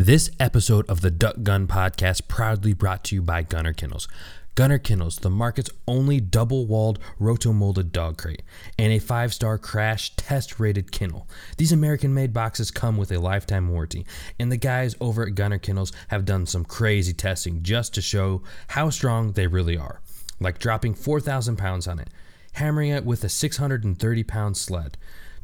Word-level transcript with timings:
This 0.00 0.30
episode 0.38 0.88
of 0.88 1.00
the 1.00 1.10
Duck 1.10 1.42
Gun 1.42 1.66
Podcast 1.66 2.28
proudly 2.28 2.72
brought 2.72 3.02
to 3.06 3.16
you 3.16 3.20
by 3.20 3.42
Gunner 3.42 3.72
Kennels. 3.72 4.06
Gunner 4.54 4.78
Kennels, 4.78 5.16
the 5.16 5.28
market's 5.28 5.70
only 5.88 6.20
double 6.20 6.66
walled 6.66 7.00
roto-molded 7.18 7.90
dog 7.90 8.16
crate 8.16 8.44
and 8.78 8.92
a 8.92 9.00
five 9.00 9.34
star 9.34 9.58
crash 9.58 10.14
test 10.14 10.60
rated 10.60 10.92
kennel. 10.92 11.26
These 11.56 11.72
American 11.72 12.14
made 12.14 12.32
boxes 12.32 12.70
come 12.70 12.96
with 12.96 13.10
a 13.10 13.18
lifetime 13.18 13.70
warranty, 13.70 14.06
and 14.38 14.52
the 14.52 14.56
guys 14.56 14.94
over 15.00 15.26
at 15.26 15.34
Gunner 15.34 15.58
Kennels 15.58 15.90
have 16.06 16.24
done 16.24 16.46
some 16.46 16.64
crazy 16.64 17.12
testing 17.12 17.64
just 17.64 17.92
to 17.94 18.00
show 18.00 18.44
how 18.68 18.90
strong 18.90 19.32
they 19.32 19.48
really 19.48 19.76
are. 19.76 20.00
Like 20.38 20.60
dropping 20.60 20.94
4,000 20.94 21.56
pounds 21.56 21.88
on 21.88 21.98
it, 21.98 22.08
hammering 22.52 22.90
it 22.90 23.04
with 23.04 23.24
a 23.24 23.28
630 23.28 24.22
pound 24.22 24.56
sled 24.56 24.96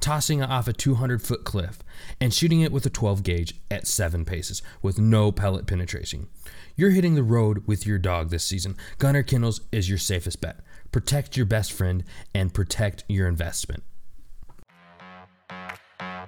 tossing 0.05 0.41
it 0.41 0.51
off 0.51 0.69
a 0.69 0.73
200 0.75 1.23
foot 1.23 1.45
cliff, 1.45 1.79
and 2.21 2.35
shooting 2.35 2.61
it 2.61 2.71
with 2.71 2.85
a 2.85 2.91
12 2.91 3.23
gauge 3.23 3.55
at 3.71 3.87
7 3.87 4.27
paces 4.27 4.61
with 4.83 4.99
no 4.99 5.33
pellet 5.33 5.67
penetration. 5.67 6.29
You're 6.77 6.91
hitting 6.91 7.15
the 7.15 7.23
road 7.23 7.67
with 7.67 7.87
your 7.87 7.99
dog 7.99 8.29
this 8.29 8.45
season. 8.45 8.77
Gunner 8.99 9.23
Kennels 9.23 9.63
is 9.73 9.89
your 9.89 9.97
safest 9.97 10.43
bet. 10.43 10.61
Protect 10.93 11.39
your 11.39 11.47
best 11.47 11.73
friend 11.73 12.05
and 12.35 12.53
protect 12.53 13.05
your 13.09 13.27
investment. 13.27 13.83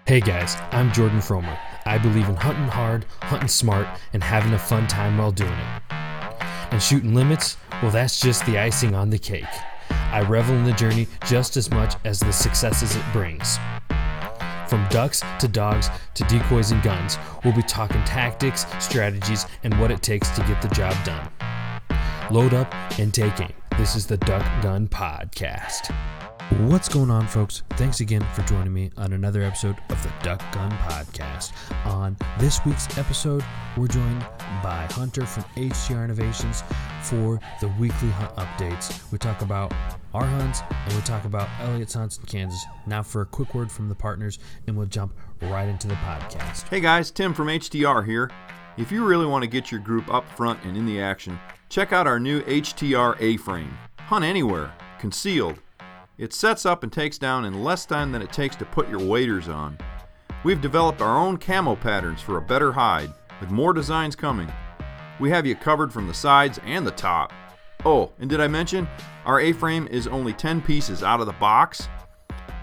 Hey 0.07 0.21
guys, 0.21 0.57
I'm 0.71 0.91
Jordan 0.91 1.19
Fromer. 1.19 1.59
I 1.85 1.99
believe 1.99 2.31
in 2.31 2.37
hunting 2.37 2.69
hard, 2.69 3.05
hunting 3.21 3.49
smart, 3.49 3.87
and 4.15 4.25
having 4.25 4.55
a 4.55 4.59
fun 4.59 4.87
time 4.87 5.19
while 5.19 5.33
doing 5.33 5.53
it. 5.53 5.83
And 6.71 6.83
shooting 6.83 7.15
limits, 7.15 7.59
well, 7.83 7.91
that's 7.91 8.21
just 8.21 8.47
the 8.47 8.59
icing 8.59 8.95
on 8.95 9.11
the 9.11 9.19
cake. 9.19 9.45
I 9.91 10.23
revel 10.23 10.55
in 10.55 10.65
the 10.65 10.73
journey 10.73 11.07
just 11.27 11.57
as 11.57 11.71
much 11.71 11.95
as 12.05 12.21
the 12.21 12.33
successes 12.33 12.97
it 12.97 13.05
brings. 13.13 13.59
From 14.69 14.87
ducks 14.89 15.23
to 15.39 15.49
dogs 15.49 15.91
to 16.15 16.25
decoys 16.25 16.73
and 16.73 16.83
guns, 16.83 17.19
we'll 17.45 17.55
be 17.55 17.63
talking 17.63 18.03
tactics, 18.05 18.67
strategies, 18.81 19.47
and 19.63 19.79
what 19.81 19.91
it 19.91 20.03
takes 20.03 20.31
to 20.31 20.41
get 20.43 20.61
the 20.61 20.69
job 20.69 20.97
done. 21.05 21.31
Load 22.31 22.55
up 22.55 22.75
and 22.99 23.15
take 23.15 23.41
aim. 23.41 23.53
This 23.79 23.95
is 23.95 24.07
the 24.07 24.17
Duck 24.17 24.45
Gun 24.63 24.89
Podcast. 24.89 25.95
What's 26.51 26.89
going 26.89 27.11
on, 27.11 27.27
folks? 27.27 27.65
Thanks 27.71 27.99
again 27.99 28.25
for 28.33 28.43
joining 28.43 28.73
me 28.73 28.93
on 28.97 29.13
another 29.13 29.43
episode 29.43 29.75
of 29.89 30.01
the 30.05 30.13
Duck 30.23 30.41
Gun 30.53 30.71
Podcast. 30.71 31.53
On 31.85 32.17
this 32.39 32.65
week's 32.65 32.97
episode, 32.97 33.45
we're 33.77 33.89
joined 33.89 34.21
by 34.63 34.87
Hunter 34.93 35.27
from 35.27 35.43
HTR 35.57 36.05
Innovations 36.05 36.63
for 37.03 37.41
the 37.61 37.67
weekly 37.81 38.11
hunt 38.11 38.33
updates. 38.37 39.11
We 39.11 39.19
talk 39.19 39.43
about 39.43 39.75
our 40.15 40.25
hunts 40.25 40.63
and 40.71 40.95
we 40.95 41.01
talk 41.01 41.25
about 41.25 41.49
Elliot's 41.61 41.95
hunts 41.95 42.19
in 42.19 42.27
Kansas. 42.27 42.65
Now, 42.87 43.03
for 43.03 43.23
a 43.23 43.27
quick 43.27 43.53
word 43.53 43.71
from 43.71 43.89
the 43.89 43.97
partners, 43.97 44.39
and 44.69 44.77
we'll 44.77 44.87
jump 44.87 45.15
right 45.43 45.69
into 45.69 45.89
the 45.89 45.95
podcast. 45.95 46.69
Hey 46.69 46.79
guys, 46.79 47.11
Tim 47.11 47.35
from 47.35 47.49
HTR 47.49 48.07
here. 48.07 48.31
If 48.77 48.93
you 48.93 49.05
really 49.05 49.27
want 49.27 49.43
to 49.43 49.51
get 49.51 49.73
your 49.73 49.81
group 49.81 50.15
up 50.15 50.29
front 50.37 50.63
and 50.63 50.77
in 50.77 50.87
the 50.87 51.01
action, 51.01 51.41
check 51.71 51.93
out 51.93 52.07
our 52.07 52.21
new 52.21 52.41
HTR 52.43 53.21
A 53.21 53.37
frame. 53.39 53.77
Hunt 53.99 54.25
anywhere, 54.25 54.73
concealed. 55.01 55.59
It 56.19 56.33
sets 56.33 56.65
up 56.65 56.83
and 56.83 56.91
takes 56.91 57.19
down 57.19 57.45
in 57.45 57.63
less 57.63 57.85
time 57.85 58.11
than 58.11 58.23
it 58.23 58.33
takes 58.33 58.57
to 58.57 58.65
put 58.65 58.89
your 58.89 59.01
waders 59.01 59.49
on. 59.49 59.77
We've 60.45 60.61
developed 60.61 61.03
our 61.03 61.19
own 61.19 61.37
camo 61.37 61.77
patterns 61.77 62.23
for 62.23 62.39
a 62.39 62.43
better 62.43 62.73
hide, 62.73 63.13
with 63.41 63.51
more 63.51 63.75
designs 63.75 64.17
coming. 64.17 64.51
We 65.21 65.29
have 65.31 65.47
you 65.47 65.55
covered 65.55 65.93
from 65.93 66.07
the 66.07 66.15
sides 66.15 66.59
and 66.65 66.87
the 66.87 66.93
top. 66.93 67.33
Oh, 67.85 68.13
and 68.19 68.31
did 68.31 68.41
I 68.41 68.49
mention 68.49 68.89
our 69.27 69.41
A 69.41 69.53
frame 69.53 69.89
is 69.89 70.07
only 70.07 70.33
10 70.33 70.63
pieces 70.63 71.03
out 71.03 71.21
of 71.21 71.27
the 71.27 71.33
box? 71.35 71.89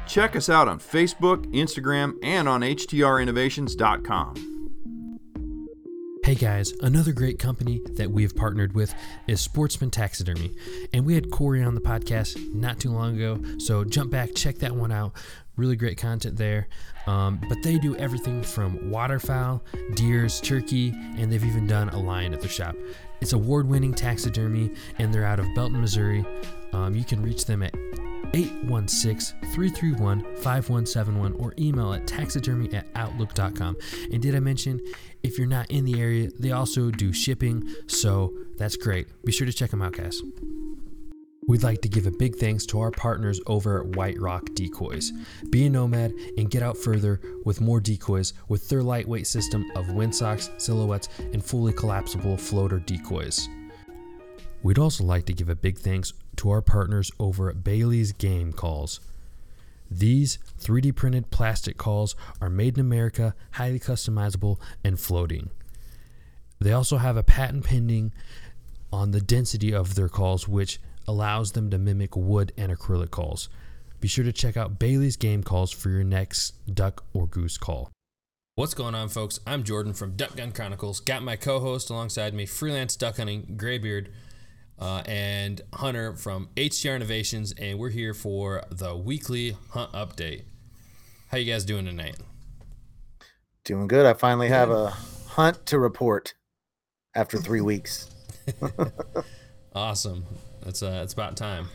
Check 0.08 0.36
us 0.36 0.50
out 0.50 0.68
on 0.68 0.80
Facebook, 0.80 1.46
Instagram, 1.54 2.16
and 2.24 2.50
on 2.50 2.62
HTRinnovations.com. 2.62 4.53
Hey 6.24 6.36
guys, 6.36 6.72
another 6.80 7.12
great 7.12 7.38
company 7.38 7.82
that 7.96 8.10
we 8.10 8.24
have 8.24 8.34
partnered 8.34 8.74
with 8.74 8.96
is 9.28 9.42
Sportsman 9.42 9.92
Taxidermy. 9.92 10.56
And 10.94 11.06
we 11.06 11.16
had 11.16 11.30
Corey 11.30 11.62
on 11.62 11.76
the 11.76 11.82
podcast 11.82 12.54
not 12.54 12.80
too 12.80 12.92
long 12.92 13.18
ago, 13.18 13.44
so 13.58 13.84
jump 13.84 14.10
back, 14.10 14.34
check 14.34 14.56
that 14.60 14.74
one 14.74 14.90
out. 14.90 15.12
Really 15.58 15.76
great 15.76 15.98
content 15.98 16.38
there. 16.38 16.70
Um, 17.08 17.42
but 17.50 17.62
they 17.62 17.78
do 17.78 17.98
everything 17.98 18.42
from 18.42 18.90
waterfowl, 18.90 19.66
deers, 19.96 20.40
turkey, 20.40 20.92
and 21.18 21.30
they've 21.30 21.44
even 21.44 21.68
done 21.68 21.90
a 21.90 22.00
lion 22.00 22.34
at 22.34 22.40
their 22.40 22.50
shop. 22.50 22.78
It's 23.20 23.34
award 23.34 23.68
winning 23.68 23.94
taxidermy, 23.94 24.72
and 25.00 25.14
they're 25.14 25.26
out 25.26 25.42
of 25.42 25.48
Belton, 25.56 25.82
Missouri. 25.82 26.26
Um, 26.72 26.96
you 26.96 27.04
can 27.04 27.22
reach 27.22 27.46
them 27.46 27.64
at 27.64 27.76
816 28.34 29.38
331 29.54 30.22
5171 30.38 31.34
or 31.34 31.54
email 31.60 31.94
at 31.94 32.08
taxidermy 32.08 32.74
at 32.74 32.88
outlook.com. 32.96 33.76
And 34.12 34.22
did 34.22 34.36
I 34.36 34.40
mention 34.40 34.82
if 35.24 35.38
you're 35.38 35.48
not 35.48 35.72
in 35.72 35.86
the 35.86 36.00
area, 36.00 36.30
they 36.38 36.52
also 36.52 36.92
do 36.92 37.14
shipping, 37.14 37.68
so 37.88 38.34
that's 38.58 38.76
great. 38.76 39.08
Be 39.24 39.32
sure 39.32 39.48
to 39.48 39.54
check 39.54 39.72
them 39.72 39.82
out, 39.82 39.94
guys. 39.94 40.22
We'd 41.46 41.64
like 41.64 41.82
to 41.82 41.90
give 41.90 42.08
a 42.08 42.12
big 42.12 42.36
thanks 42.38 42.66
to 42.68 42.80
our 42.80 42.92
partners 42.92 43.42
over 43.48 43.82
at 43.82 43.96
White 43.98 44.20
Rock 44.20 44.50
Decoys. 44.54 45.12
Be 45.50 45.66
a 45.66 45.70
nomad 45.70 46.14
and 46.38 46.50
get 46.50 46.64
out 46.64 46.78
further 46.78 47.20
with 47.44 47.60
more 47.60 47.82
decoys 47.82 48.34
with 48.48 48.70
their 48.70 48.82
lightweight 48.82 49.28
system 49.28 49.70
of 49.76 49.92
windsocks, 49.92 50.50
silhouettes, 50.58 51.10
and 51.34 51.44
fully 51.44 51.74
collapsible 51.74 52.38
floater 52.38 52.80
decoys. 52.80 53.50
We'd 54.62 54.80
also 54.80 55.04
like 55.04 55.26
to 55.26 55.34
give 55.34 55.50
a 55.50 55.56
big 55.56 55.78
thanks 55.78 56.14
to 56.38 56.50
our 56.50 56.62
partners 56.62 57.12
over 57.20 57.50
at 57.50 57.64
Bailey's 57.64 58.14
Game 58.14 58.54
Calls. 58.54 59.02
These 59.98 60.40
3D 60.60 60.96
printed 60.96 61.30
plastic 61.30 61.78
calls 61.78 62.16
are 62.42 62.50
made 62.50 62.78
in 62.78 62.82
America, 62.82 63.36
highly 63.52 63.80
customizable, 63.80 64.60
and 64.84 65.00
floating. 65.00 65.52
They 66.60 66.72
also 66.72 66.98
have 66.98 67.16
a 67.16 67.24
patent 67.24 67.66
pending 67.66 68.12
on 68.92 69.12
the 69.12 69.22
density 69.22 69.74
of 69.74 69.94
their 69.94 70.10
calls, 70.10 70.48
which 70.48 70.80
allows 71.08 71.52
them 71.52 71.70
to 71.70 71.78
mimic 71.78 72.16
wood 72.16 72.54
and 72.58 72.72
acrylic 72.72 73.12
calls. 73.12 73.50
Be 74.00 74.08
sure 74.08 74.24
to 74.24 74.34
check 74.34 74.58
out 74.58 74.80
Bailey's 74.80 75.16
Game 75.16 75.44
Calls 75.44 75.72
for 75.72 75.90
your 75.90 76.04
next 76.04 76.54
duck 76.74 77.06
or 77.14 77.28
goose 77.28 77.58
call. 77.58 77.92
What's 78.56 78.74
going 78.74 78.96
on, 78.96 79.10
folks? 79.10 79.40
I'm 79.46 79.64
Jordan 79.64 79.94
from 79.94 80.16
Duck 80.16 80.36
Gun 80.36 80.52
Chronicles. 80.52 81.00
Got 81.02 81.24
my 81.24 81.36
co 81.36 81.60
host 81.60 81.90
alongside 81.90 82.34
me, 82.34 82.46
freelance 82.46 82.96
duck 82.96 83.18
hunting, 83.18 83.56
Graybeard 83.58 84.10
uh, 84.80 85.04
and 85.06 85.62
Hunter 85.74 86.16
from 86.16 86.50
HTR 86.56 86.96
Innovations, 86.96 87.54
and 87.54 87.80
we're 87.80 87.90
here 87.90 88.14
for 88.14 88.64
the 88.70 88.96
weekly 88.96 89.56
hunt 89.70 89.92
update. 89.92 90.44
How 91.30 91.38
you 91.38 91.52
guys 91.52 91.66
doing 91.66 91.86
tonight? 91.86 92.18
Doing 93.64 93.88
good. 93.88 94.06
I 94.06 94.14
finally 94.14 94.50
have 94.50 94.70
a 94.70 94.90
hunt 95.30 95.66
to 95.68 95.80
report 95.80 96.34
after 97.16 97.38
three 97.38 97.62
weeks. 97.62 98.10
awesome. 99.76 100.26
That's 100.64 100.84
uh, 100.84 101.02
it's 101.04 101.14
about 101.14 101.38
time. 101.38 101.68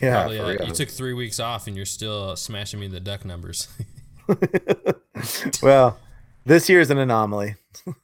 Yeah, 0.00 0.22
Probably, 0.22 0.38
uh, 0.38 0.66
you 0.66 0.74
took 0.74 0.88
three 0.88 1.12
weeks 1.12 1.40
off, 1.40 1.66
and 1.66 1.76
you're 1.76 1.86
still 1.86 2.36
smashing 2.36 2.78
me 2.78 2.86
the 2.86 3.00
duck 3.00 3.24
numbers. 3.24 3.68
well, 5.62 5.98
this 6.44 6.68
year 6.68 6.80
is 6.80 6.90
an 6.90 6.98
anomaly. 6.98 7.56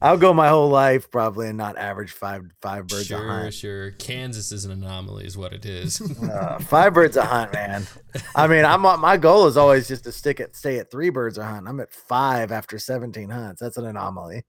I'll 0.00 0.16
go 0.16 0.32
my 0.32 0.48
whole 0.48 0.68
life 0.68 1.10
probably 1.10 1.48
and 1.48 1.58
not 1.58 1.76
average 1.76 2.12
five 2.12 2.44
five 2.62 2.86
birds 2.86 3.06
sure, 3.06 3.24
a 3.24 3.28
hunt. 3.28 3.54
Sure, 3.54 3.90
sure. 3.90 3.90
Kansas 3.92 4.52
is 4.52 4.64
an 4.64 4.70
anomaly, 4.70 5.24
is 5.24 5.36
what 5.36 5.52
it 5.52 5.66
is. 5.66 6.00
uh, 6.22 6.58
five 6.60 6.94
birds 6.94 7.16
a 7.16 7.24
hunt, 7.24 7.52
man. 7.52 7.86
I 8.34 8.46
mean, 8.46 8.64
I'm 8.64 8.82
my 8.82 9.16
goal 9.16 9.46
is 9.48 9.56
always 9.56 9.88
just 9.88 10.04
to 10.04 10.12
stick 10.12 10.38
at 10.38 10.54
stay 10.54 10.78
at 10.78 10.90
three 10.90 11.10
birds 11.10 11.36
a 11.36 11.44
hunt. 11.44 11.66
I'm 11.66 11.80
at 11.80 11.92
five 11.92 12.52
after 12.52 12.78
17 12.78 13.28
hunts. 13.28 13.60
That's 13.60 13.76
an 13.76 13.86
anomaly. 13.86 14.44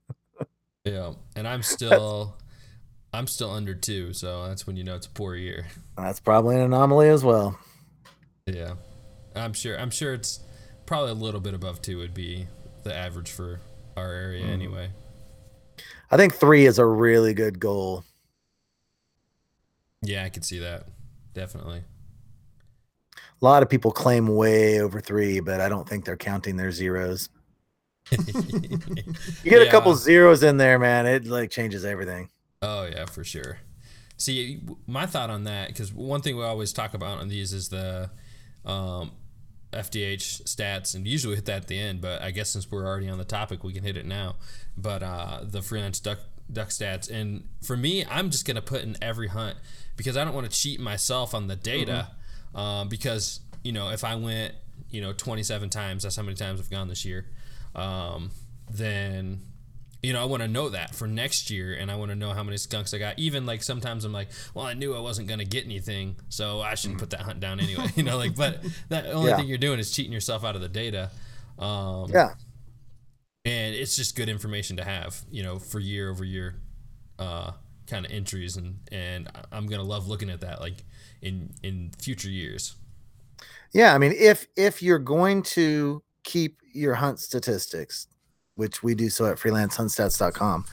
yeah, 0.86 1.14
and 1.36 1.48
I'm 1.48 1.64
still. 1.64 2.36
I'm 3.12 3.26
still 3.26 3.50
under 3.50 3.74
two, 3.74 4.14
so 4.14 4.48
that's 4.48 4.68
when 4.68 4.76
you 4.76 4.84
know 4.84 4.96
it's 4.96 5.08
a 5.08 5.10
poor 5.10 5.34
year. 5.34 5.66
That's 5.98 6.20
probably 6.20 6.58
an 6.58 6.62
anomaly 6.62 7.10
as 7.10 7.24
well. 7.24 7.58
Yeah, 8.46 8.74
I'm 9.36 9.54
sure. 9.54 9.80
I'm 9.80 9.90
sure 9.90 10.14
it's 10.14 10.42
probably 10.86 11.10
a 11.10 11.16
little 11.16 11.40
bit 11.40 11.56
above 11.56 11.82
two 11.82 11.98
would 11.98 12.14
be 12.14 12.46
the 12.84 12.94
average 12.94 13.32
for 13.32 13.62
our 13.98 14.14
area 14.14 14.46
mm. 14.46 14.52
anyway. 14.52 14.92
I 16.12 16.18
think 16.18 16.36
three 16.36 16.66
is 16.66 16.80
a 16.80 16.86
really 16.86 17.34
good 17.34 17.60
goal. 17.60 18.04
Yeah, 20.02 20.24
I 20.24 20.30
can 20.30 20.44
see 20.44 20.60
that. 20.60 20.88
Definitely. 21.34 21.84
A 23.42 23.46
lot 23.46 23.64
of 23.64 23.70
people 23.70 23.92
claim 23.92 24.28
way 24.28 24.82
over 24.82 25.00
three, 25.00 25.40
but 25.40 25.62
I 25.62 25.70
don't 25.70 25.88
think 25.88 26.06
they're 26.06 26.18
counting 26.18 26.58
their 26.58 26.72
zeros. 26.72 27.30
you 28.12 28.18
get 29.44 29.44
yeah. 29.44 29.58
a 29.60 29.72
couple 29.72 29.94
zeros 29.96 30.42
in 30.42 30.58
there, 30.58 30.80
man, 30.80 31.06
it 31.06 31.26
like 31.26 31.52
changes 31.52 31.86
everything. 31.86 32.30
Oh 32.62 32.86
yeah, 32.86 33.06
for 33.06 33.24
sure. 33.24 33.60
See, 34.18 34.62
my 34.88 35.06
thought 35.06 35.30
on 35.30 35.44
that 35.46 35.68
because 35.70 35.94
one 35.94 36.22
thing 36.22 36.36
we 36.36 36.44
always 36.44 36.74
talk 36.74 36.94
about 36.94 37.20
on 37.20 37.30
these 37.30 37.54
is 37.54 37.70
the 37.70 38.10
um, 38.66 39.12
FDH 39.72 40.44
stats, 40.44 40.96
and 40.96 41.08
usually 41.08 41.36
hit 41.36 41.46
that 41.46 41.64
at 41.64 41.68
the 41.68 41.80
end. 41.80 42.02
But 42.02 42.22
I 42.22 42.32
guess 42.32 42.50
since 42.50 42.70
we're 42.70 42.86
already 42.86 43.10
on 43.10 43.18
the 43.18 43.26
topic, 43.26 43.64
we 43.64 43.74
can 43.74 43.84
hit 43.84 43.98
it 43.98 44.06
now. 44.06 44.36
But 44.78 45.04
uh, 45.04 45.42
the 45.44 45.62
freelance 45.62 46.00
duck 46.00 46.20
duck 46.52 46.70
stats, 46.70 47.10
and 47.10 47.48
for 47.62 47.78
me, 47.78 48.06
I'm 48.06 48.30
just 48.30 48.46
gonna 48.46 48.62
put 48.62 48.84
in 48.84 48.98
every 49.02 49.28
hunt 49.28 49.58
because 49.96 50.18
I 50.18 50.24
don't 50.24 50.34
want 50.34 50.50
to 50.50 50.58
cheat 50.58 50.80
myself 50.80 51.34
on 51.34 51.48
the 51.48 51.56
data. 51.56 52.10
Mm-hmm. 52.10 52.58
Um, 52.58 52.90
because 52.90 53.42
you 53.64 53.72
know, 53.72 53.90
if 53.90 54.04
I 54.04 54.16
went, 54.16 54.56
you 54.90 55.02
know, 55.02 55.14
27 55.14 55.70
times, 55.70 56.04
that's 56.04 56.16
how 56.16 56.24
many 56.24 56.36
times 56.36 56.60
I've 56.60 56.70
gone 56.70 56.88
this 56.88 57.06
year. 57.06 57.26
Um, 57.76 58.32
then 58.70 59.42
you 60.02 60.14
know, 60.14 60.22
I 60.22 60.26
want 60.26 60.42
to 60.44 60.48
know 60.48 60.70
that 60.70 60.96
for 60.96 61.08
next 61.08 61.50
year, 61.50 61.74
and 61.74 61.92
I 61.92 61.96
want 61.96 62.10
to 62.12 62.16
know 62.16 62.32
how 62.32 62.44
many 62.44 62.58
skunks 62.58 62.94
I 62.94 63.00
got. 63.00 63.20
Even 63.20 63.46
like 63.46 63.64
sometimes 63.64 64.06
I'm 64.06 64.14
like, 64.14 64.30
well, 64.54 64.66
I 64.66 64.74
knew 64.74 64.96
I 64.96 65.00
wasn't 65.00 65.28
gonna 65.28 65.46
get 65.46 65.66
anything, 65.66 66.16
so 66.30 66.62
I 66.62 66.76
shouldn't 66.76 67.00
put 67.00 67.10
that 67.12 67.22
hunt 67.22 67.40
down 67.40 67.60
anyway. 67.60 67.92
you 67.96 68.04
know, 68.04 68.18
like, 68.18 68.36
but 68.36 68.64
that 68.90 69.06
only 69.08 69.32
Yeah. 69.32 69.36
thing 69.36 69.48
you're 69.48 69.58
doing 69.58 69.80
is 69.80 69.92
cheating 69.92 70.14
yourself 70.14 70.44
out 70.46 70.56
of 70.56 70.62
the 70.62 70.70
data. 70.70 71.12
Um, 71.58 72.10
Yeah. 72.14 72.36
and 73.46 73.76
it's 73.76 73.96
just 73.96 74.16
good 74.16 74.30
information 74.30 74.78
to 74.78 74.84
have, 74.84 75.22
you 75.32 75.44
know, 75.44 75.60
for 75.60 75.80
year 75.80 76.10
over 76.10 76.24
year, 76.24 76.56
uh, 77.18 77.52
kind 77.88 78.06
of 78.06 78.12
entries, 78.12 78.58
and 78.58 78.80
and 78.92 79.30
I'm 79.52 79.68
gonna 79.68 79.84
love 79.84 80.08
looking 80.08 80.30
at 80.30 80.42
that, 80.42 80.62
like 80.62 80.84
in 81.22 81.54
in 81.64 81.92
future 82.00 82.30
years. 82.30 82.76
Yeah, 83.74 83.94
I 83.94 83.98
mean, 83.98 84.14
if 84.18 84.48
if 84.56 84.82
you're 84.82 85.00
going 85.00 85.44
to 85.44 86.04
keep 86.24 86.60
your 86.74 86.96
hunt 86.96 87.20
statistics, 87.20 88.08
which 88.60 88.84
we 88.84 88.94
do 88.94 89.10
so 89.10 89.26
at 89.26 89.38
freelancehuntstats.com, 89.38 90.66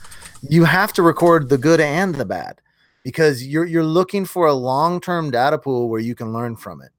you 0.47 0.65
have 0.65 0.91
to 0.93 1.01
record 1.01 1.47
the 1.47 1.57
good 1.57 1.79
and 1.79 2.13
the 2.15 2.25
bad 2.25 2.61
because 3.03 3.47
you're 3.47 3.65
you're 3.65 3.83
looking 3.83 4.25
for 4.25 4.47
a 4.47 4.53
long-term 4.53 5.31
data 5.31 5.57
pool 5.57 5.87
where 5.87 6.01
you 6.01 6.13
can 6.13 6.33
learn 6.33 6.57
from 6.57 6.81
it. 6.81 6.91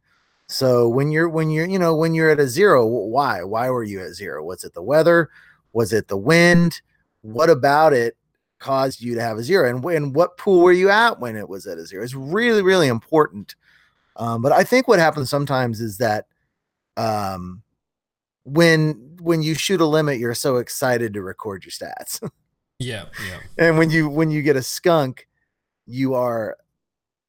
So 0.47 0.89
when 0.89 1.13
you're 1.13 1.29
when 1.29 1.51
you're 1.51 1.67
you 1.67 1.79
know 1.79 1.95
when 1.95 2.15
you're 2.15 2.31
at 2.31 2.41
a 2.41 2.49
zero, 2.49 2.87
why 2.87 3.43
why 3.43 3.69
were 3.69 3.85
you 3.85 4.01
at 4.01 4.15
zero? 4.15 4.43
Was 4.43 4.65
it 4.65 4.73
the 4.73 4.83
weather? 4.83 5.29
Was 5.75 5.93
it 5.93 6.09
the 6.09 6.17
wind? 6.17 6.81
What 7.21 7.51
about 7.51 7.93
it 7.93 8.17
caused 8.59 9.03
you 9.03 9.15
to 9.15 9.21
have 9.21 9.37
a 9.37 9.43
zero? 9.43 9.69
And 9.69 9.85
when 9.85 10.15
what 10.15 10.39
pool 10.39 10.63
were 10.63 10.73
you 10.73 10.89
at 10.89 11.21
when 11.21 11.37
it 11.37 11.51
was 11.51 11.67
at 11.67 11.77
a 11.77 11.85
zero? 11.85 12.03
It's 12.03 12.15
really 12.15 12.63
really 12.63 12.89
important. 12.89 13.55
Um, 14.17 14.41
but 14.41 14.53
I 14.53 14.65
think 14.65 14.89
what 14.89 14.99
happens 14.99 15.29
sometimes 15.29 15.83
is 15.83 15.99
that 15.99 16.25
um, 16.97 17.63
when 18.45 19.08
when 19.29 19.43
you 19.43 19.55
shoot 19.55 19.83
a 19.83 19.87
limit, 19.87 20.19
you're 20.19 20.33
so 20.33 20.57
excited 20.57 21.13
to 21.13 21.21
record 21.21 21.63
your 21.63 21.71
stats, 21.71 22.27
Yeah, 22.81 23.07
yeah, 23.29 23.41
and 23.59 23.77
when 23.77 23.91
you 23.91 24.09
when 24.09 24.31
you 24.31 24.41
get 24.41 24.55
a 24.55 24.63
skunk, 24.63 25.27
you 25.85 26.15
are 26.15 26.57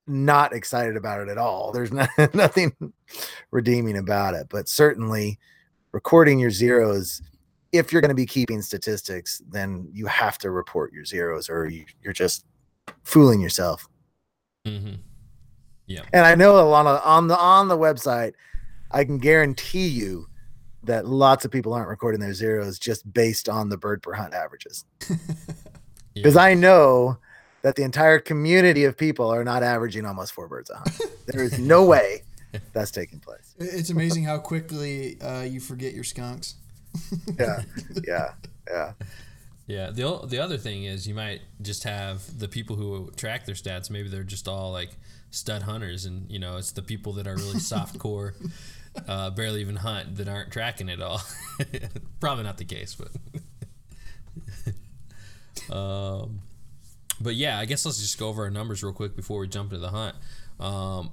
not 0.06 0.54
excited 0.54 0.96
about 0.96 1.22
it 1.22 1.28
at 1.28 1.40
all. 1.40 1.72
There's 1.72 1.92
no, 1.92 2.06
nothing 2.36 2.72
redeeming 3.50 3.98
about 3.98 4.36
it. 4.36 4.46
But 4.48 4.70
certainly, 4.70 5.40
recording 5.92 6.38
your 6.38 6.52
zeros, 6.52 7.24
if 7.72 7.92
you're 7.92 8.02
going 8.02 8.10
to 8.10 8.16
be 8.16 8.28
keeping 8.28 8.62
statistics, 8.62 9.42
then 9.50 9.90
you 9.92 10.06
have 10.06 10.38
to 10.38 10.52
report 10.52 10.94
your 10.94 11.04
zeros, 11.04 11.50
or 11.50 11.68
you, 11.68 11.84
you're 12.04 12.14
just 12.14 12.46
fooling 13.02 13.42
yourself. 13.42 13.88
Mm-hmm. 14.68 15.02
Yeah. 15.88 16.04
And 16.14 16.28
I 16.28 16.36
know 16.36 16.60
a 16.60 16.62
lot 16.62 16.86
of 16.86 17.02
on 17.04 17.28
the 17.28 17.38
on 17.40 17.70
the 17.70 17.78
website, 17.78 18.34
I 18.92 19.04
can 19.04 19.18
guarantee 19.18 19.88
you 19.88 20.28
that 20.84 21.06
lots 21.06 21.46
of 21.46 21.52
people 21.52 21.74
aren't 21.74 21.90
recording 21.90 22.20
their 22.22 22.34
zeros 22.34 22.80
just 22.80 23.12
based 23.12 23.50
on 23.50 23.70
the 23.70 23.78
bird 23.78 24.02
per 24.02 24.14
hunt 24.14 24.34
averages. 24.34 24.86
Because 26.16 26.36
I 26.36 26.54
know 26.54 27.18
that 27.62 27.76
the 27.76 27.84
entire 27.84 28.20
community 28.20 28.84
of 28.84 28.98
people 28.98 29.30
are 29.30 29.44
not 29.44 29.64
averaging 29.64 30.06
almost 30.06 30.34
four 30.34 30.48
birds 30.48 30.70
a 30.70 30.76
hunt. 30.76 31.02
There 31.28 31.44
is 31.44 31.60
no 31.60 31.86
way 31.86 32.24
that's 32.74 32.92
taking 32.92 33.20
place. 33.20 33.56
It's 33.58 33.90
amazing 33.90 34.24
how 34.24 34.38
quickly 34.40 35.22
uh, 35.22 35.42
you 35.42 35.60
forget 35.60 35.94
your 35.94 36.04
skunks. 36.04 36.56
Yeah, 37.40 37.64
yeah, 38.06 38.34
yeah. 38.68 38.94
Yeah. 39.68 39.92
The 39.92 40.22
the 40.26 40.40
other 40.40 40.58
thing 40.58 40.86
is 40.86 41.08
you 41.08 41.14
might 41.14 41.42
just 41.62 41.84
have 41.84 42.40
the 42.40 42.48
people 42.48 42.76
who 42.76 43.12
track 43.16 43.46
their 43.46 43.56
stats. 43.56 43.90
Maybe 43.90 44.10
they're 44.10 44.24
just 44.24 44.48
all 44.48 44.72
like 44.72 44.98
stud 45.30 45.64
hunters, 45.64 46.06
and 46.06 46.30
you 46.32 46.40
know 46.40 46.58
it's 46.58 46.72
the 46.72 46.82
people 46.82 47.14
that 47.14 47.28
are 47.28 47.36
really 47.36 47.60
soft 47.74 48.00
core, 48.00 48.34
uh, 49.08 49.30
barely 49.30 49.62
even 49.62 49.78
hunt 49.78 50.18
that 50.18 50.28
aren't 50.28 50.52
tracking 50.52 50.90
it 50.90 51.02
all. 51.02 51.22
Probably 52.20 52.44
not 52.44 52.58
the 52.58 52.66
case, 52.66 52.96
but. 52.96 53.10
um, 55.76 56.42
but 57.22 57.36
yeah, 57.36 57.60
I 57.60 57.66
guess 57.66 57.86
let's 57.86 58.00
just 58.00 58.18
go 58.18 58.30
over 58.30 58.44
our 58.44 58.50
numbers 58.50 58.84
real 58.84 58.94
quick 58.94 59.16
before 59.16 59.40
we 59.40 59.48
jump 59.48 59.72
into 59.72 59.82
the 59.82 59.90
hunt. 59.90 60.16
Um, 60.60 61.12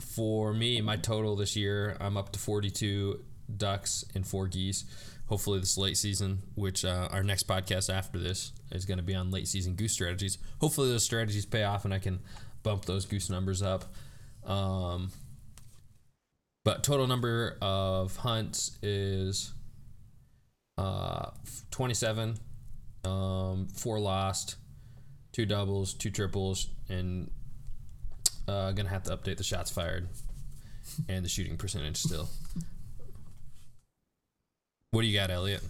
for 0.00 0.52
me, 0.52 0.80
my 0.80 0.96
total 0.96 1.36
this 1.36 1.56
year, 1.56 1.96
I'm 2.00 2.16
up 2.16 2.32
to 2.32 2.38
42 2.38 3.20
ducks 3.56 4.04
and 4.14 4.26
four 4.26 4.46
geese. 4.46 4.84
Hopefully, 5.26 5.60
this 5.60 5.76
late 5.76 5.96
season, 5.96 6.38
which 6.54 6.84
uh, 6.84 7.08
our 7.10 7.22
next 7.22 7.46
podcast 7.46 7.92
after 7.92 8.18
this 8.18 8.52
is 8.72 8.86
going 8.86 8.98
to 8.98 9.04
be 9.04 9.14
on 9.14 9.30
late 9.30 9.46
season 9.46 9.74
goose 9.74 9.92
strategies. 9.92 10.38
Hopefully, 10.60 10.90
those 10.90 11.04
strategies 11.04 11.44
pay 11.44 11.64
off 11.64 11.84
and 11.84 11.92
I 11.92 11.98
can 11.98 12.20
bump 12.62 12.86
those 12.86 13.04
goose 13.04 13.28
numbers 13.28 13.60
up. 13.62 13.84
Um, 14.44 15.10
but 16.68 16.82
total 16.82 17.06
number 17.06 17.56
of 17.62 18.14
hunts 18.16 18.76
is 18.82 19.54
uh, 20.76 21.30
27, 21.70 22.36
um, 23.06 23.68
four 23.72 23.98
lost, 23.98 24.56
two 25.32 25.46
doubles, 25.46 25.94
two 25.94 26.10
triples, 26.10 26.68
and 26.90 27.30
uh, 28.46 28.72
gonna 28.72 28.90
have 28.90 29.02
to 29.02 29.16
update 29.16 29.38
the 29.38 29.44
shots 29.44 29.70
fired 29.70 30.08
and 31.08 31.24
the 31.24 31.28
shooting 31.30 31.56
percentage 31.56 31.96
still. 31.96 32.28
What 34.90 35.00
do 35.00 35.06
you 35.06 35.18
got, 35.18 35.30
Elliot? 35.30 35.62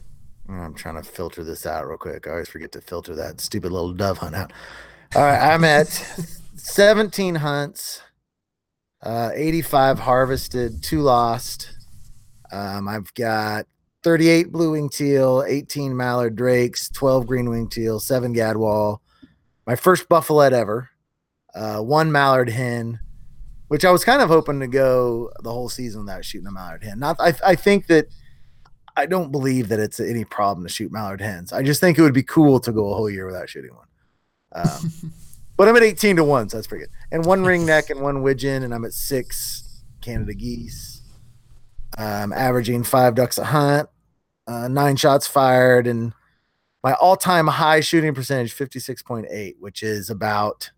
I'm 0.48 0.74
trying 0.74 0.96
to 0.96 1.04
filter 1.04 1.44
this 1.44 1.64
out 1.64 1.86
real 1.86 1.96
quick. 1.96 2.26
I 2.26 2.32
always 2.32 2.48
forget 2.48 2.72
to 2.72 2.80
filter 2.80 3.14
that 3.14 3.40
stupid 3.40 3.70
little 3.70 3.92
dove 3.92 4.18
hunt 4.18 4.34
out. 4.34 4.52
All 5.14 5.22
right, 5.22 5.54
I'm 5.54 5.62
at 5.62 5.86
17 6.56 7.36
hunts, 7.36 8.02
uh, 9.02 9.30
85 9.34 9.98
harvested, 9.98 10.82
two 10.82 11.00
lost. 11.00 11.70
Um, 12.50 12.88
I've 12.88 13.12
got 13.14 13.66
38 14.02 14.52
blue 14.52 14.72
wing 14.72 14.88
teal, 14.88 15.44
18 15.46 15.96
mallard 15.96 16.36
drakes, 16.36 16.88
12 16.90 17.26
green 17.26 17.50
wing 17.50 17.68
teal, 17.68 18.00
seven 18.00 18.34
gadwall. 18.34 18.98
My 19.66 19.76
first 19.76 20.08
bufflehead 20.08 20.52
ever, 20.52 20.90
uh, 21.54 21.80
one 21.80 22.10
mallard 22.10 22.48
hen, 22.48 23.00
which 23.68 23.84
I 23.84 23.90
was 23.90 24.04
kind 24.04 24.22
of 24.22 24.28
hoping 24.28 24.60
to 24.60 24.66
go 24.66 25.30
the 25.42 25.52
whole 25.52 25.68
season 25.68 26.02
without 26.02 26.24
shooting 26.24 26.46
a 26.46 26.52
mallard 26.52 26.84
hen. 26.84 26.98
Not, 26.98 27.16
I, 27.20 27.34
I 27.44 27.54
think 27.54 27.86
that 27.88 28.06
I 28.96 29.06
don't 29.06 29.30
believe 29.30 29.68
that 29.68 29.78
it's 29.78 30.00
any 30.00 30.24
problem 30.24 30.66
to 30.66 30.72
shoot 30.72 30.90
mallard 30.90 31.20
hens. 31.20 31.52
I 31.52 31.62
just 31.62 31.80
think 31.80 31.98
it 31.98 32.02
would 32.02 32.14
be 32.14 32.22
cool 32.22 32.58
to 32.60 32.72
go 32.72 32.90
a 32.90 32.94
whole 32.94 33.10
year 33.10 33.26
without 33.26 33.48
shooting 33.48 33.74
one. 33.74 33.86
Um, 34.52 34.92
but 35.58 35.69
I'm 35.69 35.76
at 35.76 35.82
18 35.82 36.16
to 36.16 36.25
1, 36.25 36.49
so 36.49 36.56
that's 36.56 36.66
pretty 36.66 36.84
good. 36.87 36.93
And 37.12 37.26
one 37.26 37.44
ring 37.44 37.66
neck 37.66 37.90
and 37.90 38.00
one 38.00 38.22
widgeon, 38.22 38.62
and 38.62 38.72
I'm 38.72 38.84
at 38.87 38.94
six 38.94 39.82
Canada 40.00 40.32
geese. 40.32 41.02
I'm 41.99 42.32
averaging 42.32 42.84
five 42.84 43.14
ducks 43.14 43.37
a 43.38 43.44
hunt, 43.44 43.88
uh, 44.46 44.69
nine 44.69 44.96
shots 44.96 45.26
fired, 45.26 45.87
and 45.87 46.12
my 46.82 46.93
all 46.94 47.16
time 47.16 47.49
high 47.49 47.80
shooting 47.80 48.14
percentage 48.14 48.54
56.8, 48.56 49.54
which 49.59 49.82
is 49.82 50.09
about 50.11 50.71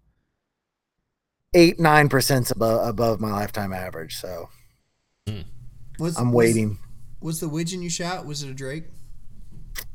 eight, 1.54 1.78
nine 1.78 2.08
percent 2.08 2.50
above, 2.50 2.88
above 2.88 3.20
my 3.20 3.30
lifetime 3.32 3.72
average. 3.72 4.16
So 4.16 4.48
Was, 5.98 6.16
I'm 6.18 6.32
was- 6.32 6.46
waiting. 6.48 6.78
Was, 7.20 7.40
the 7.40 7.48
widgeon 7.50 7.82
you 7.82 7.90
shot? 7.90 8.24
Was 8.24 8.42
it 8.42 8.48
a 8.48 8.54
drake? 8.54 8.84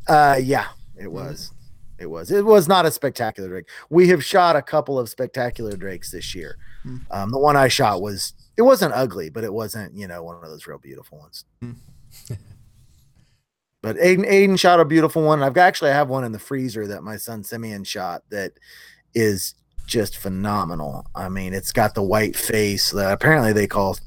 Uh, 0.07 0.39
yeah, 0.39 0.67
it 0.95 1.11
was. 1.11 1.51
It 1.97 2.07
was. 2.07 2.31
It 2.31 2.45
was 2.45 2.67
not 2.67 2.85
a 2.85 2.91
spectacular 2.91 3.47
drake. 3.49 3.69
We 3.89 4.09
have 4.09 4.23
shot 4.23 4.55
a 4.55 4.61
couple 4.61 4.99
of 4.99 5.09
spectacular 5.09 5.77
drakes 5.77 6.11
this 6.11 6.35
year. 6.35 6.57
Hmm. 6.83 6.97
Um, 7.11 7.31
the 7.31 7.39
one 7.39 7.55
I 7.55 7.67
shot 7.67 8.01
was. 8.01 8.33
It 8.57 8.61
wasn't 8.61 8.93
ugly, 8.93 9.29
but 9.29 9.43
it 9.43 9.53
wasn't 9.53 9.95
you 9.95 10.07
know 10.07 10.23
one 10.23 10.35
of 10.35 10.49
those 10.49 10.67
real 10.67 10.77
beautiful 10.77 11.19
ones. 11.19 11.45
Hmm. 11.61 11.71
but 13.81 13.95
Aiden, 13.97 14.29
Aiden 14.29 14.59
shot 14.59 14.79
a 14.79 14.85
beautiful 14.85 15.23
one. 15.23 15.43
I've 15.43 15.53
got, 15.53 15.67
actually 15.67 15.91
I 15.91 15.95
have 15.95 16.09
one 16.09 16.23
in 16.23 16.31
the 16.31 16.39
freezer 16.39 16.87
that 16.87 17.03
my 17.03 17.17
son 17.17 17.43
Simeon 17.43 17.83
shot 17.83 18.23
that 18.29 18.53
is 19.13 19.55
just 19.85 20.17
phenomenal. 20.17 21.05
I 21.15 21.29
mean, 21.29 21.53
it's 21.53 21.71
got 21.71 21.95
the 21.95 22.03
white 22.03 22.35
face 22.35 22.91
that 22.91 23.11
apparently 23.11 23.53
they 23.53 23.67
call 23.67 23.97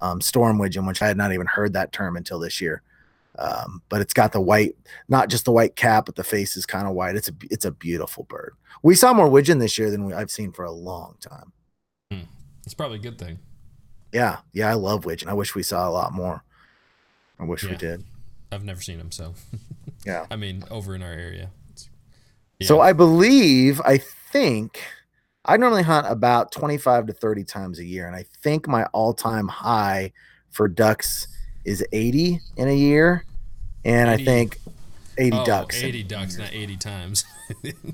um, 0.00 0.20
storm 0.20 0.58
widgeon, 0.58 0.86
which 0.86 1.02
I 1.02 1.08
had 1.08 1.16
not 1.16 1.32
even 1.32 1.46
heard 1.46 1.72
that 1.72 1.92
term 1.92 2.16
until 2.16 2.38
this 2.38 2.60
year. 2.60 2.82
Um, 3.38 3.82
but 3.88 4.00
it's 4.02 4.12
got 4.12 4.32
the 4.32 4.40
white, 4.40 4.76
not 5.08 5.28
just 5.30 5.44
the 5.46 5.52
white 5.52 5.74
cap, 5.74 6.04
but 6.06 6.16
the 6.16 6.24
face 6.24 6.56
is 6.56 6.66
kind 6.66 6.86
of 6.86 6.92
white. 6.94 7.16
It's 7.16 7.28
a 7.28 7.32
it's 7.50 7.64
a 7.64 7.70
beautiful 7.70 8.24
bird. 8.24 8.54
We 8.82 8.94
saw 8.94 9.12
more 9.14 9.28
widgeon 9.28 9.58
this 9.58 9.78
year 9.78 9.90
than 9.90 10.04
we, 10.04 10.12
I've 10.12 10.30
seen 10.30 10.52
for 10.52 10.64
a 10.64 10.72
long 10.72 11.16
time. 11.20 11.52
It's 12.64 12.74
probably 12.74 12.98
a 12.98 13.02
good 13.02 13.18
thing. 13.18 13.38
Yeah, 14.12 14.38
yeah, 14.52 14.68
I 14.70 14.74
love 14.74 15.04
widgeon. 15.04 15.28
I 15.28 15.32
wish 15.34 15.54
we 15.54 15.62
saw 15.62 15.88
a 15.88 15.90
lot 15.90 16.12
more. 16.12 16.44
I 17.40 17.44
wish 17.44 17.64
we 17.64 17.74
did. 17.76 18.04
I've 18.52 18.62
never 18.64 18.80
seen 18.80 18.98
them, 18.98 19.10
so 19.10 19.34
Yeah. 20.06 20.26
I 20.30 20.36
mean, 20.36 20.64
over 20.70 20.94
in 20.94 21.02
our 21.02 21.10
area. 21.12 21.50
It's- 21.70 21.88
So. 22.62 22.80
I 22.80 22.92
believe, 22.92 23.80
I 23.84 23.98
think 23.98 24.80
I 25.44 25.56
normally 25.56 25.82
hunt 25.82 26.06
about 26.08 26.52
25 26.52 27.06
to 27.06 27.12
30 27.12 27.44
times 27.44 27.78
a 27.80 27.84
year. 27.84 28.06
And 28.06 28.14
I 28.14 28.26
think 28.42 28.68
my 28.68 28.84
all 28.92 29.14
time 29.14 29.48
high 29.48 30.12
for 30.50 30.68
ducks 30.68 31.26
is 31.64 31.84
80 31.92 32.40
in 32.56 32.68
a 32.68 32.74
year. 32.74 33.24
And 33.84 34.08
80. 34.10 34.22
I 34.22 34.24
think 34.24 34.58
80 35.18 35.36
Oh, 35.36 35.44
ducks. 35.44 35.82
80 35.82 36.02
ducks, 36.04 36.38
not 36.38 36.52
80 36.52 36.76
times. 36.76 37.24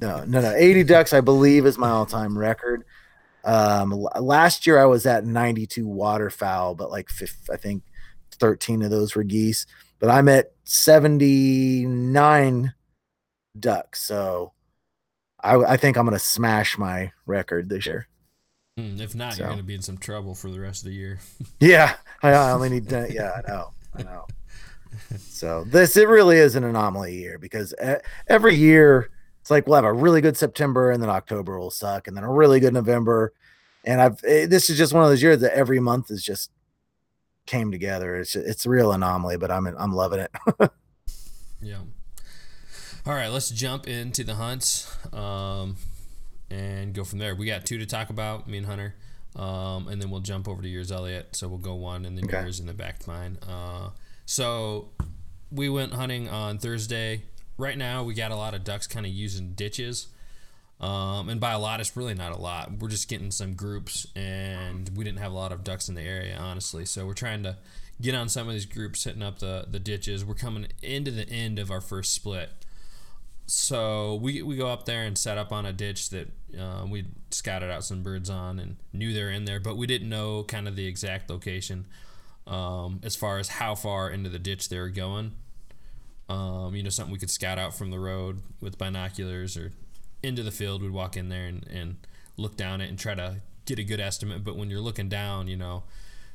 No, 0.01 0.23
no, 0.25 0.41
no. 0.41 0.55
80 0.55 0.85
ducks, 0.85 1.13
I 1.13 1.21
believe, 1.21 1.67
is 1.67 1.77
my 1.79 1.89
all 1.89 2.07
time 2.07 2.39
record. 2.39 2.85
Um, 3.45 3.91
last 4.21 4.69
year 4.69 4.79
I 4.79 4.85
was 4.85 5.05
at 5.05 5.25
92 5.25 5.85
waterfowl, 5.85 6.77
but 6.77 6.93
like 6.93 7.09
I 7.51 7.57
think 7.57 7.83
13 8.33 8.83
of 8.83 8.93
those 8.93 9.17
were 9.17 9.25
geese. 9.25 9.67
But 9.99 10.11
I'm 10.11 10.29
at 10.29 10.53
79 10.63 12.73
ducks. 13.59 14.01
So 14.03 14.53
I, 15.43 15.57
I 15.57 15.77
think 15.77 15.97
I'm 15.97 16.05
gonna 16.05 16.21
smash 16.21 16.79
my 16.79 17.11
record 17.27 17.69
this 17.69 17.85
year. 17.87 18.07
Mm, 18.79 19.01
if 19.01 19.15
not, 19.15 19.35
So. 19.35 19.39
you're 19.41 19.49
going 19.49 19.59
to 19.59 19.65
be 19.65 19.75
in 19.75 19.83
some 19.83 19.99
trouble 19.99 20.35
for 20.35 20.51
the 20.51 20.61
rest 20.61 20.83
of 20.85 20.91
the 20.91 20.95
year. 20.95 21.19
Yeah, 21.61 21.97
I 22.23 22.31
I 22.31 22.53
only 22.53 22.69
need 22.69 22.89
to. 22.91 23.09
Yeah, 23.11 23.33
I 23.45 23.49
know. 23.51 23.73
I 23.95 24.03
know. 24.05 24.27
So 25.19 25.65
this 25.65 25.97
it 25.97 26.09
really 26.09 26.37
is 26.39 26.55
an 26.55 26.65
anomaly 26.65 27.17
year 27.17 27.39
because 27.39 27.75
every 28.29 28.55
year 28.55 29.11
it's 29.41 29.51
like 29.51 29.67
we'll 29.67 29.77
have 29.77 29.85
a 29.85 29.93
really 29.93 30.21
good 30.21 30.37
September 30.37 30.91
and 30.93 31.03
then 31.03 31.11
October 31.11 31.59
will 31.59 31.71
suck 31.71 32.07
and 32.07 32.17
then 32.17 32.25
a 32.25 32.33
really 32.33 32.61
good 32.61 32.73
November, 32.73 33.33
and 33.85 34.01
I've 34.01 34.23
eh, 34.25 34.47
this 34.47 34.71
is 34.71 34.79
just 34.79 34.93
one 34.93 35.03
of 35.03 35.11
those 35.11 35.23
years 35.23 35.41
that 35.41 35.55
every 35.55 35.81
month 35.81 36.11
is 36.11 36.23
just 36.23 36.51
came 37.47 37.71
together. 37.73 38.17
It's 38.17 38.37
it's 38.37 38.65
a 38.67 38.71
real 38.71 38.93
anomaly, 38.93 39.37
but 39.39 39.51
I'm 39.51 39.67
I'm 39.67 39.93
loving 39.93 40.21
it. 40.21 40.31
Yeah. 41.61 41.79
All 43.05 43.15
right, 43.15 43.29
let's 43.29 43.51
jump 43.51 43.89
into 43.89 44.23
the 44.23 44.37
hunts 44.37 44.95
um, 45.13 45.77
and 46.50 46.95
go 46.95 47.05
from 47.05 47.19
there. 47.19 47.35
We 47.35 47.47
got 47.47 47.67
two 47.67 47.78
to 47.78 47.87
talk 47.87 48.11
about, 48.11 48.49
me 48.49 48.59
and 48.59 48.67
Hunter, 48.67 48.95
um, 49.37 49.88
and 49.88 50.00
then 50.00 50.11
we'll 50.11 50.21
jump 50.21 50.49
over 50.49 50.62
to 50.62 50.69
yours, 50.69 50.90
Elliot. 50.90 51.37
So 51.37 51.49
we'll 51.49 51.59
go 51.59 51.75
one 51.75 52.05
and 52.05 52.17
then 52.17 52.25
Okay. 52.25 52.40
yours 52.40 52.59
and 52.61 52.69
then 52.69 52.76
back 52.76 52.99
to 53.00 53.09
mine. 53.11 53.38
Uh, 53.47 53.90
so 54.26 54.90
we 55.50 55.69
went 55.69 55.95
hunting 55.95 56.28
on 56.28 56.59
Thursday. 56.59 57.23
Right 57.57 57.76
now, 57.76 58.02
we 58.05 58.14
got 58.14 58.31
a 58.31 58.37
lot 58.37 58.55
of 58.55 58.64
ducks 58.64 58.87
kind 58.87 59.05
of 59.07 59.12
using 59.12 59.52
ditches. 59.55 60.09
Um, 60.81 61.28
and 61.28 61.40
by 61.40 61.52
a 61.52 61.59
lot, 61.59 61.81
it's 61.81 61.97
really 61.97 62.14
not 62.14 62.31
a 62.31 62.38
lot. 62.40 62.78
We're 62.78 62.88
just 62.88 63.09
getting 63.09 63.33
some 63.33 63.55
groups, 63.55 64.07
and 64.14 64.88
we 64.97 65.02
didn't 65.02 65.19
have 65.19 65.33
a 65.33 65.35
lot 65.35 65.50
of 65.50 65.64
ducks 65.64 65.88
in 65.88 65.97
the 65.97 66.02
area, 66.02 66.37
honestly. 66.38 66.85
So 66.85 67.05
we're 67.05 67.14
trying 67.14 67.43
to 67.43 67.57
get 68.00 68.14
on 68.14 68.28
some 68.28 68.47
of 68.47 68.55
these 68.55 68.64
groups, 68.64 69.02
hitting 69.02 69.23
up 69.23 69.40
the, 69.40 69.67
the 69.69 69.81
ditches. 69.81 70.25
We're 70.25 70.35
coming 70.35 70.69
into 70.81 71.11
the 71.11 71.28
end 71.28 71.59
of 71.59 71.73
our 71.73 71.81
first 71.81 72.12
split. 72.12 72.50
So 73.47 74.14
we, 74.17 74.40
we 74.43 74.57
go 74.57 74.69
up 74.69 74.85
there 74.85 75.02
and 75.05 75.17
set 75.19 75.37
up 75.38 75.50
on 75.52 75.67
a 75.67 75.73
ditch 75.73 76.11
that 76.11 76.28
uh, 76.59 76.87
we 76.88 77.07
scouted 77.31 77.71
out 77.71 77.85
some 77.85 78.02
birds 78.02 78.31
on 78.31 78.59
and 78.59 78.76
knew 78.93 79.12
they're 79.12 79.31
in 79.31 79.45
there, 79.45 79.61
but 79.61 79.76
we 79.76 79.87
didn't 79.87 80.09
know 80.09 80.45
kind 80.45 80.69
of 80.69 80.76
the 80.76 80.87
exact 80.87 81.31
location 81.31 81.87
um, 82.47 83.00
as 83.02 83.17
far 83.17 83.38
as 83.38 83.49
how 83.49 83.75
far 83.75 84.11
into 84.11 84.31
the 84.31 84.38
ditch 84.38 84.69
they 84.69 84.78
were 84.78 84.88
going. 84.88 85.33
Um, 86.28 86.75
you 86.75 86.83
know, 86.83 86.90
something 86.90 87.12
we 87.12 87.19
could 87.19 87.31
scout 87.31 87.59
out 87.59 87.75
from 87.75 87.90
the 87.90 87.99
road 87.99 88.40
with 88.61 88.76
binoculars 88.78 89.57
or 89.57 89.73
into 90.23 90.43
the 90.43 90.50
field. 90.50 90.83
We'd 90.83 90.90
walk 90.90 91.17
in 91.17 91.28
there 91.28 91.47
and, 91.47 91.67
and 91.69 91.97
look 92.37 92.57
down 92.57 92.81
it 92.81 92.88
and 92.88 92.99
try 92.99 93.14
to 93.14 93.37
get 93.64 93.78
a 93.78 93.85
good 93.85 94.00
estimate. 94.00 94.45
But 94.45 94.57
when 94.57 94.71
you're 94.71 94.81
looking 94.81 95.09
down, 95.09 95.49
you 95.49 95.57
know, 95.57 95.85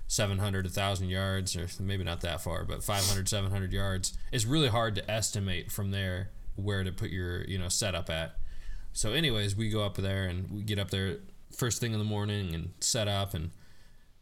700, 0.07 0.65
1,000 0.65 1.09
yards, 1.09 1.55
or 1.55 1.67
maybe 1.79 2.03
not 2.03 2.21
that 2.21 2.41
far, 2.41 2.63
but 2.65 2.83
500, 2.83 3.27
700 3.27 3.73
yards, 3.73 4.17
it's 4.31 4.45
really 4.45 4.67
hard 4.67 4.95
to 4.95 5.11
estimate 5.11 5.71
from 5.71 5.91
there 5.91 6.29
where 6.55 6.83
to 6.83 6.91
put 6.91 7.09
your, 7.09 7.43
you 7.45 7.57
know, 7.57 7.69
setup 7.69 8.09
at. 8.09 8.37
So, 8.93 9.11
anyways, 9.11 9.55
we 9.55 9.69
go 9.69 9.83
up 9.83 9.97
there 9.97 10.25
and 10.25 10.49
we 10.51 10.61
get 10.61 10.77
up 10.77 10.91
there 10.91 11.17
first 11.55 11.81
thing 11.81 11.93
in 11.93 11.99
the 11.99 12.05
morning 12.05 12.53
and 12.53 12.73
set 12.79 13.07
up 13.07 13.33
and 13.33 13.51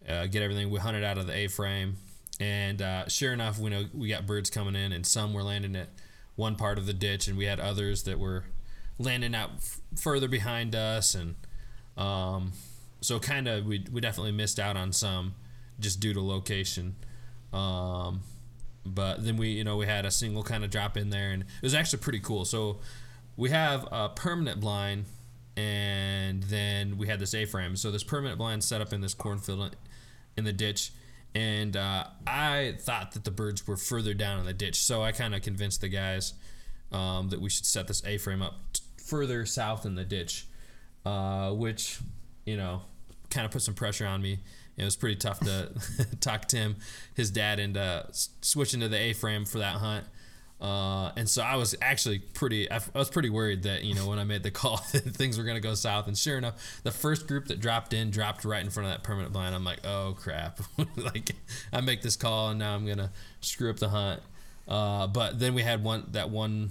uh, 0.07 0.27
get 0.27 0.41
everything. 0.41 0.69
We 0.69 0.79
hunted 0.79 1.03
out 1.03 1.17
of 1.17 1.27
the 1.27 1.33
A 1.33 1.47
frame, 1.47 1.97
and 2.39 2.81
uh, 2.81 3.07
sure 3.09 3.33
enough, 3.33 3.59
we 3.59 3.69
know 3.69 3.85
we 3.93 4.07
got 4.07 4.25
birds 4.25 4.49
coming 4.49 4.75
in, 4.75 4.93
and 4.93 5.05
some 5.05 5.33
were 5.33 5.43
landing 5.43 5.75
at 5.75 5.89
one 6.35 6.55
part 6.55 6.77
of 6.77 6.85
the 6.85 6.93
ditch, 6.93 7.27
and 7.27 7.37
we 7.37 7.45
had 7.45 7.59
others 7.59 8.03
that 8.03 8.17
were 8.17 8.45
landing 8.97 9.35
out 9.35 9.51
f- 9.57 9.81
further 9.95 10.27
behind 10.27 10.73
us, 10.73 11.15
and 11.15 11.35
um, 11.97 12.53
so 13.01 13.19
kind 13.19 13.47
of 13.47 13.65
we 13.65 13.85
we 13.91 13.99
definitely 13.99 14.31
missed 14.31 14.59
out 14.59 14.77
on 14.77 14.93
some 14.93 15.35
just 15.79 15.99
due 15.99 16.13
to 16.13 16.21
location. 16.21 16.95
Um, 17.51 18.21
but 18.85 19.23
then 19.23 19.35
we 19.35 19.49
you 19.49 19.63
know 19.65 19.75
we 19.75 19.85
had 19.85 20.05
a 20.05 20.11
single 20.11 20.43
kind 20.43 20.63
of 20.63 20.69
drop 20.69 20.95
in 20.95 21.09
there, 21.09 21.31
and 21.31 21.43
it 21.43 21.61
was 21.61 21.75
actually 21.75 21.99
pretty 21.99 22.19
cool. 22.19 22.45
So 22.45 22.79
we 23.37 23.49
have 23.49 23.87
a 23.91 24.09
permanent 24.09 24.59
blind 24.59 25.05
and 25.57 26.43
then 26.43 26.97
we 26.97 27.07
had 27.07 27.19
this 27.19 27.33
A-frame. 27.33 27.75
So 27.75 27.91
this 27.91 28.03
permanent 28.03 28.37
blind 28.37 28.63
set 28.63 28.81
up 28.81 28.93
in 28.93 29.01
this 29.01 29.13
cornfield 29.13 29.75
in 30.37 30.43
the 30.43 30.53
ditch, 30.53 30.91
and 31.35 31.75
uh, 31.75 32.05
I 32.25 32.75
thought 32.79 33.11
that 33.13 33.23
the 33.23 33.31
birds 33.31 33.67
were 33.67 33.77
further 33.77 34.13
down 34.13 34.39
in 34.39 34.45
the 34.45 34.53
ditch. 34.53 34.81
So 34.81 35.01
I 35.01 35.11
kind 35.11 35.35
of 35.35 35.41
convinced 35.41 35.81
the 35.81 35.89
guys 35.89 36.33
um, 36.91 37.29
that 37.29 37.41
we 37.41 37.49
should 37.49 37.65
set 37.65 37.87
this 37.87 38.03
A-frame 38.05 38.41
up 38.41 38.55
t- 38.73 38.81
further 39.05 39.45
south 39.45 39.85
in 39.85 39.95
the 39.95 40.03
ditch, 40.03 40.47
uh, 41.05 41.51
which 41.51 41.99
you 42.45 42.57
know 42.57 42.81
kind 43.29 43.45
of 43.45 43.51
put 43.51 43.61
some 43.61 43.73
pressure 43.73 44.05
on 44.05 44.21
me. 44.21 44.39
It 44.77 44.85
was 44.85 44.95
pretty 44.95 45.17
tough 45.17 45.39
to 45.41 45.71
talk 46.21 46.47
Tim, 46.47 46.77
his 47.13 47.29
dad, 47.29 47.59
into 47.59 48.07
switching 48.41 48.79
to 48.79 48.89
the 48.89 48.97
A-frame 48.97 49.45
for 49.45 49.59
that 49.59 49.75
hunt. 49.75 50.05
Uh, 50.61 51.11
and 51.17 51.27
so 51.27 51.41
I 51.41 51.55
was 51.55 51.75
actually 51.81 52.19
pretty, 52.19 52.69
I, 52.69 52.79
was 52.93 53.09
pretty 53.09 53.31
worried 53.31 53.63
that, 53.63 53.83
you 53.83 53.95
know, 53.95 54.07
when 54.07 54.19
I 54.19 54.23
made 54.23 54.43
the 54.43 54.51
call 54.51 54.77
that 54.91 55.03
things 55.03 55.37
were 55.37 55.43
going 55.43 55.55
to 55.55 55.61
go 55.61 55.73
south. 55.73 56.07
And 56.07 56.17
sure 56.17 56.37
enough, 56.37 56.81
the 56.83 56.91
first 56.91 57.27
group 57.27 57.47
that 57.47 57.59
dropped 57.59 57.93
in 57.93 58.11
dropped 58.11 58.45
right 58.45 58.63
in 58.63 58.69
front 58.69 58.87
of 58.87 58.93
that 58.93 59.03
permanent 59.03 59.33
blind. 59.33 59.55
I'm 59.55 59.63
like, 59.63 59.85
oh 59.85 60.15
crap. 60.19 60.59
like 60.95 61.31
I 61.73 61.81
make 61.81 62.03
this 62.03 62.15
call 62.15 62.49
and 62.49 62.59
now 62.59 62.75
I'm 62.75 62.85
going 62.85 62.99
to 62.99 63.09
screw 63.41 63.71
up 63.71 63.77
the 63.77 63.89
hunt. 63.89 64.21
Uh, 64.67 65.07
but 65.07 65.39
then 65.39 65.55
we 65.55 65.63
had 65.63 65.83
one, 65.83 66.05
that 66.11 66.29
one, 66.29 66.69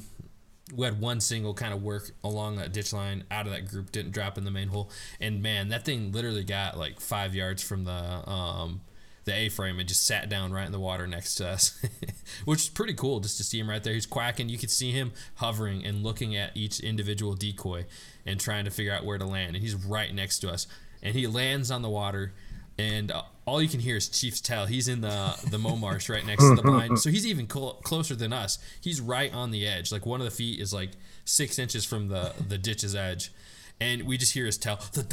we 0.73 0.85
had 0.85 1.01
one 1.01 1.21
single 1.21 1.53
kind 1.53 1.75
of 1.75 1.83
work 1.83 2.13
along 2.23 2.57
that 2.57 2.73
ditch 2.73 2.93
line 2.93 3.25
out 3.29 3.47
of 3.47 3.53
that 3.53 3.67
group, 3.67 3.91
didn't 3.91 4.13
drop 4.13 4.39
in 4.39 4.45
the 4.45 4.53
main 4.53 4.69
hole. 4.69 4.89
And 5.21 5.43
man, 5.43 5.69
that 5.71 5.85
thing 5.85 6.13
literally 6.13 6.45
got 6.45 6.79
like 6.79 7.01
five 7.01 7.35
yards 7.35 7.61
from 7.61 7.85
the, 7.85 7.93
um, 8.31 8.83
the 9.31 9.37
A-frame 9.37 9.79
and 9.79 9.89
just 9.89 10.05
sat 10.05 10.29
down 10.29 10.53
right 10.53 10.67
in 10.67 10.73
the 10.73 10.81
water 10.81 11.07
next 11.07 11.37
to 11.37 11.49
us, 11.49 11.81
which 12.45 12.61
is 12.61 12.69
pretty 12.69 12.95
cool 12.95 13.21
just 13.21 13.37
to 13.39 13.45
see 13.45 13.59
him 13.59 13.71
right 13.71 13.83
there. 13.83 13.95
He's 13.95 14.07
quacking. 14.07 14.49
You 14.49 14.59
could 14.59 14.71
see 14.71 14.91
him 14.91 15.13
hovering 15.37 15.85
and 15.85 16.03
looking 16.03 16.37
at 16.37 16.57
each 16.57 16.81
individual 16.81 17.35
decoy 17.35 17.87
and 18.27 18.41
trying 18.41 18.65
to 18.65 18.71
figure 18.71 18.93
out 18.93 19.05
where 19.05 19.19
to 19.19 19.27
land. 19.27 19.55
And 19.55 19.63
he's 19.63 19.75
right 19.75 20.13
next 20.15 20.41
to 20.41 20.51
us. 20.51 20.67
And 21.03 21.15
he 21.15 21.27
lands 21.27 21.71
on 21.71 21.83
the 21.83 21.89
water, 21.89 22.35
and 22.79 23.11
uh, 23.11 23.23
all 23.47 23.63
you 23.63 23.69
can 23.69 23.81
hear 23.81 23.97
is 23.97 24.09
Chief's 24.09 24.41
tail. 24.41 24.67
He's 24.67 24.87
in 24.87 25.01
the 25.01 25.35
the 25.51 25.57
Momarsh 25.57 26.11
right 26.11 26.27
next 26.27 26.47
to 26.47 26.55
the 26.55 26.63
blind, 26.63 26.99
so 26.99 27.09
he's 27.09 27.27
even 27.27 27.47
clo- 27.47 27.79
closer 27.83 28.15
than 28.15 28.33
us. 28.35 28.59
He's 28.83 29.01
right 29.01 29.33
on 29.33 29.51
the 29.51 29.67
edge. 29.67 29.93
Like 29.93 30.05
one 30.05 30.21
of 30.21 30.27
the 30.27 30.31
feet 30.31 30.61
is 30.61 30.75
like 30.75 30.91
six 31.25 31.59
inches 31.59 31.87
from 31.87 32.09
the 32.09 32.35
the 32.49 32.59
ditch's 32.59 32.95
edge 32.95 33.33
and 33.81 34.03
we 34.03 34.19
just 34.19 34.35
hear 34.35 34.45
his 34.45 34.59
tail, 34.59 34.79
and, 34.95 35.07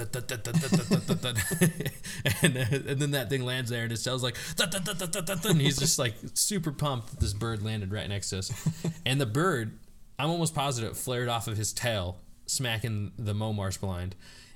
uh, 2.58 2.66
and 2.72 3.00
then 3.00 3.12
that 3.12 3.28
thing 3.30 3.44
lands 3.44 3.70
there, 3.70 3.84
and 3.84 3.92
his 3.92 4.04
tail's 4.04 4.24
like, 4.24 4.36
and 4.60 5.62
he's 5.62 5.78
just 5.78 5.98
like 5.98 6.16
super 6.34 6.72
pumped 6.72 7.12
that 7.12 7.20
this 7.20 7.34
bird 7.34 7.64
landed 7.64 7.94
right 7.94 8.10
next 8.10 8.30
to 8.32 8.40
us. 8.40 8.52
And 9.06 9.22
the 9.22 9.26
bird, 9.26 9.80
I'm 10.20 10.30
almost 10.30 10.54
positive, 10.54 10.92
it 10.92 10.98
flared 10.98 11.30
off 11.30 11.48
of 11.48 11.56
his 11.56 11.72
tail, 11.72 12.18
smacking 12.46 13.14
the 13.18 13.34
Momarsh 13.34 13.80
blind, 13.80 14.16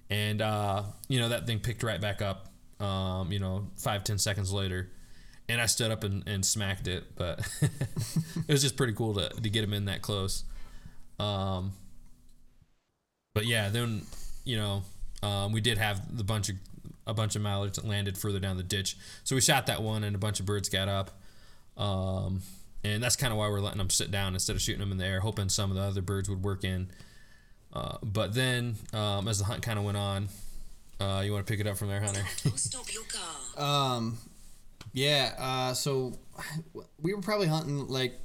and 0.09 0.41
uh, 0.41 0.83
you 1.07 1.19
know 1.19 1.29
that 1.29 1.47
thing 1.47 1.59
picked 1.59 1.83
right 1.83 2.01
back 2.01 2.21
up. 2.21 2.47
Um, 2.81 3.31
you 3.31 3.39
know, 3.39 3.67
five 3.77 4.03
ten 4.03 4.17
seconds 4.17 4.51
later, 4.51 4.89
and 5.47 5.61
I 5.61 5.67
stood 5.67 5.91
up 5.91 6.03
and, 6.03 6.27
and 6.27 6.45
smacked 6.45 6.87
it, 6.87 7.15
but 7.15 7.39
it 7.61 8.51
was 8.51 8.61
just 8.61 8.75
pretty 8.75 8.93
cool 8.93 9.13
to 9.13 9.29
to 9.29 9.49
get 9.49 9.63
him 9.63 9.73
in 9.73 9.85
that 9.85 10.01
close. 10.01 10.43
Um, 11.19 11.73
but 13.33 13.45
yeah, 13.45 13.69
then 13.69 14.03
you 14.43 14.57
know 14.57 14.83
um, 15.23 15.51
we 15.51 15.61
did 15.61 15.77
have 15.77 16.15
the 16.15 16.23
bunch 16.23 16.49
of 16.49 16.55
a 17.07 17.13
bunch 17.13 17.35
of 17.35 17.41
mallards 17.41 17.77
that 17.77 17.87
landed 17.87 18.17
further 18.17 18.39
down 18.39 18.57
the 18.57 18.63
ditch, 18.63 18.97
so 19.23 19.35
we 19.35 19.41
shot 19.41 19.65
that 19.67 19.81
one, 19.81 20.03
and 20.03 20.15
a 20.15 20.19
bunch 20.19 20.39
of 20.39 20.45
birds 20.45 20.69
got 20.69 20.87
up, 20.87 21.11
um, 21.77 22.41
and 22.83 23.01
that's 23.01 23.15
kind 23.15 23.31
of 23.31 23.39
why 23.39 23.47
we're 23.49 23.59
letting 23.59 23.79
them 23.79 23.89
sit 23.89 24.11
down 24.11 24.33
instead 24.33 24.55
of 24.55 24.61
shooting 24.61 24.79
them 24.81 24.91
in 24.91 24.97
the 24.97 25.05
air, 25.05 25.19
hoping 25.19 25.49
some 25.49 25.71
of 25.71 25.77
the 25.77 25.83
other 25.83 26.01
birds 26.01 26.29
would 26.29 26.43
work 26.43 26.63
in. 26.63 26.89
Uh, 27.73 27.97
but 28.03 28.33
then, 28.33 28.75
um, 28.93 29.27
as 29.27 29.39
the 29.39 29.45
hunt 29.45 29.61
kind 29.61 29.79
of 29.79 29.85
went 29.85 29.97
on, 29.97 30.27
uh, 30.99 31.21
you 31.25 31.31
want 31.31 31.45
to 31.45 31.51
pick 31.51 31.59
it 31.59 31.67
up 31.67 31.77
from 31.77 31.87
there, 31.87 32.01
Hunter? 32.01 32.23
Stop 32.55 32.93
your 32.93 33.03
car. 33.03 33.21
Um, 33.57 34.17
yeah. 34.93 35.33
Uh, 35.37 35.73
so 35.73 36.13
we 37.01 37.13
were 37.13 37.21
probably 37.21 37.47
hunting 37.47 37.87
like 37.87 38.17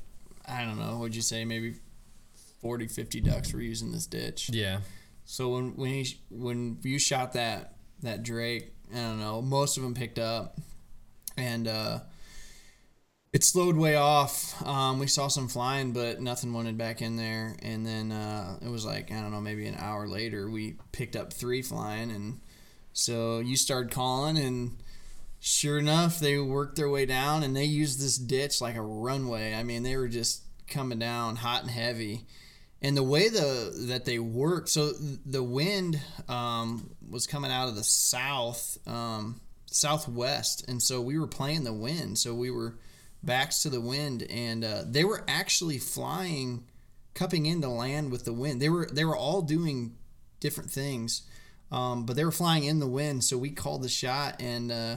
I 0.47 0.65
don't 0.65 0.79
know. 0.79 0.99
What'd 0.99 1.17
you 1.17 1.23
say? 1.23 1.45
Maybe 1.45 1.75
40, 2.67 2.89
50 2.89 3.21
ducks 3.21 3.53
were 3.53 3.61
using 3.61 3.93
this 3.93 4.09
ditch. 4.09 4.51
yeah, 4.53 4.81
So 5.25 5.51
when 5.51 5.77
when 5.77 5.91
he, 5.91 6.17
when 6.31 6.79
you 6.83 6.99
shot 6.99 7.35
that 7.35 7.75
that 8.03 8.25
drake, 8.25 8.73
I 8.93 8.97
don't 8.97 9.21
know. 9.21 9.41
Most 9.41 9.77
of 9.77 9.85
them 9.85 9.95
picked 9.95 10.19
up, 10.19 10.59
and 11.37 11.69
uh, 11.69 12.01
it 13.33 13.45
slowed 13.45 13.77
way 13.77 13.95
off. 13.95 14.61
Um, 14.67 14.99
we 14.99 15.07
saw 15.07 15.29
some 15.29 15.47
flying, 15.47 15.93
but 15.93 16.21
nothing 16.21 16.53
wanted 16.53 16.77
back 16.77 17.01
in 17.03 17.15
there. 17.15 17.55
And 17.63 17.87
then 17.87 18.11
uh, 18.11 18.59
it 18.61 18.69
was 18.69 18.85
like 18.85 19.13
I 19.13 19.21
don't 19.21 19.31
know, 19.31 19.41
maybe 19.41 19.69
an 19.69 19.77
hour 19.79 20.09
later, 20.09 20.51
we 20.51 20.75
picked 20.91 21.15
up 21.15 21.33
three 21.33 21.63
flying, 21.63 22.11
and 22.11 22.41
so 22.93 23.39
you 23.39 23.55
started 23.55 23.93
calling, 23.93 24.37
and 24.37 24.77
sure 25.39 25.79
enough, 25.79 26.19
they 26.19 26.37
worked 26.41 26.75
their 26.75 26.91
way 26.91 27.07
down, 27.07 27.45
and 27.45 27.55
they 27.55 27.65
used 27.65 28.01
this 28.01 28.19
ditch 28.19 28.61
like 28.61 28.75
a 28.75 28.83
runway. 28.83 29.55
I 29.55 29.63
mean, 29.63 29.85
they 29.85 29.97
were 29.97 30.09
just 30.09 30.43
coming 30.67 30.99
down 30.99 31.37
hot 31.37 31.63
and 31.63 31.71
heavy 31.71 32.27
and 32.83 32.97
the 32.97 33.03
way 33.03 33.29
the 33.29 33.73
that 33.89 34.05
they 34.05 34.19
worked 34.19 34.69
so 34.69 34.93
the 34.93 35.43
wind 35.43 36.01
um, 36.29 36.91
was 37.11 37.27
coming 37.27 37.51
out 37.51 37.69
of 37.69 37.77
the 37.77 37.85
south 37.85 38.79
um, 38.87 39.41
southwest 39.67 40.69
and 40.69 40.83
so 40.83 41.01
we 41.01 41.19
were 41.19 41.27
playing 41.27 41.65
the 41.65 41.73
wind 41.73 42.19
so 42.19 42.35
we 42.35 42.51
were 42.51 42.77
backs 43.23 43.63
to 43.63 43.71
the 43.71 43.81
wind 43.81 44.23
and 44.31 44.65
uh, 44.65 44.83
they 44.87 45.05
were 45.05 45.25
actually 45.29 45.79
flying 45.79 46.65
cupping 47.17 47.47
into 47.47 47.69
land 47.69 48.13
with 48.13 48.25
the 48.25 48.33
wind. 48.33 48.63
They 48.63 48.69
were 48.69 48.87
they 48.93 49.05
were 49.05 49.17
all 49.17 49.43
doing 49.43 49.97
different 50.39 50.71
things, 50.71 51.23
um, 51.73 52.07
but 52.07 52.15
they 52.15 52.25
were 52.25 52.31
flying 52.31 52.65
in 52.65 52.79
the 52.79 52.87
wind. 52.87 53.25
So 53.25 53.37
we 53.37 53.51
called 53.51 53.83
the 53.83 53.89
shot, 53.89 54.41
and 54.41 54.71
uh, 54.71 54.97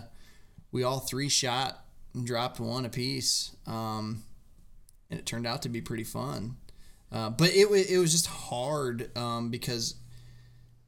we 0.72 0.84
all 0.84 1.00
three 1.00 1.30
shot 1.30 1.84
and 2.14 2.28
dropped 2.28 2.60
one 2.60 2.86
apiece, 2.86 3.56
um, 3.66 4.24
and 5.10 5.20
it 5.20 5.26
turned 5.26 5.48
out 5.48 5.64
to 5.64 5.70
be 5.70 5.82
pretty 5.82 6.04
fun. 6.04 6.58
Uh, 7.12 7.30
but 7.30 7.50
it 7.50 7.68
it 7.90 7.98
was 7.98 8.12
just 8.12 8.28
hard 8.28 9.16
um, 9.18 9.50
because 9.50 9.96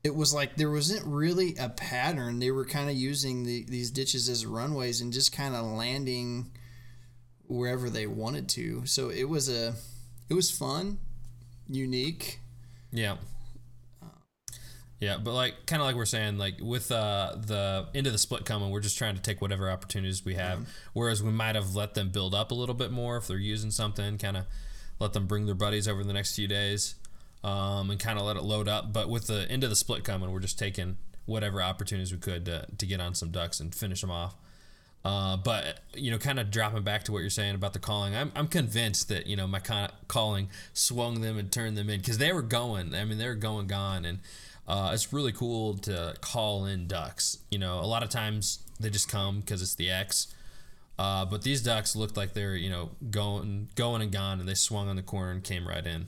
it 0.03 0.15
was 0.15 0.33
like 0.33 0.55
there 0.55 0.69
wasn't 0.69 1.05
really 1.05 1.55
a 1.57 1.69
pattern. 1.69 2.39
They 2.39 2.51
were 2.51 2.65
kind 2.65 2.89
of 2.89 2.95
using 2.95 3.43
the, 3.43 3.65
these 3.67 3.91
ditches 3.91 4.29
as 4.29 4.45
runways 4.45 5.01
and 5.01 5.13
just 5.13 5.31
kind 5.35 5.55
of 5.55 5.65
landing 5.65 6.51
wherever 7.47 7.89
they 7.89 8.07
wanted 8.07 8.49
to. 8.49 8.85
So 8.85 9.09
it 9.09 9.27
was 9.29 9.49
a 9.49 9.73
it 10.29 10.33
was 10.33 10.49
fun, 10.49 10.99
unique. 11.67 12.39
Yeah. 12.91 13.17
Yeah, 14.99 15.17
but 15.17 15.33
like 15.33 15.65
kind 15.65 15.81
of 15.81 15.87
like 15.87 15.95
we're 15.95 16.05
saying, 16.05 16.37
like 16.37 16.59
with 16.61 16.91
uh, 16.91 17.35
the 17.35 17.87
end 17.95 18.05
of 18.05 18.13
the 18.13 18.19
split 18.19 18.45
coming, 18.45 18.69
we're 18.69 18.81
just 18.81 18.99
trying 18.99 19.15
to 19.15 19.21
take 19.21 19.41
whatever 19.41 19.69
opportunities 19.71 20.23
we 20.23 20.35
have. 20.35 20.67
Whereas 20.93 21.23
we 21.23 21.31
might 21.31 21.55
have 21.55 21.75
let 21.75 21.95
them 21.95 22.09
build 22.09 22.35
up 22.35 22.51
a 22.51 22.53
little 22.53 22.75
bit 22.75 22.91
more 22.91 23.17
if 23.17 23.27
they're 23.27 23.37
using 23.37 23.71
something, 23.71 24.19
kind 24.19 24.37
of 24.37 24.45
let 25.01 25.13
them 25.13 25.25
bring 25.25 25.47
their 25.47 25.55
buddies 25.55 25.87
over 25.87 26.03
the 26.03 26.13
next 26.13 26.35
few 26.35 26.47
days, 26.47 26.95
um, 27.43 27.89
and 27.89 27.99
kind 27.99 28.19
of 28.19 28.25
let 28.25 28.37
it 28.37 28.43
load 28.43 28.67
up. 28.67 28.93
But 28.93 29.09
with 29.09 29.27
the 29.27 29.49
end 29.49 29.63
of 29.63 29.69
the 29.69 29.75
split 29.75 30.03
coming, 30.03 30.31
we're 30.31 30.39
just 30.39 30.59
taking 30.59 30.97
whatever 31.25 31.61
opportunities 31.61 32.11
we 32.11 32.19
could 32.19 32.45
to, 32.45 32.67
to 32.77 32.85
get 32.85 33.01
on 33.01 33.15
some 33.15 33.31
ducks 33.31 33.59
and 33.59 33.73
finish 33.73 34.01
them 34.01 34.11
off. 34.11 34.35
Uh, 35.03 35.35
but 35.35 35.79
you 35.95 36.11
know, 36.11 36.19
kind 36.19 36.39
of 36.39 36.51
dropping 36.51 36.83
back 36.83 37.03
to 37.03 37.11
what 37.11 37.19
you're 37.19 37.31
saying 37.31 37.55
about 37.55 37.73
the 37.73 37.79
calling, 37.79 38.15
I'm, 38.15 38.31
I'm 38.35 38.47
convinced 38.47 39.09
that 39.09 39.25
you 39.25 39.35
know 39.35 39.47
my 39.47 39.59
con- 39.59 39.91
calling 40.07 40.49
swung 40.73 41.21
them 41.21 41.37
and 41.39 41.51
turned 41.51 41.75
them 41.75 41.89
in 41.89 41.99
because 41.99 42.19
they 42.19 42.31
were 42.31 42.43
going. 42.43 42.93
I 42.93 43.03
mean, 43.03 43.17
they 43.17 43.27
were 43.27 43.33
going 43.33 43.65
gone, 43.65 44.05
and 44.05 44.19
uh, 44.67 44.91
it's 44.93 45.11
really 45.11 45.31
cool 45.31 45.77
to 45.79 46.13
call 46.21 46.65
in 46.65 46.87
ducks. 46.87 47.39
You 47.49 47.57
know, 47.57 47.79
a 47.79 47.87
lot 47.87 48.03
of 48.03 48.09
times 48.09 48.59
they 48.79 48.91
just 48.91 49.09
come 49.09 49.39
because 49.39 49.63
it's 49.63 49.73
the 49.73 49.89
X. 49.89 50.27
Uh, 51.01 51.25
but 51.25 51.41
these 51.41 51.63
ducks 51.63 51.95
looked 51.95 52.15
like 52.15 52.33
they're 52.33 52.55
you 52.55 52.69
know 52.69 52.91
going 53.09 53.69
going 53.73 54.03
and 54.03 54.11
gone, 54.11 54.39
and 54.39 54.47
they 54.47 54.53
swung 54.53 54.87
on 54.87 54.95
the 54.95 55.01
corner 55.01 55.31
and 55.31 55.43
came 55.43 55.67
right 55.67 55.87
in. 55.87 56.05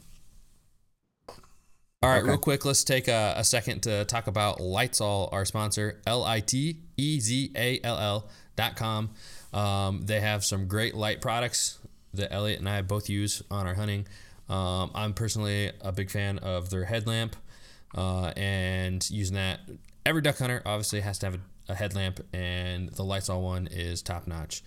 All 2.04 2.12
right, 2.12 2.24
real 2.24 2.38
quick, 2.38 2.64
let's 2.64 2.84
take 2.84 3.08
a, 3.08 3.34
a 3.36 3.44
second 3.44 3.82
to 3.84 4.06
talk 4.06 4.28
about 4.28 4.60
LiteZall, 4.60 5.34
our 5.34 5.46
sponsor, 5.46 6.00
L 6.06 6.24
I 6.24 6.42
T 6.42 6.78
E 6.96 7.20
Z 7.20 7.54
A 7.56 7.80
L 7.84 7.98
L 7.98 8.30
dot 8.56 8.76
com. 8.76 9.10
Um, 9.52 10.02
they 10.06 10.20
have 10.20 10.46
some 10.46 10.68
great 10.68 10.94
light 10.94 11.22
products 11.22 11.80
that 12.14 12.32
Elliot 12.32 12.60
and 12.60 12.70
I 12.70 12.84
both 12.84 13.10
use 13.10 13.42
on 13.50 13.66
our 13.66 13.74
hunting. 13.74 14.06
Um, 14.48 14.92
I'm 14.94 15.14
personally 15.14 15.72
a 15.82 15.92
big 15.92 16.12
fan 16.12 16.38
of 16.38 16.70
their 16.70 16.86
headlamp 16.86 17.36
uh, 17.96 18.32
and 18.38 19.10
using 19.10 19.38
that. 19.38 19.62
Every 20.06 20.22
duck 20.22 20.38
hunter 20.38 20.62
obviously 20.68 21.00
has 21.00 21.18
to 21.20 21.26
have 21.26 21.36
a, 21.36 21.40
a 21.70 21.76
headlamp, 21.76 22.20
and 22.34 22.90
the 22.90 23.04
LiteZall 23.04 23.42
one 23.42 23.68
is 23.68 24.02
top 24.02 24.28
notch. 24.28 24.64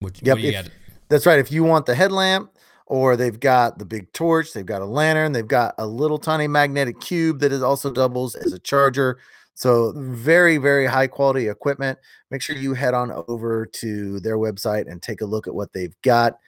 What, 0.00 0.20
Yep, 0.22 0.36
what 0.36 0.40
do 0.40 0.42
you 0.48 0.48
if- 0.58 0.64
got? 0.66 0.72
That's 1.08 1.26
right. 1.26 1.38
If 1.38 1.52
you 1.52 1.62
want 1.62 1.86
the 1.86 1.94
headlamp, 1.94 2.50
or 2.86 3.16
they've 3.16 3.38
got 3.38 3.78
the 3.78 3.84
big 3.84 4.12
torch, 4.12 4.52
they've 4.52 4.66
got 4.66 4.82
a 4.82 4.86
lantern, 4.86 5.32
they've 5.32 5.46
got 5.46 5.74
a 5.78 5.86
little 5.86 6.18
tiny 6.18 6.48
magnetic 6.48 7.00
cube 7.00 7.40
that 7.40 7.52
is 7.52 7.62
also 7.62 7.90
doubles 7.90 8.34
as 8.34 8.52
a 8.52 8.58
charger. 8.58 9.18
So 9.54 9.92
very, 9.96 10.56
very 10.56 10.86
high 10.86 11.06
quality 11.06 11.48
equipment. 11.48 11.98
Make 12.30 12.40
sure 12.42 12.56
you 12.56 12.72
head 12.74 12.94
on 12.94 13.12
over 13.28 13.66
to 13.66 14.20
their 14.20 14.38
website 14.38 14.90
and 14.90 15.02
take 15.02 15.20
a 15.20 15.26
look 15.26 15.46
at 15.46 15.54
what 15.54 15.72
they've 15.72 15.94
got. 16.02 16.38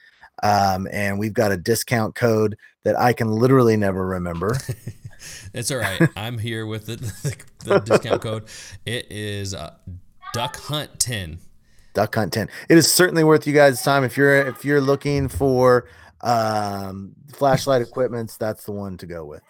Um, 0.43 0.87
and 0.91 1.17
we've 1.19 1.33
got 1.33 1.51
a 1.51 1.57
discount 1.57 2.15
code 2.15 2.57
that 2.83 2.99
I 2.99 3.13
can 3.13 3.29
literally 3.29 3.77
never 3.77 4.05
remember. 4.05 4.57
It's 5.53 5.71
all 5.71 5.77
right. 5.77 6.01
I'm 6.15 6.37
here 6.37 6.65
with 6.65 6.85
the, 6.87 6.95
the, 6.97 7.35
the 7.65 7.79
discount 7.79 8.21
code. 8.21 8.43
It 8.85 9.11
is 9.11 9.53
uh, 9.53 9.75
Duck 10.33 10.57
Hunt 10.57 10.99
10. 10.99 11.39
duck 11.93 12.13
hunt 12.13 12.33
10 12.33 12.49
it 12.67 12.77
is 12.77 12.91
certainly 12.91 13.23
worth 13.23 13.47
you 13.47 13.53
guys 13.53 13.81
time 13.81 14.03
if 14.03 14.17
you're 14.17 14.47
if 14.47 14.65
you're 14.65 14.81
looking 14.81 15.29
for 15.29 15.87
um 16.21 17.13
flashlight 17.33 17.81
equipments 17.81 18.35
that's 18.35 18.65
the 18.65 18.71
one 18.73 18.97
to 18.97 19.05
go 19.05 19.23
with 19.23 19.41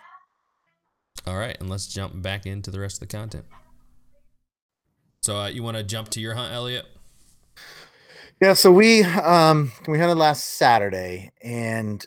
All 1.26 1.38
right, 1.38 1.58
and 1.60 1.69
let's 1.69 1.88
jump 1.88 2.21
back 2.21 2.45
into 2.45 2.69
the 2.69 2.80
rest 2.80 3.02
of 3.02 3.08
the 3.08 3.17
content. 3.17 3.45
So 5.21 5.38
uh, 5.38 5.47
you 5.47 5.63
want 5.63 5.76
to 5.78 5.84
jump 5.84 6.10
to 6.10 6.19
your 6.19 6.36
hunt, 6.36 6.54
Elliot? 6.54 6.86
yeah 8.41 8.54
so 8.54 8.71
we 8.71 9.02
um 9.04 9.71
we 9.88 9.97
hunted 9.97 10.17
last 10.17 10.43
saturday 10.45 11.32
and 11.41 12.06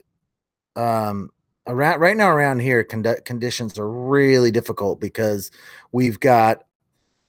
um 0.76 1.30
around 1.68 2.00
right 2.00 2.16
now 2.16 2.30
around 2.30 2.60
here 2.60 2.82
condi- 2.82 3.24
conditions 3.24 3.78
are 3.78 3.88
really 3.90 4.50
difficult 4.50 5.00
because 5.00 5.50
we've 5.92 6.18
got 6.20 6.64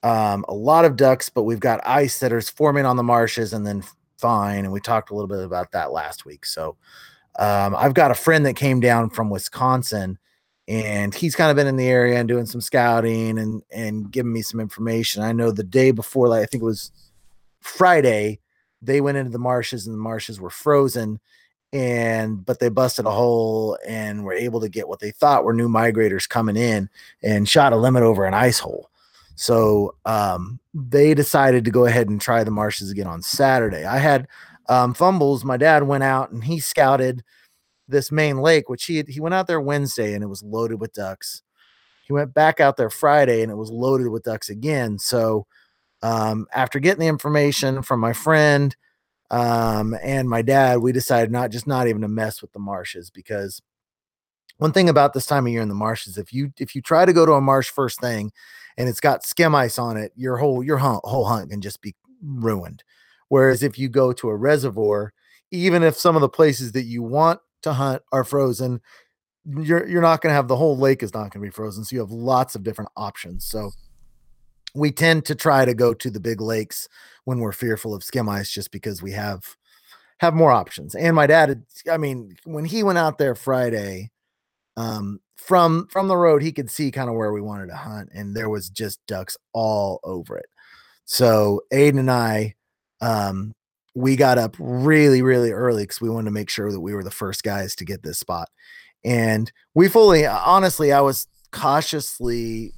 um 0.03 0.45
a 0.47 0.53
lot 0.53 0.85
of 0.85 0.95
ducks 0.95 1.29
but 1.29 1.43
we've 1.43 1.59
got 1.59 1.85
ice 1.85 2.19
that 2.19 2.31
is 2.31 2.49
forming 2.49 2.85
on 2.85 2.95
the 2.95 3.03
marshes 3.03 3.53
and 3.53 3.67
then 3.67 3.83
fine 4.17 4.63
and 4.63 4.71
we 4.71 4.79
talked 4.79 5.11
a 5.11 5.13
little 5.13 5.27
bit 5.27 5.43
about 5.43 5.71
that 5.71 5.91
last 5.91 6.25
week. 6.25 6.45
So 6.45 6.77
um 7.37 7.75
i've 7.75 7.93
got 7.93 8.11
a 8.11 8.15
friend 8.15 8.45
that 8.45 8.55
came 8.55 8.79
down 8.79 9.09
from 9.09 9.29
wisconsin 9.29 10.17
and 10.67 11.13
he's 11.15 11.35
kind 11.35 11.49
of 11.49 11.55
been 11.55 11.67
in 11.67 11.77
the 11.77 11.87
area 11.87 12.19
and 12.19 12.27
doing 12.27 12.45
some 12.45 12.61
scouting 12.61 13.37
and 13.39 13.61
and 13.71 14.11
giving 14.11 14.31
me 14.31 14.41
some 14.43 14.59
information. 14.59 15.23
I 15.23 15.31
know 15.31 15.51
the 15.51 15.63
day 15.63 15.91
before 15.91 16.27
like 16.29 16.43
i 16.43 16.45
think 16.45 16.61
it 16.63 16.65
was 16.65 16.91
friday 17.61 18.39
they 18.81 19.01
went 19.01 19.17
into 19.17 19.31
the 19.31 19.39
marshes 19.39 19.85
and 19.87 19.93
the 19.95 20.01
marshes 20.01 20.39
were 20.39 20.49
frozen 20.49 21.19
and 21.71 22.43
but 22.45 22.59
they 22.59 22.69
busted 22.69 23.05
a 23.05 23.11
hole 23.11 23.77
and 23.87 24.23
were 24.23 24.33
able 24.33 24.59
to 24.59 24.69
get 24.69 24.87
what 24.87 24.99
they 24.99 25.11
thought 25.11 25.43
were 25.43 25.53
new 25.53 25.69
migrators 25.69 26.27
coming 26.27 26.57
in 26.57 26.89
and 27.21 27.47
shot 27.47 27.73
a 27.73 27.77
limit 27.77 28.03
over 28.03 28.25
an 28.25 28.33
ice 28.33 28.59
hole. 28.59 28.89
So 29.35 29.95
um, 30.05 30.59
they 30.73 31.13
decided 31.13 31.63
to 31.65 31.71
go 31.71 31.85
ahead 31.85 32.09
and 32.09 32.19
try 32.19 32.43
the 32.43 32.51
marshes 32.51 32.89
again 32.89 33.07
on 33.07 33.21
saturday. 33.21 33.85
I 33.85 33.97
had 33.97 34.27
um, 34.67 34.93
fumbles. 34.93 35.45
My 35.45 35.57
dad 35.57 35.83
went 35.83 36.03
out 36.03 36.31
and 36.31 36.43
he 36.43 36.59
scouted 36.59 37.23
this 37.87 38.11
main 38.11 38.37
lake 38.37 38.69
which 38.69 38.85
he 38.85 38.97
had, 38.97 39.07
he 39.07 39.19
went 39.19 39.33
out 39.33 39.47
there 39.47 39.61
wednesday 39.61 40.13
and 40.13 40.23
it 40.23 40.27
was 40.27 40.43
loaded 40.43 40.79
with 40.79 40.93
ducks. 40.93 41.43
He 42.05 42.13
went 42.13 42.33
back 42.33 42.59
out 42.59 42.77
there 42.77 42.89
friday 42.89 43.43
and 43.43 43.51
it 43.51 43.55
was 43.55 43.69
loaded 43.69 44.09
with 44.09 44.23
ducks 44.23 44.49
again. 44.49 44.97
So 44.97 45.45
um, 46.01 46.47
after 46.53 46.79
getting 46.79 47.01
the 47.01 47.07
information 47.07 47.83
from 47.83 47.99
my 47.99 48.13
friend 48.13 48.75
um, 49.31 49.95
and 50.01 50.29
my 50.29 50.41
dad, 50.41 50.79
we 50.79 50.91
decided 50.91 51.31
not 51.31 51.51
just 51.51 51.67
not 51.67 51.87
even 51.87 52.01
to 52.01 52.07
mess 52.07 52.41
with 52.41 52.51
the 52.51 52.59
marshes 52.59 53.09
because 53.09 53.61
one 54.57 54.71
thing 54.73 54.89
about 54.89 55.13
this 55.13 55.25
time 55.25 55.45
of 55.45 55.53
year 55.53 55.61
in 55.61 55.69
the 55.69 55.75
marshes, 55.75 56.17
if 56.17 56.33
you 56.33 56.51
if 56.57 56.75
you 56.75 56.81
try 56.81 57.05
to 57.05 57.13
go 57.13 57.25
to 57.25 57.33
a 57.33 57.41
marsh 57.41 57.69
first 57.69 58.01
thing 58.01 58.31
and 58.77 58.89
it's 58.89 58.99
got 58.99 59.25
skim 59.25 59.55
ice 59.55 59.79
on 59.79 59.97
it, 59.97 60.11
your 60.15 60.37
whole 60.37 60.63
your 60.63 60.77
hunt, 60.77 61.01
whole 61.03 61.25
hunt 61.25 61.51
can 61.51 61.61
just 61.61 61.81
be 61.81 61.95
ruined. 62.21 62.83
Whereas 63.29 63.63
if 63.63 63.77
you 63.77 63.87
go 63.87 64.11
to 64.13 64.29
a 64.29 64.35
reservoir, 64.35 65.13
even 65.51 65.83
if 65.83 65.95
some 65.95 66.15
of 66.15 66.21
the 66.21 66.29
places 66.29 66.71
that 66.73 66.83
you 66.83 67.03
want 67.03 67.39
to 67.61 67.73
hunt 67.73 68.01
are 68.11 68.23
frozen, 68.23 68.81
you're 69.45 69.87
you're 69.87 70.01
not 70.01 70.21
going 70.21 70.31
to 70.31 70.35
have 70.35 70.47
the 70.47 70.57
whole 70.57 70.77
lake 70.77 71.03
is 71.03 71.13
not 71.13 71.31
going 71.31 71.31
to 71.31 71.39
be 71.39 71.49
frozen. 71.49 71.83
So 71.85 71.95
you 71.95 72.01
have 72.01 72.11
lots 72.11 72.55
of 72.55 72.63
different 72.63 72.91
options. 72.97 73.45
So 73.45 73.71
we 74.75 74.91
tend 74.91 75.25
to 75.25 75.35
try 75.35 75.65
to 75.65 75.73
go 75.73 75.93
to 75.93 76.09
the 76.09 76.19
big 76.19 76.41
lakes 76.41 76.87
when 77.25 77.39
we're 77.39 77.51
fearful 77.51 77.93
of 77.93 78.03
skim 78.03 78.29
ice 78.29 78.51
just 78.51 78.71
because 78.71 79.01
we 79.01 79.11
have 79.11 79.55
have 80.19 80.33
more 80.33 80.51
options. 80.51 80.95
And 80.95 81.15
my 81.15 81.27
dad, 81.27 81.63
I 81.89 81.97
mean, 81.97 82.35
when 82.43 82.65
he 82.65 82.83
went 82.83 82.97
out 82.97 83.17
there 83.17 83.35
Friday, 83.35 84.11
um, 84.75 85.19
from 85.37 85.87
from 85.87 86.07
the 86.07 86.17
road, 86.17 86.41
he 86.41 86.51
could 86.51 86.69
see 86.69 86.91
kind 86.91 87.09
of 87.09 87.15
where 87.15 87.31
we 87.31 87.41
wanted 87.41 87.67
to 87.67 87.75
hunt, 87.75 88.09
and 88.13 88.35
there 88.35 88.49
was 88.49 88.69
just 88.69 89.05
ducks 89.07 89.37
all 89.53 89.99
over 90.03 90.37
it. 90.37 90.47
So 91.05 91.61
Aiden 91.73 91.99
and 91.99 92.11
I, 92.11 92.55
um, 93.01 93.53
we 93.95 94.15
got 94.15 94.37
up 94.37 94.55
really, 94.59 95.21
really 95.21 95.51
early 95.51 95.83
because 95.83 96.01
we 96.01 96.09
wanted 96.09 96.25
to 96.25 96.31
make 96.31 96.49
sure 96.49 96.71
that 96.71 96.79
we 96.79 96.93
were 96.93 97.03
the 97.03 97.11
first 97.11 97.43
guys 97.43 97.75
to 97.75 97.85
get 97.85 98.03
this 98.03 98.19
spot. 98.19 98.49
And 99.03 99.51
we 99.73 99.87
fully, 99.87 100.25
honestly, 100.25 100.91
I 100.91 101.01
was 101.01 101.27
cautiously 101.51 102.73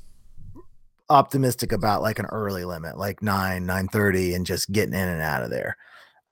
optimistic 1.11 1.71
about 1.71 2.01
like 2.01 2.19
an 2.19 2.25
early 2.27 2.65
limit, 2.65 2.97
like 2.97 3.21
nine, 3.21 3.65
nine 3.65 3.87
thirty, 3.87 4.33
and 4.33 4.45
just 4.45 4.71
getting 4.71 4.93
in 4.93 5.07
and 5.07 5.21
out 5.21 5.43
of 5.43 5.49
there. 5.49 5.77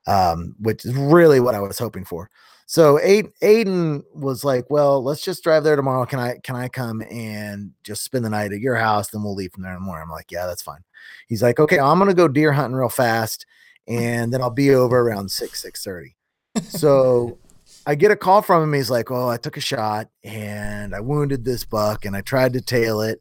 Um, 0.07 0.55
which 0.59 0.85
is 0.85 0.95
really 0.95 1.39
what 1.39 1.55
I 1.55 1.59
was 1.59 1.77
hoping 1.77 2.05
for. 2.05 2.29
So 2.65 2.99
Aiden, 2.99 4.03
was 4.13 4.43
like, 4.43 4.69
"Well, 4.69 5.03
let's 5.03 5.23
just 5.23 5.43
drive 5.43 5.63
there 5.63 5.75
tomorrow. 5.75 6.05
Can 6.05 6.19
I 6.19 6.37
can 6.43 6.55
I 6.55 6.67
come 6.69 7.01
and 7.09 7.71
just 7.83 8.03
spend 8.03 8.23
the 8.23 8.29
night 8.29 8.53
at 8.53 8.59
your 8.59 8.75
house? 8.75 9.09
Then 9.09 9.23
we'll 9.23 9.33
leave 9.33 9.51
from 9.53 9.63
there 9.63 9.73
in 9.73 9.79
the 9.79 9.85
morning." 9.85 10.03
I'm 10.03 10.11
like, 10.11 10.31
"Yeah, 10.31 10.45
that's 10.45 10.61
fine." 10.61 10.83
He's 11.27 11.41
like, 11.41 11.59
"Okay, 11.59 11.79
I'm 11.79 11.97
gonna 11.97 12.13
go 12.13 12.27
deer 12.27 12.51
hunting 12.53 12.75
real 12.75 12.89
fast, 12.89 13.47
and 13.87 14.31
then 14.31 14.41
I'll 14.41 14.51
be 14.51 14.73
over 14.73 14.99
around 14.99 15.31
six 15.31 15.61
six 15.61 15.61
six 15.61 15.83
thirty. 15.83 16.15
So 16.63 17.39
I 17.87 17.95
get 17.95 18.11
a 18.11 18.15
call 18.15 18.43
from 18.43 18.61
him. 18.61 18.73
He's 18.73 18.91
like, 18.91 19.09
"Oh, 19.09 19.29
I 19.29 19.37
took 19.37 19.57
a 19.57 19.61
shot 19.61 20.09
and 20.23 20.93
I 20.93 20.99
wounded 20.99 21.43
this 21.43 21.65
buck, 21.65 22.05
and 22.05 22.15
I 22.15 22.21
tried 22.21 22.53
to 22.53 22.61
tail 22.61 23.01
it, 23.01 23.19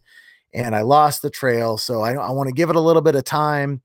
and 0.55 0.75
I 0.75 0.83
lost 0.83 1.23
the 1.23 1.31
trail. 1.31 1.79
So 1.79 2.03
I 2.03 2.15
I 2.15 2.31
want 2.31 2.49
to 2.49 2.55
give 2.55 2.71
it 2.71 2.77
a 2.77 2.81
little 2.81 3.03
bit 3.03 3.15
of 3.15 3.25
time 3.25 3.83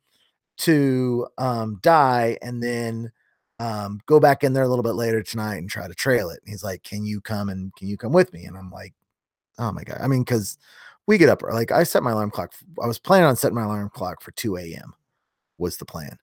to 0.57 1.27
um, 1.37 1.79
die, 1.81 2.37
and 2.41 2.61
then 2.61 3.11
um, 3.59 3.99
go 4.05 4.19
back 4.19 4.43
in 4.43 4.53
there 4.53 4.63
a 4.63 4.67
little 4.67 4.83
bit 4.83 4.95
later 4.95 5.21
tonight 5.21 5.57
and 5.57 5.69
try 5.69 5.87
to 5.87 5.93
trail 5.93 6.29
it. 6.29 6.39
And 6.43 6.49
he's 6.49 6.63
like, 6.63 6.83
Can 6.83 7.05
you 7.05 7.21
come 7.21 7.49
and 7.49 7.73
can 7.75 7.87
you 7.87 7.97
come 7.97 8.13
with 8.13 8.33
me? 8.33 8.45
And 8.45 8.57
I'm 8.57 8.71
like, 8.71 8.93
Oh 9.57 9.71
my 9.71 9.83
God. 9.83 9.99
I 10.01 10.07
mean, 10.07 10.23
because 10.23 10.57
we 11.07 11.17
get 11.17 11.29
up 11.29 11.41
like 11.41 11.71
I 11.71 11.83
set 11.83 12.03
my 12.03 12.11
alarm 12.11 12.31
clock. 12.31 12.53
I 12.81 12.87
was 12.87 12.99
planning 12.99 13.27
on 13.27 13.35
setting 13.35 13.55
my 13.55 13.63
alarm 13.63 13.89
clock 13.93 14.21
for 14.21 14.31
2 14.31 14.57
a.m. 14.57 14.93
was 15.57 15.77
the 15.77 15.85
plan. 15.85 16.17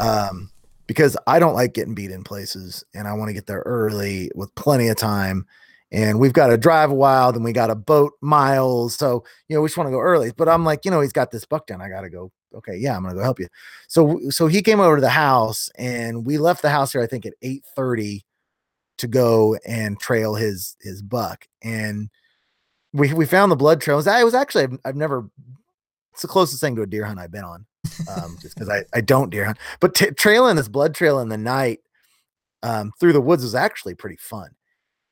um, 0.00 0.50
because 0.86 1.16
I 1.26 1.38
don't 1.38 1.54
like 1.54 1.74
getting 1.74 1.94
beat 1.94 2.10
in 2.10 2.24
places 2.24 2.84
and 2.94 3.06
I 3.06 3.12
want 3.12 3.28
to 3.28 3.34
get 3.34 3.46
there 3.46 3.62
early 3.64 4.30
with 4.34 4.54
plenty 4.54 4.88
of 4.88 4.96
time. 4.96 5.46
And 5.92 6.18
we've 6.18 6.32
got 6.32 6.46
to 6.48 6.56
drive 6.56 6.90
a 6.90 6.94
while, 6.94 7.32
then 7.32 7.42
we 7.42 7.52
got 7.52 7.66
to 7.66 7.74
boat 7.74 8.14
miles. 8.22 8.96
So, 8.96 9.24
you 9.48 9.54
know, 9.54 9.60
we 9.60 9.68
just 9.68 9.76
want 9.76 9.88
to 9.88 9.92
go 9.92 10.00
early. 10.00 10.32
But 10.34 10.48
I'm 10.48 10.64
like, 10.64 10.84
you 10.84 10.90
know, 10.90 11.02
he's 11.02 11.12
got 11.12 11.30
this 11.30 11.44
buck 11.44 11.66
down. 11.66 11.82
I 11.82 11.88
got 11.88 12.00
to 12.00 12.10
go. 12.10 12.32
Okay, 12.54 12.76
yeah, 12.76 12.94
I'm 12.94 13.02
gonna 13.02 13.14
go 13.14 13.22
help 13.22 13.40
you. 13.40 13.48
So 13.88 14.20
so 14.28 14.46
he 14.46 14.60
came 14.60 14.78
over 14.78 14.96
to 14.96 15.00
the 15.00 15.08
house 15.08 15.70
and 15.76 16.26
we 16.26 16.36
left 16.36 16.60
the 16.60 16.68
house 16.68 16.92
here, 16.92 17.00
I 17.00 17.06
think 17.06 17.24
at 17.24 17.32
8 17.40 17.64
30 17.74 18.26
to 18.98 19.06
go 19.06 19.56
and 19.66 19.98
trail 19.98 20.34
his 20.34 20.76
his 20.82 21.00
buck. 21.00 21.46
And 21.62 22.10
we 22.92 23.14
we 23.14 23.24
found 23.24 23.50
the 23.50 23.56
blood 23.56 23.80
trails. 23.80 24.06
I 24.06 24.22
was 24.22 24.34
actually 24.34 24.64
I've, 24.64 24.78
I've 24.84 24.96
never 24.96 25.30
it's 26.12 26.20
the 26.20 26.28
closest 26.28 26.60
thing 26.60 26.76
to 26.76 26.82
a 26.82 26.86
deer 26.86 27.06
hunt 27.06 27.18
I've 27.18 27.32
been 27.32 27.44
on 27.44 27.64
um, 28.14 28.36
just 28.40 28.54
because 28.54 28.68
I, 28.68 28.84
I 28.92 29.00
don't 29.00 29.30
deer 29.30 29.46
hunt. 29.46 29.58
But 29.80 29.94
t- 29.94 30.10
trailing 30.10 30.56
this 30.56 30.68
blood 30.68 30.94
trail 30.94 31.20
in 31.20 31.30
the 31.30 31.38
night 31.38 31.80
um, 32.62 32.92
through 33.00 33.14
the 33.14 33.20
woods 33.20 33.42
was 33.42 33.54
actually 33.54 33.94
pretty 33.94 34.18
fun. 34.20 34.50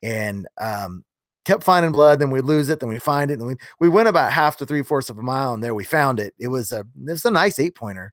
And 0.02 0.46
um, 0.58 1.04
kept 1.44 1.64
finding 1.64 1.92
blood, 1.92 2.18
then 2.18 2.30
we 2.30 2.40
lose 2.40 2.68
it, 2.68 2.80
then 2.80 2.88
we 2.88 2.98
find 2.98 3.30
it, 3.30 3.38
and 3.38 3.46
we 3.46 3.56
we 3.78 3.88
went 3.88 4.08
about 4.08 4.32
half 4.32 4.56
to 4.58 4.66
three 4.66 4.82
fourths 4.82 5.10
of 5.10 5.18
a 5.18 5.22
mile, 5.22 5.54
and 5.54 5.62
there 5.62 5.74
we 5.74 5.84
found 5.84 6.20
it. 6.20 6.34
It 6.38 6.48
was 6.48 6.72
a 6.72 6.80
it 6.80 7.10
was 7.10 7.24
a 7.24 7.30
nice 7.30 7.58
eight 7.58 7.74
pointer, 7.74 8.12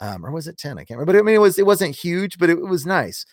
um, 0.00 0.24
or 0.24 0.30
was 0.30 0.48
it 0.48 0.58
ten? 0.58 0.78
I 0.78 0.84
can't 0.84 0.98
remember. 0.98 1.12
But 1.12 1.18
I 1.18 1.22
mean, 1.22 1.34
it 1.34 1.40
was 1.40 1.58
it 1.58 1.66
wasn't 1.66 1.94
huge, 1.94 2.38
but 2.38 2.50
it, 2.50 2.58
it 2.58 2.66
was 2.66 2.86
nice. 2.86 3.26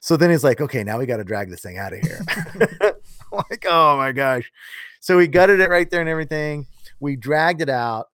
So 0.00 0.18
then 0.18 0.30
he's 0.30 0.44
like, 0.44 0.60
okay, 0.60 0.84
now 0.84 0.98
we 0.98 1.06
got 1.06 1.16
to 1.16 1.24
drag 1.24 1.48
this 1.48 1.62
thing 1.62 1.78
out 1.78 1.94
of 1.94 2.00
here. 2.00 2.20
like, 3.32 3.64
oh 3.66 3.96
my 3.96 4.12
gosh. 4.12 4.52
So 5.00 5.16
we 5.16 5.26
gutted 5.26 5.60
it 5.60 5.70
right 5.70 5.88
there 5.88 6.00
and 6.00 6.10
everything. 6.10 6.66
We 7.00 7.16
dragged 7.16 7.62
it 7.62 7.70
out. 7.70 8.08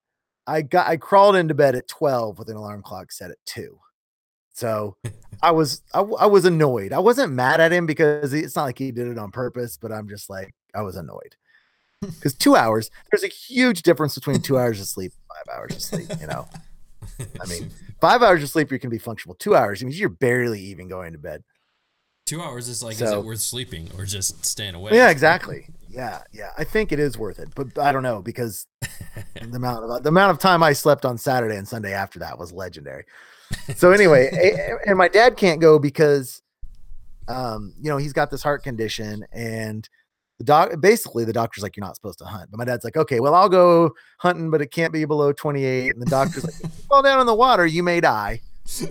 I 0.46 0.62
got 0.62 0.86
I 0.86 0.96
crawled 0.96 1.34
into 1.34 1.54
bed 1.54 1.74
at 1.74 1.88
12 1.88 2.38
with 2.38 2.48
an 2.48 2.56
alarm 2.56 2.82
clock 2.82 3.10
set 3.10 3.32
at 3.32 3.38
2. 3.46 3.76
So 4.52 4.96
I 5.42 5.50
was 5.50 5.82
I, 5.94 6.00
I 6.00 6.26
was 6.26 6.44
annoyed. 6.44 6.92
I 6.92 6.98
wasn't 6.98 7.32
mad 7.32 7.60
at 7.60 7.72
him 7.72 7.86
because 7.86 8.32
it's 8.32 8.56
not 8.56 8.64
like 8.64 8.78
he 8.78 8.92
did 8.92 9.08
it 9.08 9.18
on 9.18 9.30
purpose, 9.30 9.78
but 9.80 9.92
I'm 9.92 10.08
just 10.08 10.28
like 10.30 10.54
I 10.74 10.82
was 10.82 10.96
annoyed. 10.96 11.36
Because 12.06 12.32
two 12.32 12.56
hours, 12.56 12.90
there's 13.10 13.24
a 13.24 13.28
huge 13.28 13.82
difference 13.82 14.14
between 14.14 14.40
two 14.40 14.56
hours 14.56 14.80
of 14.80 14.86
sleep, 14.86 15.12
five 15.28 15.54
hours 15.54 15.76
of 15.76 15.82
sleep, 15.82 16.08
you 16.18 16.26
know. 16.26 16.48
I 17.20 17.46
mean, 17.46 17.70
five 18.00 18.22
hours 18.22 18.42
of 18.42 18.48
sleep, 18.48 18.72
you 18.72 18.78
can 18.78 18.88
be 18.88 18.96
functional. 18.96 19.34
Two 19.34 19.54
hours, 19.54 19.82
I 19.82 19.86
mean, 19.86 19.94
you're 19.94 20.08
barely 20.08 20.62
even 20.62 20.88
going 20.88 21.12
to 21.12 21.18
bed. 21.18 21.44
Two 22.24 22.40
hours 22.40 22.68
is 22.68 22.82
like, 22.82 22.94
is 22.94 23.02
it 23.02 23.22
worth 23.22 23.40
sleeping 23.40 23.90
or 23.98 24.06
just 24.06 24.46
staying 24.46 24.74
away? 24.74 24.92
Yeah, 24.94 25.10
exactly. 25.10 25.66
Yeah, 25.90 26.22
yeah. 26.32 26.52
I 26.56 26.64
think 26.64 26.92
it 26.92 26.98
is 26.98 27.18
worth 27.18 27.38
it, 27.38 27.48
but 27.54 27.78
I 27.78 27.92
don't 27.92 28.02
know 28.02 28.22
because 28.22 28.66
the 29.34 29.56
amount 29.56 29.84
of 29.84 30.02
the 30.02 30.08
amount 30.08 30.30
of 30.30 30.38
time 30.38 30.62
I 30.62 30.72
slept 30.72 31.04
on 31.04 31.18
Saturday 31.18 31.56
and 31.56 31.66
Sunday 31.66 31.92
after 31.92 32.20
that 32.20 32.38
was 32.38 32.52
legendary. 32.52 33.04
So 33.76 33.92
anyway, 33.92 34.30
and 34.86 34.96
my 34.96 35.08
dad 35.08 35.36
can't 35.36 35.60
go 35.60 35.78
because, 35.78 36.42
um, 37.28 37.74
you 37.80 37.90
know, 37.90 37.96
he's 37.96 38.12
got 38.12 38.30
this 38.30 38.42
heart 38.42 38.62
condition, 38.62 39.24
and 39.32 39.88
the 40.40 40.44
doc 40.44 40.80
basically 40.80 41.24
the 41.24 41.32
doctor's 41.32 41.62
like, 41.62 41.76
you're 41.76 41.84
not 41.84 41.94
supposed 41.94 42.18
to 42.18 42.24
hunt. 42.24 42.50
But 42.50 42.58
my 42.58 42.64
dad's 42.64 42.82
like, 42.82 42.96
okay, 42.96 43.20
well, 43.20 43.34
I'll 43.34 43.48
go 43.48 43.92
hunting, 44.18 44.50
but 44.50 44.62
it 44.62 44.70
can't 44.70 44.92
be 44.92 45.04
below 45.04 45.32
28. 45.32 45.92
And 45.92 46.00
the 46.00 46.06
doctor's 46.06 46.44
like, 46.44 46.54
if 46.54 46.62
you 46.62 46.84
fall 46.88 47.02
down 47.02 47.20
in 47.20 47.26
the 47.26 47.34
water, 47.34 47.66
you 47.66 47.82
may 47.82 48.00
die. 48.00 48.40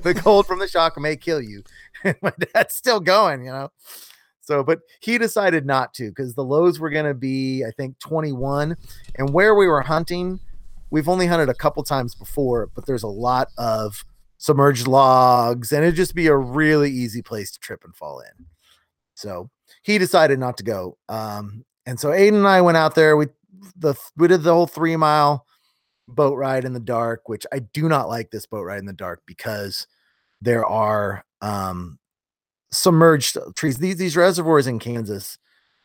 The 0.03 0.13
cold 0.13 0.45
from 0.45 0.59
the 0.59 0.67
shock 0.67 0.99
may 0.99 1.15
kill 1.15 1.41
you. 1.41 1.63
And 2.03 2.15
my 2.21 2.31
dad's 2.53 2.75
still 2.75 3.01
going, 3.01 3.43
you 3.43 3.51
know. 3.51 3.71
So, 4.41 4.63
but 4.63 4.79
he 5.01 5.17
decided 5.17 5.65
not 5.65 5.93
to 5.95 6.09
because 6.09 6.33
the 6.33 6.45
lows 6.45 6.79
were 6.79 6.89
going 6.89 7.05
to 7.05 7.13
be, 7.13 7.65
I 7.65 7.71
think, 7.71 7.99
21. 7.99 8.77
And 9.15 9.33
where 9.33 9.53
we 9.53 9.67
were 9.67 9.81
hunting, 9.81 10.39
we've 10.91 11.09
only 11.09 11.27
hunted 11.27 11.49
a 11.49 11.53
couple 11.53 11.83
times 11.83 12.15
before, 12.15 12.69
but 12.73 12.85
there's 12.85 13.03
a 13.03 13.07
lot 13.07 13.49
of 13.57 14.05
submerged 14.39 14.87
logs 14.87 15.71
and 15.71 15.83
it'd 15.83 15.95
just 15.95 16.15
be 16.15 16.27
a 16.27 16.35
really 16.35 16.89
easy 16.89 17.21
place 17.21 17.51
to 17.51 17.59
trip 17.59 17.83
and 17.83 17.95
fall 17.95 18.21
in. 18.21 18.45
So 19.13 19.49
he 19.83 19.97
decided 19.97 20.39
not 20.39 20.57
to 20.57 20.63
go. 20.63 20.97
Um, 21.09 21.65
and 21.85 21.99
so 21.99 22.09
Aiden 22.09 22.37
and 22.37 22.47
I 22.47 22.61
went 22.61 22.77
out 22.77 22.95
there. 22.95 23.15
We 23.15 23.27
the 23.75 23.93
we 24.15 24.27
did 24.27 24.43
the 24.43 24.53
whole 24.53 24.67
three 24.67 24.95
mile 24.95 25.45
boat 26.07 26.35
ride 26.35 26.63
in 26.63 26.73
the 26.73 26.79
dark, 26.79 27.27
which 27.27 27.45
I 27.51 27.59
do 27.59 27.89
not 27.89 28.07
like 28.07 28.31
this 28.31 28.45
boat 28.45 28.63
ride 28.63 28.79
in 28.79 28.85
the 28.85 28.93
dark 28.93 29.21
because 29.25 29.85
there 30.41 30.65
are 30.65 31.25
um 31.41 31.99
submerged 32.71 33.37
trees. 33.55 33.77
These 33.77 33.97
these 33.97 34.15
reservoirs 34.15 34.67
in 34.67 34.79
Kansas, 34.79 35.37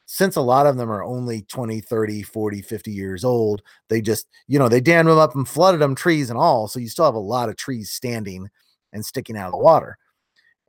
since 0.06 0.36
a 0.36 0.40
lot 0.40 0.66
of 0.66 0.76
them 0.76 0.90
are 0.90 1.02
only 1.02 1.42
20, 1.42 1.80
30, 1.80 2.22
40, 2.22 2.62
50 2.62 2.90
years 2.90 3.24
old, 3.24 3.62
they 3.88 4.00
just, 4.00 4.26
you 4.46 4.58
know, 4.58 4.68
they 4.68 4.80
dammed 4.80 5.08
them 5.08 5.18
up 5.18 5.34
and 5.34 5.48
flooded 5.48 5.80
them 5.80 5.94
trees 5.94 6.30
and 6.30 6.38
all. 6.38 6.68
So 6.68 6.78
you 6.78 6.88
still 6.88 7.06
have 7.06 7.14
a 7.14 7.18
lot 7.18 7.48
of 7.48 7.56
trees 7.56 7.90
standing 7.90 8.48
and 8.92 9.04
sticking 9.04 9.36
out 9.36 9.46
of 9.46 9.52
the 9.52 9.58
water. 9.58 9.98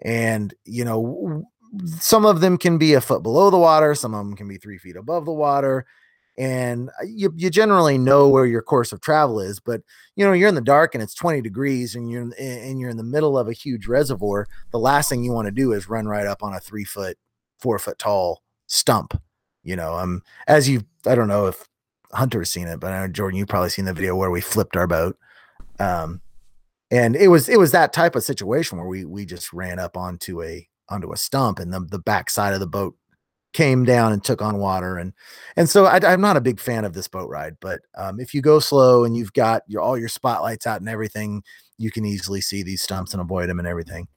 And, 0.01 0.53
you 0.63 0.85
know, 0.85 1.45
some 1.99 2.25
of 2.25 2.41
them 2.41 2.57
can 2.57 2.77
be 2.77 2.93
a 2.93 3.01
foot 3.01 3.23
below 3.23 3.49
the 3.49 3.57
water, 3.57 3.95
some 3.95 4.13
of 4.13 4.25
them 4.25 4.35
can 4.35 4.47
be 4.47 4.57
three 4.57 4.77
feet 4.77 4.95
above 4.95 5.25
the 5.25 5.33
water. 5.33 5.85
And 6.37 6.89
uh, 7.01 7.05
you, 7.05 7.33
you 7.35 7.49
generally 7.49 7.97
know 7.97 8.27
where 8.27 8.45
your 8.45 8.61
course 8.61 8.91
of 8.91 8.99
travel 8.99 9.39
is, 9.39 9.59
but 9.61 9.81
you 10.17 10.25
know, 10.25 10.33
you're 10.33 10.49
in 10.49 10.55
the 10.55 10.61
dark 10.61 10.93
and 10.93 11.01
it's 11.01 11.13
20 11.13 11.41
degrees 11.41 11.95
and 11.95 12.11
you're 12.11 12.29
and 12.37 12.79
you're 12.79 12.89
in 12.89 12.97
the 12.97 13.03
middle 13.03 13.37
of 13.37 13.47
a 13.47 13.53
huge 13.53 13.87
reservoir. 13.87 14.45
The 14.71 14.79
last 14.79 15.07
thing 15.07 15.23
you 15.23 15.31
want 15.31 15.45
to 15.45 15.51
do 15.51 15.71
is 15.71 15.87
run 15.87 16.07
right 16.07 16.27
up 16.27 16.43
on 16.43 16.53
a 16.53 16.59
three 16.59 16.83
foot, 16.83 17.17
four 17.57 17.79
foot 17.79 17.97
tall 17.97 18.41
stump. 18.67 19.13
You 19.65 19.75
know, 19.75 19.95
um, 19.95 20.21
as 20.47 20.69
you, 20.69 20.83
I 21.05 21.15
don't 21.15 21.27
know 21.27 21.47
if 21.47 21.67
Hunter's 22.13 22.51
seen 22.51 22.67
it, 22.67 22.79
but 22.79 22.93
I 22.93 23.01
know 23.01 23.11
Jordan, 23.11 23.37
you've 23.37 23.49
probably 23.49 23.69
seen 23.69 23.85
the 23.85 23.93
video 23.93 24.15
where 24.15 24.31
we 24.31 24.39
flipped 24.39 24.77
our 24.77 24.87
boat. 24.87 25.17
Um, 25.79 26.21
and 26.91 27.15
it 27.15 27.27
was 27.27 27.49
it 27.49 27.59
was 27.59 27.71
that 27.71 27.93
type 27.93 28.15
of 28.15 28.23
situation 28.23 28.77
where 28.77 28.87
we 28.87 29.05
we 29.05 29.25
just 29.25 29.51
ran 29.53 29.79
up 29.79 29.97
onto 29.97 30.41
a 30.41 30.67
onto 30.89 31.11
a 31.11 31.17
stump 31.17 31.59
and 31.59 31.73
the 31.73 31.79
the 31.79 31.99
back 31.99 32.29
side 32.29 32.53
of 32.53 32.59
the 32.59 32.67
boat 32.67 32.95
came 33.53 33.85
down 33.85 34.11
and 34.11 34.23
took 34.23 34.41
on 34.41 34.57
water 34.57 34.97
and 34.97 35.13
and 35.55 35.69
so 35.69 35.85
I, 35.85 36.13
am 36.13 36.21
not 36.21 36.37
a 36.37 36.41
big 36.41 36.59
fan 36.59 36.83
of 36.83 36.93
this 36.93 37.07
boat 37.07 37.29
ride 37.29 37.55
but 37.61 37.79
um, 37.97 38.19
if 38.19 38.33
you 38.33 38.41
go 38.41 38.59
slow 38.59 39.05
and 39.05 39.15
you've 39.15 39.33
got 39.33 39.63
your 39.67 39.81
all 39.81 39.97
your 39.97 40.09
spotlights 40.09 40.67
out 40.67 40.81
and 40.81 40.89
everything 40.89 41.41
you 41.77 41.89
can 41.89 42.05
easily 42.05 42.41
see 42.41 42.63
these 42.63 42.81
stumps 42.81 43.13
and 43.13 43.21
avoid 43.21 43.49
them 43.49 43.59
and 43.59 43.67
everything 43.67 44.07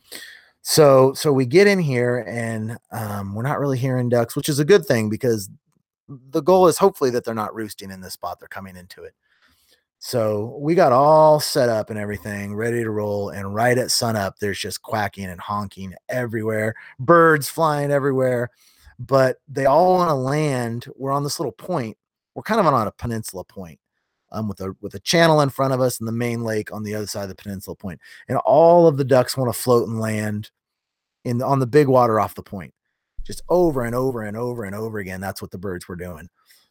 so 0.69 1.15
so 1.15 1.33
we 1.33 1.47
get 1.47 1.67
in 1.67 1.79
here 1.79 2.25
and 2.29 2.77
um, 2.91 3.35
we're 3.35 3.43
not 3.43 3.59
really 3.59 3.79
hearing 3.79 4.09
ducks 4.09 4.37
which 4.37 4.49
is 4.49 4.59
a 4.59 4.65
good 4.65 4.85
thing 4.85 5.09
because 5.09 5.49
the 6.09 6.43
goal 6.43 6.67
is 6.69 6.77
hopefully 6.77 7.11
that 7.11 7.25
they're 7.25 7.35
not 7.35 7.55
roosting 7.55 7.91
in 7.91 8.03
the 8.03 8.11
spot 8.11 8.39
they're 8.39 8.49
coming 8.49 8.77
into 8.77 9.03
it 9.03 9.15
so 9.99 10.57
we 10.61 10.75
got 10.75 10.93
all 10.93 11.41
set 11.41 11.69
up 11.69 11.91
and 11.91 11.99
everything 11.99 12.55
ready 12.55 12.85
to 12.85 12.91
roll. 12.91 13.31
And 13.31 13.53
right 13.53 13.77
at 13.77 13.91
sunup, 13.91 14.39
there's 14.39 14.59
just 14.59 14.83
quacking 14.83 15.25
and 15.25 15.41
honking 15.41 15.95
everywhere, 16.09 16.75
birds 17.01 17.49
flying 17.49 17.91
everywhere. 17.91 18.51
But 19.01 19.39
they 19.49 19.67
all 19.67 19.95
want 19.95 20.11
to 20.11 20.15
land. 20.15 20.87
We're 20.97 21.13
on 21.13 21.25
this 21.25 21.41
little 21.41 21.53
point. 21.53 21.97
We're 22.35 22.43
kind 22.43 22.61
of 22.61 22.67
on 22.67 22.87
a 22.87 22.93
peninsula 22.93 23.43
point, 23.45 23.81
um, 24.31 24.49
with 24.49 24.61
a 24.61 24.75
with 24.81 24.95
a 24.95 25.01
channel 25.01 25.41
in 25.41 25.51
front 25.51 25.73
of 25.73 25.81
us 25.81 25.99
and 25.99 26.07
the 26.07 26.13
main 26.13 26.45
lake 26.45 26.73
on 26.73 26.85
the 26.85 26.95
other 26.95 27.07
side 27.07 27.25
of 27.25 27.29
the 27.29 27.35
peninsula 27.35 27.75
point. 27.75 28.01
And 28.29 28.39
all 28.39 28.87
of 28.87 28.97
the 28.97 29.05
ducks 29.05 29.37
want 29.37 29.53
to 29.53 29.61
float 29.61 29.89
and 29.89 29.99
land 30.01 30.51
in 31.29 31.43
on 31.43 31.59
the 31.59 31.67
big 31.67 31.89
water 31.89 32.19
off 32.21 32.35
the 32.35 32.43
point, 32.43 32.75
just 33.25 33.43
over 33.49 33.85
and 33.85 33.95
over 33.95 34.23
and 34.23 34.37
over 34.37 34.65
and 34.65 34.75
over 34.75 34.99
again. 34.99 35.21
That's 35.21 35.43
what 35.43 35.51
the 35.51 35.59
birds 35.59 35.89
were 35.89 35.97
doing. 35.97 36.29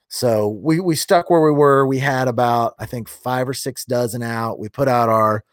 So 0.10 0.48
we 0.50 0.80
we 0.80 0.96
stuck 0.96 1.30
where 1.30 1.42
we 1.42 1.52
were. 1.52 1.86
We 1.86 2.00
had 2.00 2.28
about 2.28 2.74
I 2.80 2.86
think 2.86 3.10
five 3.10 3.48
or 3.48 3.54
six 3.54 3.86
dozen 3.86 4.24
out. 4.24 4.60
We 4.60 4.70
put 4.70 4.88
out 4.88 5.10
our 5.10 5.44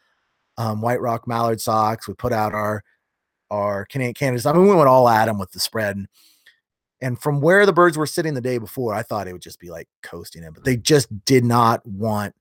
um, 0.57 0.81
White 0.81 1.01
Rock 1.01 1.27
Mallard 1.27 1.61
socks. 1.61 2.07
We 2.07 2.15
put 2.15 2.33
out 2.33 2.55
our 2.55 2.83
our 3.51 3.85
Canadian 3.87 4.15
Canada's. 4.15 4.47
I 4.47 4.53
mean, 4.53 4.69
we 4.69 4.75
went 4.75 4.89
all 4.89 5.09
at 5.09 5.27
them 5.27 5.39
with 5.39 5.53
the 5.53 5.61
spread. 5.61 5.97
And, 5.97 6.09
and 7.01 7.21
from 7.21 7.41
where 7.41 7.67
the 7.67 7.73
birds 7.73 7.99
were 7.99 8.07
sitting 8.07 8.35
the 8.35 8.41
day 8.41 8.59
before, 8.59 8.95
I 8.95 9.03
thought 9.03 9.29
it 9.29 9.33
would 9.33 9.43
just 9.43 9.61
be 9.61 9.71
like 9.71 9.89
coasting 10.03 10.43
it, 10.43 10.55
but 10.55 10.65
they 10.65 10.77
just 10.77 11.25
did 11.25 11.45
not 11.45 11.85
want 11.87 12.35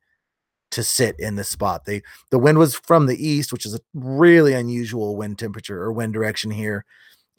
to 0.74 0.84
sit 0.84 1.16
in 1.20 1.36
this 1.36 1.50
spot. 1.50 1.86
They 1.86 2.02
the 2.30 2.40
wind 2.40 2.58
was 2.58 2.76
from 2.76 3.08
the 3.08 3.28
east, 3.28 3.52
which 3.52 3.66
is 3.66 3.76
a 3.76 3.80
really 3.94 4.54
unusual 4.54 5.16
wind 5.16 5.40
temperature 5.40 5.82
or 5.82 5.92
wind 5.92 6.14
direction 6.14 6.52
here 6.52 6.86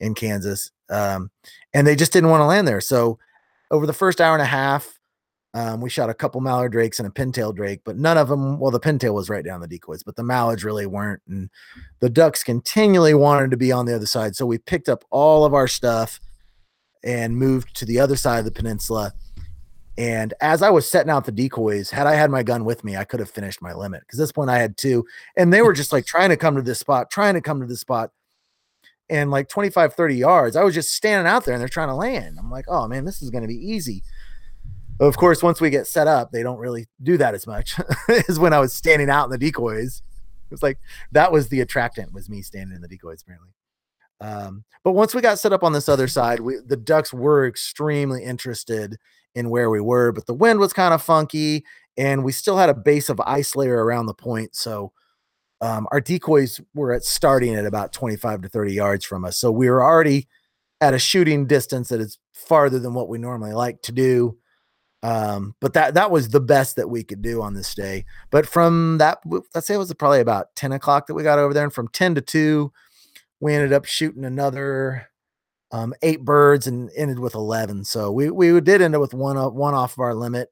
in 0.01 0.15
Kansas. 0.15 0.71
Um, 0.91 1.31
and 1.73 1.87
they 1.87 1.97
just 1.97 2.13
didn't 2.13 2.31
want 2.31 2.41
to 2.41 2.47
land 2.47 2.69
there. 2.69 2.81
So 2.81 3.19
over 3.71 3.87
the 3.87 3.93
first 3.93 4.21
hour 4.21 4.35
and 4.35 4.43
a 4.43 4.47
half, 4.47 4.99
um, 5.55 5.81
we 5.81 5.89
shot 5.89 6.11
a 6.11 6.15
couple 6.15 6.41
mallard 6.41 6.73
drakes 6.73 6.99
and 6.99 7.07
a 7.07 7.13
pintail 7.13 7.55
drake, 7.55 7.83
but 7.85 7.97
none 7.97 8.19
of 8.19 8.29
them. 8.29 8.59
Well, 8.59 8.73
the 8.73 8.81
pintail 8.81 9.15
was 9.15 9.31
right 9.31 9.45
down 9.45 9.61
the 9.61 9.69
decoys, 9.69 10.03
but 10.03 10.17
the 10.17 10.25
mallards 10.25 10.65
really 10.65 10.87
weren't. 10.87 11.23
And 11.29 11.49
the 12.01 12.11
ducks 12.11 12.43
continually 12.43 13.15
wanted 13.15 13.53
to 13.53 13.57
be 13.57 13.71
on 13.71 13.87
the 13.87 13.95
other 13.95 14.07
side, 14.07 14.35
so 14.35 14.47
we 14.47 14.59
picked 14.59 14.89
up 14.89 15.05
all 15.11 15.45
of 15.45 15.55
our 15.55 15.69
stuff 15.69 16.19
and 17.05 17.37
moved 17.37 17.77
to 17.77 17.85
the 17.85 18.01
other 18.01 18.17
side 18.17 18.41
of 18.41 18.45
the 18.45 18.51
peninsula. 18.51 19.13
And 19.97 20.35
as 20.41 20.63
I 20.63 20.71
was 20.71 20.91
setting 20.91 21.11
out 21.11 21.25
the 21.25 21.33
decoys, 21.33 21.91
had 21.91 22.07
I 22.09 22.15
had 22.15 22.31
my 22.31 22.43
gun 22.43 22.65
with 22.65 22.83
me, 22.83 22.97
I 22.97 23.05
could 23.05 23.21
have 23.21 23.31
finished 23.31 23.63
my 23.63 23.73
limit 23.75 24.01
because 24.01 24.19
this 24.19 24.33
point 24.33 24.51
I 24.51 24.59
had 24.59 24.77
two, 24.77 25.07
and 25.37 25.53
they 25.53 25.63
were 25.63 25.73
just 25.73 25.93
like 25.93 26.05
trying 26.05 26.31
to 26.31 26.37
come 26.37 26.57
to 26.57 26.63
this 26.63 26.81
spot, 26.81 27.11
trying 27.11 27.35
to 27.35 27.41
come 27.41 27.61
to 27.61 27.67
this 27.67 27.81
spot. 27.81 28.11
and 29.11 29.31
like 29.31 29.49
25, 29.49 29.95
30 29.95 30.15
yards. 30.17 30.57
I 30.57 30.65
was 30.65 30.75
just 30.75 30.93
standing 30.93 31.31
out 31.31 31.45
there 31.45 31.55
and 31.55 31.61
they're 31.61 31.69
trying 31.69 31.89
to 31.89 31.95
land. 31.95 32.39
I'm 32.39 32.51
like, 32.51 32.65
oh 32.69 32.89
man, 32.89 33.05
this 33.05 33.23
is 33.23 33.31
going 33.31 33.43
to 33.43 33.49
be 33.49 33.55
easy. 33.55 34.03
Of 35.01 35.17
course, 35.17 35.43
once 35.43 35.61
we 35.61 35.71
get 35.71 35.87
set 35.87 36.07
up, 36.07 36.31
they 36.31 36.43
don't 36.43 36.59
really 36.59 36.87
do 37.03 37.17
that 37.19 37.35
as 37.35 37.47
much 37.47 37.79
as 38.29 38.39
when 38.39 38.53
I 38.53 38.61
was 38.61 38.73
standing 38.73 39.11
out 39.11 39.25
in 39.25 39.31
the 39.31 39.39
decoys. 39.39 40.03
It 40.51 40.55
was 40.55 40.63
like 40.63 40.79
that 41.13 41.33
was 41.33 41.49
the 41.49 41.61
attractant 41.61 42.13
was 42.13 42.29
me 42.29 42.43
standing 42.43 42.77
in 42.77 42.83
the 42.83 42.89
decoys 42.89 43.23
apparently. 43.23 43.51
Um, 44.21 44.65
but 44.85 44.93
once 44.93 45.15
we 45.15 45.21
got 45.21 45.39
set 45.39 45.53
up 45.53 45.65
on 45.65 45.73
this 45.73 45.89
other 45.89 46.09
side, 46.09 46.41
we 46.41 46.57
the 46.65 46.77
ducks 46.77 47.13
were 47.13 47.47
extremely 47.47 48.23
interested 48.25 48.97
in 49.35 49.51
where 49.51 49.71
we 49.71 49.81
were, 49.81 50.13
but 50.13 50.27
the 50.27 50.35
wind 50.35 50.61
was 50.61 50.73
kind 50.73 50.95
of 50.95 51.03
funky, 51.03 51.65
and 51.97 52.25
we 52.25 52.33
still 52.33 52.57
had 52.57 52.69
a 52.69 52.75
base 52.75 53.09
of 53.09 53.21
ice 53.21 53.57
layer 53.57 53.85
around 53.85 54.07
the 54.07 54.15
point. 54.15 54.55
So 54.55 54.93
um, 55.61 55.87
our 55.91 56.01
decoys 56.01 56.61
were 56.75 56.93
at 56.93 57.05
starting 57.05 57.55
at 57.55 57.67
about 57.67 57.93
25 57.93 58.43
to 58.43 58.49
30 58.49 58.73
yards 58.73 59.05
from 59.05 59.25
us. 59.25 59.39
So 59.39 59.51
we 59.51 59.71
were 59.71 59.83
already 59.83 60.29
at 60.81 60.95
a 60.95 60.99
shooting 60.99 61.47
distance 61.47 61.89
that 61.89 62.01
is 62.01 62.19
farther 62.33 62.79
than 62.79 62.95
what 62.95 63.09
we 63.09 63.19
normally 63.19 63.53
like 63.53 63.81
to 63.83 63.93
do. 63.93 64.37
Um, 65.03 65.55
but 65.61 65.75
that 65.75 65.95
that 65.95 66.11
was 66.11 66.31
the 66.31 66.41
best 66.41 66.77
that 66.77 66.89
we 66.89 67.05
could 67.05 67.21
do 67.21 67.43
on 67.43 67.55
this 67.55 67.75
day. 67.75 68.07
But 68.31 68.47
from 68.47 68.99
that, 68.99 69.19
let's 69.55 69.67
say 69.67 69.75
it 69.75 69.79
was 69.79 69.93
probably 69.95 70.21
about 70.21 70.55
10 70.57 70.73
o'clock 70.73 71.07
that 71.07 71.15
we 71.15 71.23
got 71.23 71.39
over 71.39 71.53
there, 71.53 71.65
and 71.65 71.73
from 71.73 71.89
10 71.89 72.15
to 72.17 72.21
2, 72.23 72.73
we 73.41 73.55
ended 73.55 73.75
up 73.75 73.85
shooting 73.85 74.25
another 74.25 75.09
um, 75.73 75.95
eight 76.03 76.25
birds 76.25 76.67
and 76.67 76.91
ended 76.97 77.19
with 77.19 77.35
11. 77.35 77.85
So 77.85 78.11
we 78.13 78.31
we 78.31 78.61
did 78.61 78.83
end 78.83 78.95
up 78.95 79.01
with 79.01 79.15
one 79.15 79.37
one 79.55 79.75
off 79.75 79.95
of 79.95 80.01
our 80.01 80.15
limit. 80.15 80.51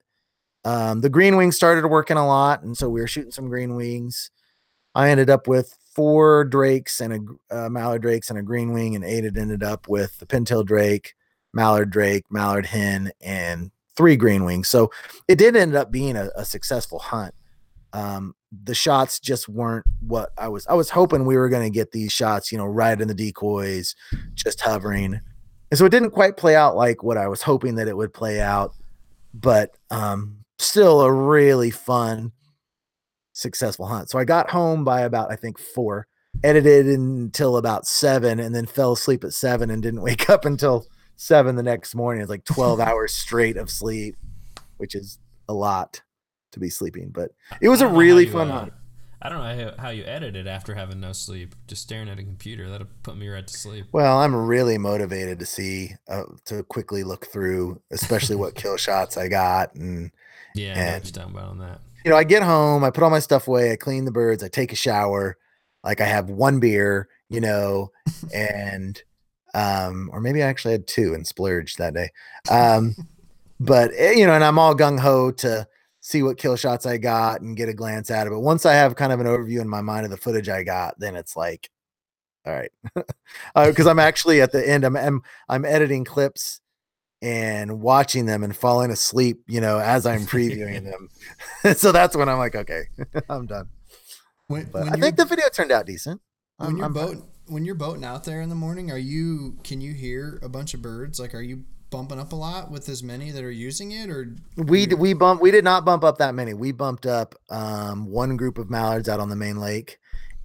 Um, 0.65 1.01
the 1.01 1.11
green 1.11 1.37
wings 1.37 1.57
started 1.57 1.87
working 1.87 2.17
a 2.17 2.27
lot, 2.27 2.63
and 2.63 2.77
so 2.77 2.89
we 2.89 3.01
were 3.01 3.09
shooting 3.09 3.33
some 3.33 3.49
green 3.49 3.75
wings. 3.75 4.31
I 4.95 5.11
ended 5.11 5.31
up 5.31 5.49
with 5.49 5.77
four 5.95 6.45
drakes 6.45 7.01
and 7.01 7.39
a 7.51 7.65
uh, 7.65 7.69
mallard 7.69 8.03
drakes 8.03 8.31
and 8.31 8.39
a 8.39 8.43
green 8.43 8.73
wing, 8.73 8.95
and 8.95 9.05
Ada 9.05 9.33
ended 9.41 9.63
up 9.63 9.89
with 9.89 10.19
the 10.19 10.27
pintail 10.27 10.65
drake, 10.65 11.15
mallard 11.53 11.91
drake, 11.91 12.25
mallard 12.31 12.67
hen, 12.67 13.13
and 13.21 13.71
three 13.97 14.17
green 14.17 14.45
wings. 14.45 14.69
So 14.69 14.91
it 15.29 15.37
did 15.39 15.57
end 15.57 15.75
up 15.75 15.91
being 15.91 16.17
a, 16.17 16.31
a 16.37 16.45
successful 16.45 16.99
hunt. 16.99 17.35
Um, 17.93 18.35
the 18.65 18.75
shots 18.75 19.19
just 19.19 19.49
weren't 19.49 19.87
what 20.01 20.31
I 20.39 20.49
was. 20.49 20.67
I 20.67 20.75
was 20.75 20.91
hoping 20.91 21.25
we 21.25 21.37
were 21.37 21.49
going 21.49 21.65
to 21.65 21.75
get 21.75 21.93
these 21.93 22.13
shots, 22.13 22.53
you 22.53 22.59
know, 22.59 22.67
right 22.67 22.99
in 22.99 23.09
the 23.09 23.15
decoys, 23.15 23.95
just 24.35 24.61
hovering, 24.61 25.21
and 25.71 25.79
so 25.79 25.85
it 25.85 25.91
didn't 25.91 26.11
quite 26.11 26.37
play 26.37 26.55
out 26.55 26.77
like 26.77 27.03
what 27.03 27.17
I 27.17 27.29
was 27.29 27.43
hoping 27.43 27.77
that 27.77 27.89
it 27.89 27.97
would 27.97 28.13
play 28.13 28.41
out. 28.41 28.75
But 29.35 29.77
um, 29.91 30.45
still, 30.59 31.01
a 31.03 31.13
really 31.13 31.71
fun, 31.71 32.33
successful 33.33 33.87
hunt. 33.87 34.11
So 34.11 34.19
I 34.19 34.25
got 34.25 34.51
home 34.51 34.85
by 34.85 35.03
about 35.03 35.33
I 35.33 35.37
think 35.37 35.59
four, 35.59 36.07
edited 36.45 36.87
until 36.87 37.57
about 37.57 37.87
seven, 37.87 38.41
and 38.41 38.55
then 38.55 38.67
fell 38.67 38.93
asleep 38.93 39.25
at 39.25 39.33
seven 39.33 39.71
and 39.71 39.83
didn't 39.83 40.03
wake 40.03 40.29
up 40.31 40.45
until 40.45 40.87
seven 41.17 41.57
the 41.57 41.63
next 41.63 41.95
morning. 41.95 42.23
It's 42.23 42.31
like 42.31 42.45
twelve 42.45 42.81
hours 42.81 43.15
straight 43.15 43.57
of 43.57 43.71
sleep, 43.71 44.17
which 44.79 44.95
is 44.95 45.19
a 45.49 45.55
lot 45.55 46.03
to 46.53 46.61
be 46.61 46.71
sleeping. 46.71 47.11
But 47.11 47.33
it 47.61 47.69
was 47.69 47.81
a 47.81 47.89
really 47.89 48.27
fun 48.27 48.51
uh, 48.51 48.61
hunt. 48.61 48.73
I 49.25 49.29
don't 49.29 49.39
know 49.39 49.75
how 49.79 49.91
you 49.91 50.03
edited 50.05 50.49
after 50.49 50.75
having 50.75 50.99
no 50.99 51.13
sleep, 51.13 51.55
just 51.69 51.83
staring 51.83 52.09
at 52.09 52.19
a 52.19 52.25
computer. 52.25 52.69
That'll 52.69 52.89
put 53.05 53.17
me 53.17 53.29
right 53.29 53.47
to 53.47 53.55
sleep. 53.55 53.87
Well, 53.93 54.19
I'm 54.19 54.35
really 54.35 54.79
motivated 54.79 55.39
to 55.39 55.47
see, 55.47 55.95
uh, 56.09 56.25
to 56.47 56.65
quickly 56.65 57.05
look 57.05 57.27
through, 57.27 57.81
especially 57.93 58.35
what 58.35 58.57
kill 58.57 58.77
shots 58.79 59.17
I 59.17 59.29
got, 59.29 59.77
and 59.77 60.11
yeah, 60.57 60.77
and, 60.77 61.07
I 61.07 61.09
talking 61.09 61.35
about 61.35 61.51
on 61.51 61.59
that. 61.59 61.81
You 62.05 62.11
know, 62.11 62.17
I 62.17 62.25
get 62.25 62.43
home, 62.43 62.83
I 62.83 62.91
put 62.91 63.05
all 63.05 63.11
my 63.11 63.21
stuff 63.21 63.47
away, 63.47 63.71
I 63.71 63.77
clean 63.77 64.07
the 64.07 64.11
birds, 64.11 64.43
I 64.43 64.49
take 64.49 64.73
a 64.73 64.77
shower, 64.77 65.39
like 65.85 66.01
I 66.01 66.07
have 66.07 66.29
one 66.29 66.59
beer, 66.59 67.09
you 67.29 67.41
know, 67.41 67.93
and 68.35 69.01
um, 69.55 70.11
or 70.13 70.21
maybe 70.21 70.43
I 70.43 70.47
actually 70.47 70.73
had 70.73 70.89
two 70.89 71.15
and 71.15 71.25
splurged 71.25 71.79
that 71.79 71.95
day. 71.95 72.11
Um, 72.51 72.97
but 73.61 73.93
eh, 73.97 74.13
you 74.13 74.27
know, 74.27 74.35
and 74.35 74.43
I'm 74.43 74.59
all 74.59 74.75
gung 74.75 74.99
ho 74.99 75.31
to 75.31 75.69
see 76.03 76.23
what 76.23 76.37
kill 76.37 76.57
shots 76.57 76.85
I 76.85 76.99
got 76.99 77.41
and 77.41 77.57
get 77.57 77.69
a 77.69 77.75
glance 77.75 78.11
at 78.11 78.27
it. 78.27 78.31
But 78.31 78.41
once 78.41 78.67
I 78.67 78.75
have 78.75 78.97
kind 78.97 79.13
of 79.13 79.21
an 79.21 79.27
overview 79.27 79.61
in 79.61 79.69
my 79.69 79.81
mind 79.81 80.05
of 80.05 80.11
the 80.11 80.17
footage 80.17 80.49
I 80.49 80.65
got, 80.65 80.99
then 80.99 81.15
it's 81.17 81.37
like, 81.37 81.71
all 82.45 82.53
right, 82.53 82.73
because 83.55 83.87
uh, 83.87 83.91
I'm 83.91 84.01
actually 84.01 84.43
at 84.43 84.51
the 84.51 84.69
end. 84.69 84.85
I'm, 84.85 84.97
I'm 84.97 85.23
I'm 85.49 85.65
editing 85.65 86.05
clips 86.05 86.61
and 87.23 87.81
watching 87.81 88.27
them 88.27 88.43
and 88.43 88.55
falling 88.55 88.91
asleep, 88.91 89.45
you 89.47 89.61
know, 89.61 89.79
as 89.79 90.07
I'm 90.07 90.23
previewing 90.23 90.85
them. 91.63 91.75
so 91.77 91.93
that's 91.93 92.17
when 92.17 92.29
I'm 92.29 92.39
like, 92.39 92.57
okay, 92.57 92.83
I'm 93.29 93.47
done. 93.47 93.69
When, 94.49 94.65
when 94.67 94.89
I 94.89 94.97
think 94.97 95.17
the 95.17 95.25
video 95.25 95.49
turned 95.51 95.71
out 95.71 95.87
decent. 95.87 96.21
When 96.57 96.71
I'm, 96.71 96.77
you're 96.77 96.87
I'm 96.87 96.93
boat, 96.93 97.17
when 97.47 97.65
you're 97.65 97.77
boating 97.77 98.05
out 98.05 98.25
there 98.25 98.41
in 98.41 98.49
the 98.49 98.57
morning, 98.57 98.91
are 98.91 98.99
you? 98.99 99.59
Can 99.63 99.81
you 99.81 99.95
hear 99.95 100.41
a 100.43 100.49
bunch 100.49 100.75
of 100.75 100.83
birds? 100.83 101.21
Like, 101.21 101.37
are 101.37 101.43
you 101.43 101.65
bumping 101.93 102.19
up 102.19 102.33
a 102.33 102.37
lot 102.37 102.71
with 102.71 102.89
as 102.89 103.03
many 103.03 103.31
that 103.31 103.45
are 103.45 103.51
using 103.51 103.93
it 103.93 104.09
or 104.09 104.35
we 104.57 104.87
we 104.87 105.13
bump 105.13 105.43
we 105.43 105.51
did 105.51 105.63
not 105.63 105.85
bump 105.85 106.03
up 106.03 106.19
that 106.19 106.35
many. 106.35 106.55
We 106.55 106.73
bumped 106.73 107.07
up 107.07 107.35
um, 107.51 108.07
one 108.07 108.37
group 108.37 108.59
of 108.59 108.71
mallards 108.71 109.09
out 109.09 109.21
on 109.21 109.29
the 109.29 109.37
main 109.37 109.59
lake 109.59 109.99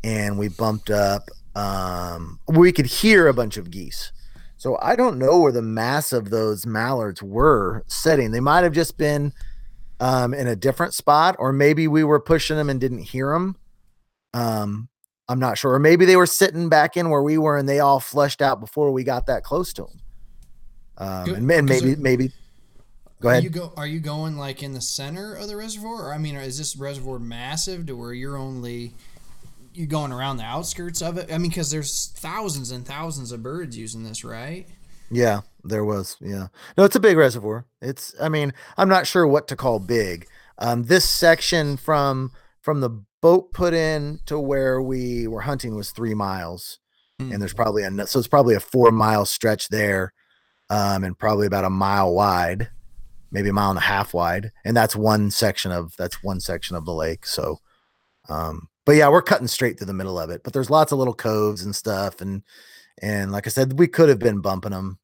and 0.03 0.38
we 0.38 0.49
bumped 0.49 0.91
up 0.91 1.29
um, 1.55 2.39
we 2.47 2.71
could 2.71 2.86
hear 2.86 3.27
a 3.27 3.33
bunch 3.33 3.57
of 3.57 3.71
geese. 3.71 4.12
So 4.57 4.77
i 4.81 4.95
don't 4.95 5.17
know 5.17 5.39
where 5.39 5.51
the 5.51 5.62
mass 5.62 6.12
of 6.12 6.29
those 6.29 6.65
mallards 6.67 7.23
were 7.23 7.83
setting. 7.88 8.31
They 8.31 8.41
might 8.41 8.63
have 8.63 8.73
just 8.73 8.97
been 8.97 9.33
um, 9.99 10.33
in 10.33 10.47
a 10.47 10.55
different 10.55 10.93
spot 10.93 11.38
or 11.39 11.53
maybe 11.53 11.88
we 11.88 12.03
were 12.03 12.19
pushing 12.19 12.57
them 12.57 12.69
and 12.69 12.79
didn't 12.79 12.99
hear 12.99 13.31
them 13.31 13.55
um, 14.33 14.89
i'm 15.29 15.39
not 15.39 15.57
sure. 15.57 15.71
Or 15.71 15.79
maybe 15.79 16.03
they 16.03 16.17
were 16.17 16.25
sitting 16.25 16.67
back 16.67 16.97
in 16.97 17.10
where 17.10 17.23
we 17.23 17.38
were 17.38 17.57
and 17.57 17.69
they 17.69 17.79
all 17.79 18.01
flushed 18.01 18.41
out 18.41 18.60
before 18.60 18.91
we 18.91 19.05
got 19.05 19.27
that 19.27 19.43
close 19.43 19.71
to 19.73 19.83
them 19.83 20.01
um, 20.97 21.29
and, 21.29 21.51
and 21.51 21.65
maybe 21.67 21.91
it, 21.91 21.99
maybe 21.99 22.31
go 23.21 23.29
ahead. 23.29 23.41
Are 23.41 23.43
you 23.43 23.49
go? 23.49 23.73
Are 23.77 23.88
you 23.88 23.99
going 23.99 24.38
like 24.38 24.63
in 24.63 24.73
the 24.73 24.81
center 24.81 25.36
of 25.36 25.47
the 25.47 25.55
reservoir, 25.55 26.07
or 26.07 26.13
I 26.13 26.17
mean, 26.17 26.36
is 26.36 26.57
this 26.57 26.75
reservoir 26.75 27.19
massive 27.19 27.86
to 27.88 27.95
where 27.95 28.13
you're 28.13 28.38
only 28.38 28.93
you're 29.73 29.88
going 29.88 30.12
around 30.12 30.38
the 30.38 30.43
outskirts 30.43 31.01
of 31.01 31.17
it? 31.17 31.31
I 31.31 31.38
mean, 31.38 31.49
because 31.49 31.69
there's 31.69 32.07
thousands 32.15 32.71
and 32.71 32.86
thousands 32.86 33.31
of 33.31 33.43
birds 33.43 33.77
using 33.77 34.03
this, 34.03 34.23
right? 34.23 34.67
Yeah, 35.12 35.41
there 35.63 35.86
was. 35.86 36.17
Yeah, 36.19 36.47
no, 36.77 36.83
it's 36.83 36.95
a 36.95 36.99
big 36.99 37.17
reservoir. 37.17 37.65
It's. 37.81 38.13
I 38.19 38.29
mean, 38.29 38.53
I'm 38.77 38.89
not 38.89 39.07
sure 39.07 39.27
what 39.27 39.47
to 39.49 39.55
call 39.55 39.79
big. 39.79 40.27
Um, 40.57 40.83
this 40.83 41.07
section 41.07 41.77
from 41.77 42.31
from 42.62 42.81
the 42.81 43.03
boat 43.21 43.53
put 43.53 43.73
in 43.73 44.19
to 44.25 44.39
where 44.39 44.81
we 44.81 45.27
were 45.27 45.41
hunting 45.41 45.75
was 45.75 45.91
three 45.91 46.15
miles, 46.15 46.79
mm. 47.21 47.31
and 47.31 47.41
there's 47.41 47.53
probably 47.53 47.83
a 47.83 48.07
so 48.07 48.17
it's 48.17 48.27
probably 48.27 48.55
a 48.55 48.60
four 48.60 48.91
mile 48.91 49.25
stretch 49.25 49.69
there 49.69 50.13
um, 50.69 51.03
and 51.03 51.17
probably 51.17 51.47
about 51.47 51.65
a 51.65 51.69
mile 51.69 52.13
wide, 52.13 52.69
maybe 53.32 53.49
a 53.49 53.53
mile 53.53 53.69
and 53.69 53.80
a 53.80 53.82
half 53.82 54.13
wide, 54.13 54.51
and 54.65 54.75
that's 54.75 54.95
one 54.95 55.32
section 55.32 55.71
of 55.71 55.95
that's 55.97 56.23
one 56.23 56.39
section 56.39 56.75
of 56.75 56.86
the 56.86 56.93
lake. 56.93 57.25
So, 57.25 57.60
um, 58.30 58.69
but 58.86 58.95
yeah, 58.95 59.10
we're 59.10 59.21
cutting 59.21 59.47
straight 59.47 59.77
through 59.77 59.88
the 59.88 59.93
middle 59.93 60.19
of 60.19 60.30
it. 60.30 60.43
But 60.43 60.53
there's 60.53 60.69
lots 60.69 60.91
of 60.91 60.99
little 60.99 61.13
coves 61.13 61.63
and 61.63 61.75
stuff, 61.75 62.21
and 62.21 62.43
and 63.01 63.32
like 63.32 63.47
I 63.47 63.49
said, 63.49 63.80
we 63.80 63.88
could 63.88 64.10
have 64.10 64.19
been 64.19 64.41
bumping 64.41 64.71
them. 64.71 64.99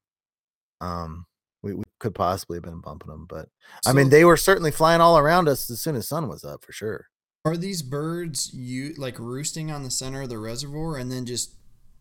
Um, 0.81 1.25
we, 1.61 1.73
we 1.73 1.83
could 1.99 2.13
possibly 2.13 2.57
have 2.57 2.63
been 2.63 2.81
bumping 2.81 3.09
them, 3.09 3.25
but 3.29 3.47
so, 3.83 3.91
I 3.91 3.93
mean, 3.93 4.09
they 4.09 4.25
were 4.25 4.35
certainly 4.35 4.71
flying 4.71 4.99
all 4.99 5.17
around 5.17 5.47
us 5.47 5.69
as 5.69 5.79
soon 5.79 5.95
as 5.95 6.07
sun 6.07 6.27
was 6.27 6.43
up 6.43 6.65
for 6.65 6.73
sure. 6.73 7.07
Are 7.45 7.57
these 7.57 7.81
birds 7.81 8.53
you 8.53 8.93
like 8.97 9.19
roosting 9.19 9.69
on 9.69 9.83
the 9.83 9.91
center 9.91 10.21
of 10.21 10.29
the 10.29 10.37
reservoir 10.37 10.97
and 10.97 11.11
then 11.11 11.25
just 11.25 11.55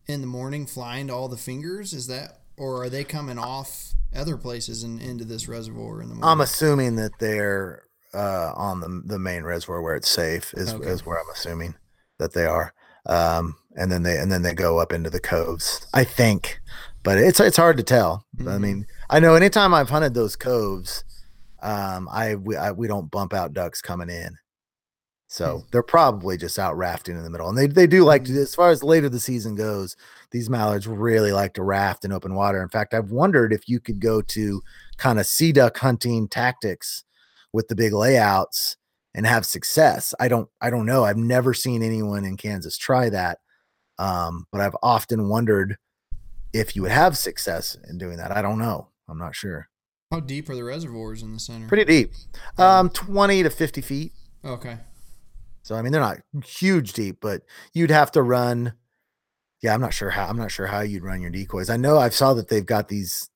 in 0.06 0.20
the 0.20 0.26
morning 0.26 0.66
flying 0.66 1.08
to 1.08 1.14
all 1.14 1.28
the 1.28 1.36
fingers? 1.36 1.92
Is 1.92 2.06
that 2.06 2.41
or 2.56 2.82
are 2.82 2.90
they 2.90 3.04
coming 3.04 3.38
off 3.38 3.94
other 4.14 4.36
places 4.36 4.82
and 4.82 5.00
into 5.00 5.24
this 5.24 5.48
reservoir 5.48 6.02
in 6.02 6.08
the 6.08 6.14
morning? 6.14 6.28
I'm 6.28 6.40
assuming 6.40 6.96
that 6.96 7.18
they're 7.18 7.84
uh, 8.14 8.52
on 8.54 8.80
the 8.80 9.02
the 9.04 9.18
main 9.18 9.42
reservoir 9.42 9.82
where 9.82 9.96
it's 9.96 10.10
safe 10.10 10.52
is 10.54 10.74
okay. 10.74 10.88
is 10.88 11.06
where 11.06 11.18
I'm 11.18 11.30
assuming 11.32 11.74
that 12.18 12.34
they 12.34 12.46
are. 12.46 12.74
Um, 13.06 13.56
and 13.76 13.90
then 13.90 14.02
they 14.02 14.16
and 14.16 14.30
then 14.30 14.42
they 14.42 14.54
go 14.54 14.78
up 14.78 14.92
into 14.92 15.10
the 15.10 15.20
coves. 15.20 15.86
I 15.92 16.04
think, 16.04 16.60
but 17.02 17.18
it's 17.18 17.40
it's 17.40 17.56
hard 17.56 17.76
to 17.78 17.82
tell. 17.82 18.26
Mm-hmm. 18.36 18.48
I 18.48 18.58
mean, 18.58 18.86
I 19.10 19.20
know 19.20 19.34
anytime 19.34 19.74
I've 19.74 19.90
hunted 19.90 20.14
those 20.14 20.36
coves, 20.36 21.04
um, 21.62 22.08
I 22.12 22.36
we, 22.36 22.56
I 22.56 22.72
we 22.72 22.86
don't 22.86 23.10
bump 23.10 23.32
out 23.32 23.54
ducks 23.54 23.80
coming 23.80 24.10
in. 24.10 24.36
So 25.32 25.64
they're 25.70 25.82
probably 25.82 26.36
just 26.36 26.58
out 26.58 26.76
rafting 26.76 27.16
in 27.16 27.22
the 27.22 27.30
middle. 27.30 27.48
And 27.48 27.56
they, 27.56 27.66
they 27.66 27.86
do 27.86 28.04
like 28.04 28.24
to, 28.24 28.32
mm-hmm. 28.32 28.42
as 28.42 28.54
far 28.54 28.68
as 28.68 28.82
later 28.82 29.08
the 29.08 29.18
season 29.18 29.54
goes, 29.54 29.96
these 30.30 30.50
mallards 30.50 30.86
really 30.86 31.32
like 31.32 31.54
to 31.54 31.62
raft 31.62 32.04
in 32.04 32.12
open 32.12 32.34
water. 32.34 32.62
In 32.62 32.68
fact, 32.68 32.92
I've 32.92 33.12
wondered 33.12 33.50
if 33.50 33.66
you 33.66 33.80
could 33.80 33.98
go 33.98 34.20
to 34.20 34.60
kind 34.98 35.18
of 35.18 35.24
sea 35.24 35.50
duck 35.50 35.78
hunting 35.78 36.28
tactics 36.28 37.04
with 37.50 37.68
the 37.68 37.74
big 37.74 37.94
layouts 37.94 38.76
and 39.14 39.26
have 39.26 39.46
success. 39.46 40.12
I 40.20 40.28
don't 40.28 40.50
I 40.60 40.68
don't 40.68 40.84
know. 40.84 41.02
I've 41.02 41.16
never 41.16 41.54
seen 41.54 41.82
anyone 41.82 42.26
in 42.26 42.36
Kansas 42.36 42.76
try 42.76 43.08
that. 43.08 43.38
Um, 43.98 44.46
but 44.52 44.60
I've 44.60 44.76
often 44.82 45.30
wondered 45.30 45.78
if 46.52 46.76
you 46.76 46.82
would 46.82 46.90
have 46.90 47.16
success 47.16 47.74
in 47.88 47.96
doing 47.96 48.18
that. 48.18 48.36
I 48.36 48.42
don't 48.42 48.58
know. 48.58 48.88
I'm 49.08 49.18
not 49.18 49.34
sure. 49.34 49.70
How 50.10 50.20
deep 50.20 50.50
are 50.50 50.54
the 50.54 50.64
reservoirs 50.64 51.22
in 51.22 51.32
the 51.32 51.40
center? 51.40 51.68
Pretty 51.68 51.86
deep. 51.86 52.12
Um, 52.58 52.90
20 52.90 53.44
to 53.44 53.48
50 53.48 53.80
feet. 53.80 54.12
Okay. 54.44 54.76
So 55.62 55.74
I 55.74 55.82
mean, 55.82 55.92
they're 55.92 56.00
not 56.00 56.18
huge 56.44 56.92
deep, 56.92 57.18
but 57.20 57.42
you'd 57.72 57.90
have 57.90 58.10
to 58.12 58.22
run 58.22 58.74
yeah, 59.62 59.72
I'm 59.74 59.80
not 59.80 59.94
sure 59.94 60.10
how 60.10 60.26
I'm 60.26 60.36
not 60.36 60.50
sure 60.50 60.66
how 60.66 60.80
you'd 60.80 61.04
run 61.04 61.20
your 61.20 61.30
decoys. 61.30 61.70
I 61.70 61.76
know 61.76 61.98
I've 61.98 62.14
saw 62.14 62.34
that 62.34 62.48
they've 62.48 62.66
got 62.66 62.88
these 62.88 63.30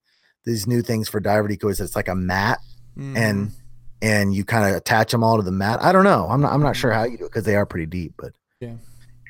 these 0.44 0.66
new 0.66 0.82
things 0.82 1.08
for 1.08 1.20
diver 1.20 1.48
decoys. 1.48 1.80
It's 1.80 1.96
like 1.96 2.08
a 2.08 2.14
mat 2.14 2.58
Mm-hmm. 2.98 3.16
and 3.16 3.52
and 4.00 4.34
you 4.34 4.42
kind 4.44 4.70
of 4.70 4.74
attach 4.74 5.12
them 5.12 5.22
all 5.22 5.36
to 5.36 5.42
the 5.42 5.52
mat. 5.52 5.82
I 5.82 5.92
don't 5.92 6.04
know. 6.04 6.26
I'm 6.30 6.40
not 6.40 6.52
I'm 6.52 6.62
not 6.62 6.76
sure 6.76 6.90
how 6.92 7.04
you 7.04 7.18
do 7.18 7.24
it 7.24 7.28
because 7.28 7.44
they 7.44 7.56
are 7.56 7.66
pretty 7.66 7.84
deep, 7.86 8.14
but 8.16 8.32
Yeah. 8.60 8.76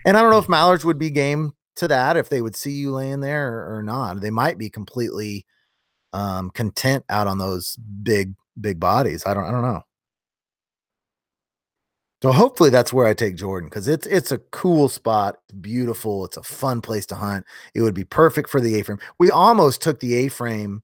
And 0.04 0.16
I 0.16 0.22
don't 0.22 0.30
know 0.30 0.38
if 0.38 0.48
mallards 0.48 0.85
would 0.85 0.98
be 1.00 1.11
game 1.11 1.52
to 1.76 1.88
that 1.88 2.16
if 2.16 2.28
they 2.28 2.40
would 2.40 2.54
see 2.54 2.70
you 2.70 2.92
laying 2.92 3.20
there 3.20 3.52
or, 3.59 3.78
or 3.78 3.82
not. 3.82 4.20
They 4.20 4.30
might 4.30 4.56
be 4.56 4.70
completely 4.70 5.44
um 6.12 6.50
content 6.50 7.04
out 7.09 7.26
on 7.26 7.38
those 7.38 7.76
big 7.76 8.35
big 8.61 8.78
bodies. 8.78 9.26
I 9.26 9.35
don't 9.35 9.44
I 9.44 9.50
don't 9.50 9.62
know. 9.62 9.82
So 12.22 12.33
hopefully 12.33 12.70
that's 12.70 12.92
where 12.92 13.07
I 13.07 13.14
take 13.14 13.37
Jordan 13.37 13.68
because 13.68 13.88
it's 13.88 14.07
it's 14.07 14.33
a 14.33 14.38
cool 14.38 14.88
spot, 14.88 15.37
it's 15.48 15.59
beautiful, 15.59 16.24
it's 16.24 16.37
a 16.38 16.42
fun 16.42 16.81
place 16.81 17.05
to 17.07 17.14
hunt. 17.14 17.44
It 17.74 17.83
would 17.83 17.94
be 17.94 18.05
perfect 18.05 18.48
for 18.48 18.61
the 18.61 18.74
A-frame. 18.79 18.98
We 19.18 19.31
almost 19.31 19.83
took 19.83 20.00
the 20.00 20.14
A-frame 20.16 20.83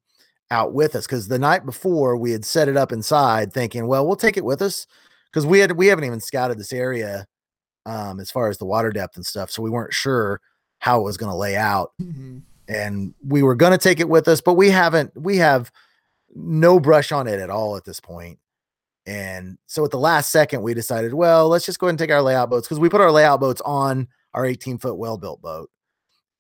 out 0.51 0.75
with 0.75 0.95
us 0.95 1.07
because 1.07 1.29
the 1.29 1.39
night 1.39 1.65
before 1.65 2.17
we 2.19 2.33
had 2.33 2.45
set 2.45 2.69
it 2.69 2.77
up 2.77 2.93
inside, 2.93 3.53
thinking, 3.55 3.87
well, 3.87 4.07
we'll 4.07 4.17
take 4.17 4.37
it 4.37 4.45
with 4.45 4.61
us 4.61 4.87
because 5.33 5.47
we 5.47 5.61
had 5.61 5.73
we 5.73 5.87
haven't 5.87 6.05
even 6.05 6.21
scouted 6.21 6.59
this 6.59 6.73
area 6.73 7.27
um, 7.87 8.21
as 8.21 8.31
far 8.31 8.49
as 8.49 8.59
the 8.59 8.67
water 8.67 8.91
depth 8.91 9.17
and 9.17 9.25
stuff, 9.27 9.51
so 9.51 9.63
we 9.63 9.71
weren't 9.71 9.95
sure 9.95 10.41
how 10.81 11.01
it 11.01 11.05
was 11.05 11.17
going 11.17 11.31
to 11.31 11.37
lay 11.37 11.57
out 11.57 11.93
Mhm. 12.01 12.43
and 12.69 13.15
we 13.27 13.43
were 13.43 13.55
going 13.55 13.73
to 13.73 13.79
take 13.79 14.01
it 14.01 14.09
with 14.09 14.27
us 14.29 14.41
but 14.41 14.55
we 14.55 14.69
haven't 14.71 15.11
we 15.17 15.37
have 15.39 15.71
no 16.35 16.79
brush 16.81 17.13
on 17.13 17.27
it 17.29 17.39
at 17.41 17.51
all 17.51 17.77
at 17.77 17.85
this 17.85 18.01
point 18.01 18.39
and 19.07 19.59
so 19.67 19.85
at 19.85 19.91
the 19.91 19.99
last 19.99 20.31
second 20.31 20.63
we 20.63 20.75
decided 20.75 21.13
well 21.13 21.49
let's 21.49 21.67
just 21.67 21.79
go 21.79 21.87
ahead 21.87 21.93
and 21.93 21.99
take 21.99 22.11
our 22.11 22.23
layout 22.23 22.49
boats 22.51 22.67
because 22.69 22.79
we 22.79 22.89
put 22.89 23.01
our 23.01 23.11
layout 23.11 23.41
boats 23.41 23.61
on 23.65 24.07
our 24.35 24.47
18 24.47 24.79
foot 24.79 24.97
well 24.97 25.19
built 25.19 25.43
boat. 25.43 25.69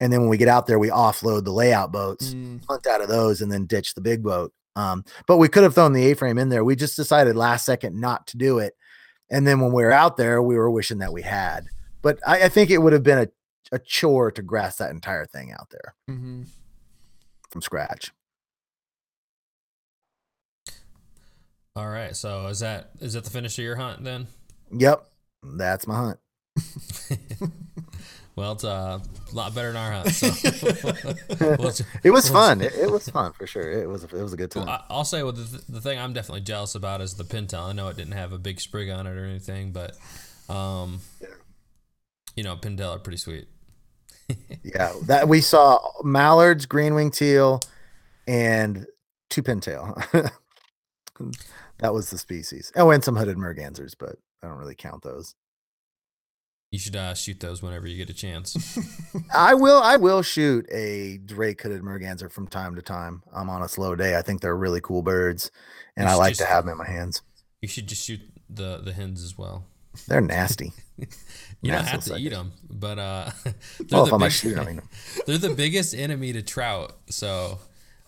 And 0.00 0.12
then 0.12 0.20
when 0.20 0.28
we 0.30 0.36
get 0.38 0.48
out 0.48 0.66
there 0.66 0.78
we 0.78 0.88
offload 0.88 1.44
the 1.44 1.52
layout 1.52 1.92
boats 1.92 2.34
Mm, 2.34 2.64
hunt 2.68 2.86
out 2.86 3.00
of 3.02 3.08
those 3.08 3.40
and 3.42 3.50
then 3.52 3.66
ditch 3.66 3.94
the 3.94 4.00
big 4.00 4.22
boat. 4.22 4.52
Um, 4.76 5.04
but 5.26 5.36
we 5.36 5.48
could 5.48 5.62
have 5.64 5.74
thrown 5.74 5.92
the 5.92 6.10
a-frame 6.10 6.38
in 6.38 6.48
there. 6.48 6.64
We 6.64 6.76
just 6.76 6.96
decided 6.96 7.36
last 7.36 7.66
second 7.66 8.00
not 8.00 8.26
to 8.28 8.36
do 8.38 8.58
it. 8.58 8.74
And 9.30 9.46
then 9.46 9.60
when 9.60 9.72
we 9.72 9.82
were 9.82 9.92
out 9.92 10.16
there 10.16 10.40
we 10.42 10.56
were 10.56 10.70
wishing 10.70 10.98
that 10.98 11.12
we 11.12 11.22
had. 11.22 11.66
But 12.00 12.18
i, 12.26 12.44
I 12.44 12.48
think 12.48 12.70
it 12.70 12.78
would 12.78 12.92
have 12.92 13.02
been 13.02 13.18
a, 13.18 13.28
a 13.74 13.78
chore 13.78 14.30
to 14.32 14.42
grass 14.42 14.76
that 14.76 14.90
entire 14.90 15.26
thing 15.26 15.52
out 15.52 15.68
there. 15.70 15.94
Mhm. 16.08 16.46
from 17.50 17.60
scratch. 17.62 18.12
All 21.74 21.88
right. 21.88 22.14
So 22.16 22.46
is 22.48 22.60
that 22.60 22.90
is 23.00 23.14
that 23.14 23.24
the 23.24 23.30
finish 23.30 23.58
of 23.58 23.64
your 23.64 23.76
hunt 23.76 24.04
then? 24.04 24.26
Yep, 24.70 25.06
that's 25.42 25.86
my 25.86 25.96
hunt. 25.96 26.18
Well, 28.34 28.52
it's 28.52 28.64
uh, 28.64 28.98
a 29.30 29.34
lot 29.34 29.54
better 29.54 29.72
than 29.72 29.76
our 29.76 29.92
hunt. 29.92 30.10
So 30.14 30.28
Well, 31.58 31.72
It 32.02 32.10
was 32.10 32.30
well, 32.30 32.48
fun. 32.48 32.62
It, 32.62 32.72
it 32.74 32.90
was 32.90 33.06
fun 33.08 33.32
for 33.32 33.46
sure. 33.46 33.70
It 33.70 33.86
was. 33.86 34.04
A, 34.04 34.06
it 34.06 34.22
was 34.22 34.32
a 34.32 34.36
good 34.38 34.50
time. 34.50 34.66
Well, 34.66 34.74
I- 34.88 34.94
I'll 34.94 35.04
say 35.04 35.22
well, 35.22 35.32
the, 35.32 35.62
the 35.68 35.80
thing 35.82 35.98
I'm 35.98 36.14
definitely 36.14 36.40
jealous 36.40 36.74
about 36.74 37.02
is 37.02 37.14
the 37.14 37.24
pintail. 37.24 37.68
I 37.68 37.72
know 37.72 37.88
it 37.88 37.96
didn't 37.96 38.12
have 38.14 38.32
a 38.32 38.38
big 38.38 38.58
sprig 38.60 38.88
on 38.88 39.06
it 39.06 39.10
or 39.10 39.26
anything, 39.26 39.72
but 39.72 39.96
um, 40.48 41.00
you 42.34 42.42
know, 42.42 42.56
pintail 42.56 42.96
are 42.96 42.98
pretty 42.98 43.18
sweet. 43.18 43.48
yeah, 44.64 44.94
that 45.02 45.28
we 45.28 45.42
saw 45.42 45.78
mallards, 46.02 46.64
green 46.64 46.94
wing 46.94 47.10
teal, 47.10 47.60
and 48.26 48.86
two 49.28 49.42
pintail. 49.42 50.30
That 51.78 51.92
was 51.94 52.10
the 52.10 52.18
species. 52.18 52.72
Oh, 52.76 52.90
and 52.90 53.02
some 53.04 53.16
hooded 53.16 53.36
mergansers, 53.36 53.94
but 53.98 54.16
I 54.42 54.48
don't 54.48 54.58
really 54.58 54.74
count 54.74 55.02
those. 55.02 55.34
You 56.70 56.78
should 56.78 56.96
uh, 56.96 57.12
shoot 57.12 57.38
those 57.38 57.62
whenever 57.62 57.86
you 57.86 57.98
get 57.98 58.08
a 58.08 58.14
chance. 58.14 58.56
I 59.34 59.52
will. 59.54 59.82
I 59.82 59.96
will 59.96 60.22
shoot 60.22 60.66
a 60.72 61.18
Drake 61.18 61.60
hooded 61.60 61.82
merganser 61.82 62.30
from 62.30 62.46
time 62.46 62.76
to 62.76 62.82
time. 62.82 63.22
I'm 63.32 63.50
on 63.50 63.62
a 63.62 63.68
slow 63.68 63.94
day. 63.94 64.16
I 64.16 64.22
think 64.22 64.40
they're 64.40 64.56
really 64.56 64.80
cool 64.80 65.02
birds, 65.02 65.50
and 65.98 66.08
I 66.08 66.14
like 66.14 66.36
to 66.36 66.46
have 66.46 66.64
them 66.64 66.72
in 66.72 66.78
my 66.78 66.86
hands. 66.86 67.20
You 67.60 67.68
should 67.68 67.88
just 67.88 68.04
shoot 68.06 68.20
the 68.48 68.78
the 68.78 68.92
hens 68.94 69.22
as 69.22 69.36
well. 69.36 69.66
They're 70.08 70.20
nasty. 70.20 70.72
You 71.64 71.70
don't 71.70 71.84
have 71.86 72.02
to 72.06 72.16
eat 72.16 72.30
them, 72.30 72.50
but 72.68 72.98
uh, 72.98 73.30
they're, 73.44 73.54
Well, 73.92 74.04
if 74.06 74.10
the 74.10 74.18
big- 74.18 74.32
shooter, 74.32 74.60
I 74.60 74.64
mean, 74.64 74.82
they're 75.26 75.38
the 75.38 75.54
biggest 75.54 75.94
enemy 75.94 76.32
to 76.32 76.42
trout. 76.42 76.96
So 77.08 77.60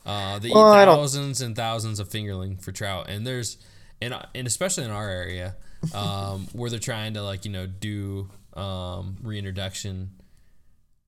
uh, 0.06 0.38
they 0.38 0.50
Well, 0.50 0.72
eat 0.74 0.86
thousands 0.86 1.40
and 1.40 1.56
thousands 1.56 2.00
of 2.00 2.08
fingerling 2.08 2.60
for 2.62 2.72
trout, 2.72 3.08
and 3.08 3.26
there's 3.26 3.58
and 4.02 4.14
and 4.34 4.46
especially 4.46 4.84
in 4.84 4.90
our 4.90 5.08
area 5.08 5.56
um, 5.94 6.46
where 6.52 6.70
they're 6.70 6.78
trying 6.78 7.14
to 7.14 7.22
like 7.22 7.44
you 7.44 7.50
know 7.52 7.66
do 7.66 8.28
um, 8.54 9.16
reintroduction 9.22 10.10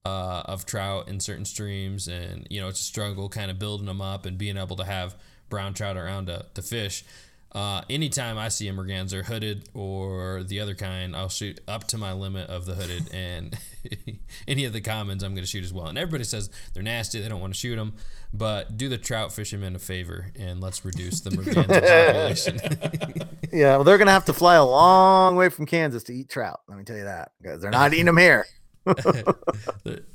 uh, 0.04 0.42
of 0.46 0.66
trout 0.66 1.08
in 1.08 1.20
certain 1.20 1.44
streams, 1.44 2.08
and 2.08 2.46
you 2.50 2.60
know 2.60 2.68
it's 2.68 2.80
a 2.80 2.84
struggle 2.84 3.28
kind 3.28 3.50
of 3.50 3.58
building 3.58 3.86
them 3.86 4.00
up 4.00 4.24
and 4.26 4.38
being 4.38 4.56
able 4.56 4.76
to 4.76 4.84
have 4.84 5.16
brown 5.48 5.74
trout 5.74 5.96
around 5.96 6.26
to, 6.26 6.44
to 6.54 6.62
fish. 6.62 7.04
Uh, 7.52 7.82
anytime 7.88 8.36
I 8.36 8.48
see 8.48 8.68
a 8.68 8.72
merganser 8.72 9.22
hooded 9.24 9.68
or 9.72 10.42
the 10.42 10.60
other 10.60 10.74
kind, 10.74 11.16
I'll 11.16 11.30
shoot 11.30 11.60
up 11.66 11.86
to 11.88 11.98
my 11.98 12.12
limit 12.12 12.50
of 12.50 12.66
the 12.66 12.74
hooded, 12.74 13.08
and 13.14 13.56
any 14.48 14.66
of 14.66 14.74
the 14.74 14.82
commons 14.82 15.22
I'm 15.22 15.32
going 15.32 15.44
to 15.44 15.48
shoot 15.48 15.64
as 15.64 15.72
well. 15.72 15.86
And 15.86 15.96
everybody 15.96 16.24
says 16.24 16.50
they're 16.74 16.82
nasty; 16.82 17.20
they 17.20 17.28
don't 17.28 17.40
want 17.40 17.54
to 17.54 17.58
shoot 17.58 17.76
them, 17.76 17.94
but 18.32 18.76
do 18.76 18.88
the 18.90 18.98
trout 18.98 19.32
fishermen 19.32 19.74
a 19.74 19.78
favor 19.78 20.32
and 20.38 20.60
let's 20.60 20.84
reduce 20.84 21.20
the 21.20 21.30
merganser 21.30 21.66
population. 22.46 23.28
Yeah, 23.52 23.76
well, 23.76 23.84
they're 23.84 23.96
gonna 23.96 24.10
have 24.10 24.24
to 24.26 24.34
fly 24.34 24.56
a 24.56 24.64
long 24.64 25.36
way 25.36 25.48
from 25.48 25.64
Kansas 25.64 26.02
to 26.04 26.12
eat 26.12 26.28
trout. 26.28 26.60
Let 26.68 26.76
me 26.76 26.84
tell 26.84 26.96
you 26.96 27.04
that 27.04 27.30
because 27.40 27.62
they're 27.62 27.70
not 27.70 27.94
eating 27.94 28.06
them 28.06 28.18
here. 28.18 28.44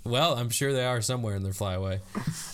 well, 0.04 0.36
I'm 0.36 0.50
sure 0.50 0.74
they 0.74 0.86
are 0.86 1.02
somewhere 1.02 1.36
in 1.36 1.42
their 1.42 1.54
flyaway. 1.54 2.02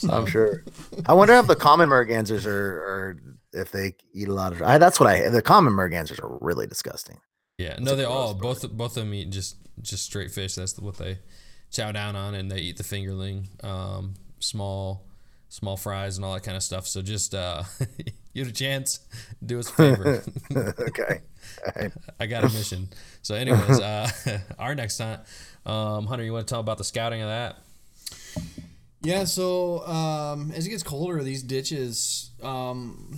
I'm 0.09 0.27
sure. 0.27 0.63
I 1.05 1.13
wonder 1.13 1.33
if 1.33 1.47
the 1.47 1.55
common 1.55 1.89
mergansers 1.89 2.45
are, 2.45 2.51
are 2.53 3.17
if 3.57 3.71
they 3.71 3.95
eat 4.13 4.27
a 4.27 4.33
lot 4.33 4.53
of. 4.53 4.61
I, 4.61 4.77
that's 4.77 4.99
what 4.99 5.09
I. 5.09 5.29
The 5.29 5.41
common 5.41 5.73
mergansers 5.73 6.21
are 6.23 6.37
really 6.41 6.67
disgusting. 6.67 7.19
Yeah, 7.57 7.75
a 7.77 7.79
no, 7.79 7.95
they 7.95 8.03
all 8.03 8.33
bird. 8.33 8.41
both 8.41 8.71
both 8.71 8.97
of 8.97 9.03
them 9.03 9.13
eat 9.13 9.29
just 9.29 9.57
just 9.81 10.05
straight 10.05 10.31
fish. 10.31 10.55
That's 10.55 10.77
what 10.79 10.97
they 10.97 11.19
chow 11.71 11.91
down 11.91 12.15
on, 12.15 12.35
and 12.35 12.51
they 12.51 12.59
eat 12.59 12.77
the 12.77 12.83
fingerling, 12.83 13.63
um, 13.63 14.13
small 14.39 15.07
small 15.49 15.77
fries, 15.77 16.17
and 16.17 16.25
all 16.25 16.33
that 16.33 16.43
kind 16.43 16.57
of 16.57 16.63
stuff. 16.63 16.87
So 16.87 17.01
just 17.01 17.33
uh, 17.33 17.63
you 18.33 18.43
have 18.43 18.51
a 18.51 18.55
chance, 18.55 18.99
do 19.43 19.59
us 19.59 19.69
a 19.69 19.73
favor. 19.73 20.23
okay. 20.79 21.21
Right. 21.75 21.91
I 22.19 22.25
got 22.27 22.43
a 22.43 22.49
mission. 22.49 22.89
So, 23.21 23.35
anyways, 23.35 23.79
uh, 23.79 24.09
our 24.59 24.75
next 24.75 24.99
hunt, 24.99 25.21
um, 25.65 26.05
Hunter, 26.05 26.23
you 26.23 26.33
want 26.33 26.47
to 26.47 26.51
tell 26.51 26.59
about 26.59 26.77
the 26.77 26.83
scouting 26.83 27.21
of 27.21 27.29
that? 27.29 27.57
Yeah, 29.07 29.23
so 29.23 29.87
um, 29.87 30.51
as 30.53 30.67
it 30.67 30.69
gets 30.69 30.83
colder, 30.83 31.23
these 31.23 31.41
ditches, 31.41 32.31
um, 32.43 33.17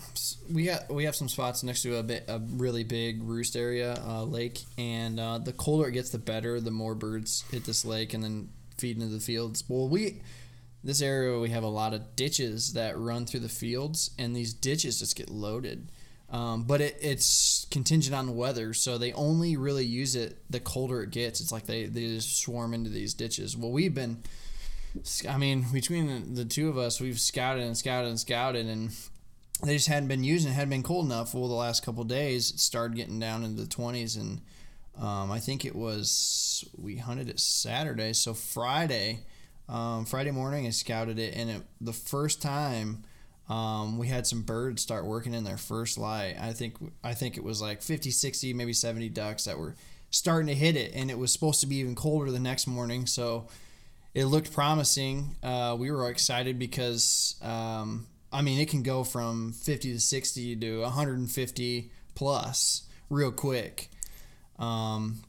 we 0.53 0.65
got 0.65 0.93
we 0.93 1.05
have 1.05 1.15
some 1.15 1.27
spots 1.27 1.63
next 1.63 1.81
to 1.81 1.97
a 1.97 2.03
bit 2.03 2.25
a 2.27 2.39
really 2.39 2.83
big 2.83 3.23
roost 3.23 3.55
area 3.55 3.99
uh, 4.05 4.23
lake, 4.23 4.59
and 4.77 5.19
uh, 5.19 5.39
the 5.39 5.51
colder 5.51 5.89
it 5.89 5.93
gets, 5.93 6.11
the 6.11 6.19
better. 6.19 6.61
The 6.61 6.69
more 6.69 6.93
birds 6.93 7.43
hit 7.51 7.65
this 7.65 7.85
lake 7.85 8.13
and 8.13 8.23
then 8.23 8.49
feed 8.77 8.97
into 8.97 9.11
the 9.11 9.19
fields. 9.19 9.63
Well, 9.67 9.89
we 9.89 10.21
this 10.83 11.01
area 11.01 11.39
we 11.39 11.49
have 11.49 11.63
a 11.63 11.67
lot 11.67 11.95
of 11.95 12.15
ditches 12.15 12.73
that 12.73 12.95
run 12.95 13.25
through 13.25 13.39
the 13.39 13.49
fields, 13.49 14.11
and 14.19 14.35
these 14.35 14.53
ditches 14.53 14.99
just 14.99 15.15
get 15.15 15.31
loaded. 15.31 15.91
Um, 16.29 16.65
but 16.65 16.81
it, 16.81 16.97
it's 17.01 17.65
contingent 17.71 18.15
on 18.15 18.27
the 18.27 18.31
weather, 18.31 18.75
so 18.75 18.99
they 18.99 19.11
only 19.13 19.57
really 19.57 19.85
use 19.85 20.15
it 20.15 20.37
the 20.51 20.59
colder 20.59 21.01
it 21.01 21.09
gets. 21.09 21.41
It's 21.41 21.51
like 21.51 21.65
they, 21.65 21.87
they 21.87 22.01
just 22.01 22.39
swarm 22.39 22.75
into 22.75 22.91
these 22.91 23.15
ditches. 23.15 23.57
Well, 23.57 23.71
we've 23.71 23.95
been 23.95 24.21
I 25.27 25.37
mean, 25.37 25.65
between 25.71 26.33
the, 26.33 26.45
two 26.45 26.69
of 26.69 26.77
us, 26.77 26.99
we've 26.99 27.19
scouted 27.19 27.63
and 27.63 27.77
scouted 27.77 28.09
and 28.09 28.19
scouted, 28.19 28.65
and 28.65 28.91
they 29.63 29.75
just 29.75 29.87
hadn't 29.87 30.07
been 30.07 30.23
using. 30.23 30.51
It 30.51 30.55
hadn't 30.55 30.71
been 30.71 30.83
cold 30.83 31.05
enough. 31.05 31.33
Well, 31.33 31.47
the 31.47 31.53
last 31.53 31.83
couple 31.83 32.03
days, 32.03 32.51
it 32.51 32.59
started 32.59 32.95
getting 32.95 33.19
down 33.19 33.43
into 33.43 33.61
the 33.61 33.67
twenties, 33.67 34.15
and 34.15 34.41
um, 34.99 35.31
I 35.31 35.39
think 35.39 35.65
it 35.65 35.75
was 35.75 36.67
we 36.77 36.97
hunted 36.97 37.29
it 37.29 37.39
Saturday. 37.39 38.13
So 38.13 38.33
Friday, 38.33 39.19
um, 39.67 40.05
Friday 40.05 40.31
morning, 40.31 40.65
I 40.65 40.71
scouted 40.71 41.19
it, 41.19 41.35
and 41.35 41.49
it, 41.49 41.61
the 41.79 41.93
first 41.93 42.41
time 42.41 43.03
um, 43.49 43.97
we 43.97 44.07
had 44.07 44.27
some 44.27 44.43
birds 44.43 44.81
start 44.81 45.05
working 45.05 45.33
in 45.33 45.43
their 45.43 45.57
first 45.57 45.97
light. 45.97 46.35
I 46.39 46.53
think 46.53 46.75
I 47.03 47.13
think 47.13 47.35
it 47.35 47.43
was 47.43 47.61
like 47.61 47.81
50, 47.81 48.11
60, 48.11 48.53
maybe 48.53 48.73
70 48.73 49.09
ducks 49.09 49.45
that 49.45 49.57
were 49.57 49.75
starting 50.11 50.47
to 50.47 50.55
hit 50.55 50.75
it, 50.75 50.93
and 50.93 51.09
it 51.09 51.17
was 51.17 51.33
supposed 51.33 51.61
to 51.61 51.67
be 51.67 51.77
even 51.77 51.95
colder 51.95 52.31
the 52.31 52.39
next 52.39 52.67
morning. 52.67 53.05
So 53.05 53.47
it 54.13 54.25
looked 54.25 54.51
promising. 54.53 55.35
Uh, 55.43 55.75
we 55.79 55.91
were 55.91 56.09
excited 56.09 56.57
because 56.59 57.35
um, 57.41 58.07
I 58.31 58.41
mean 58.41 58.59
it 58.59 58.69
can 58.69 58.83
go 58.83 59.03
from 59.03 59.53
50 59.53 59.93
to 59.93 59.99
60 59.99 60.55
to 60.57 60.81
150 60.81 61.91
plus 62.15 62.83
real 63.09 63.31
quick. 63.31 63.89
Um, 64.57 65.21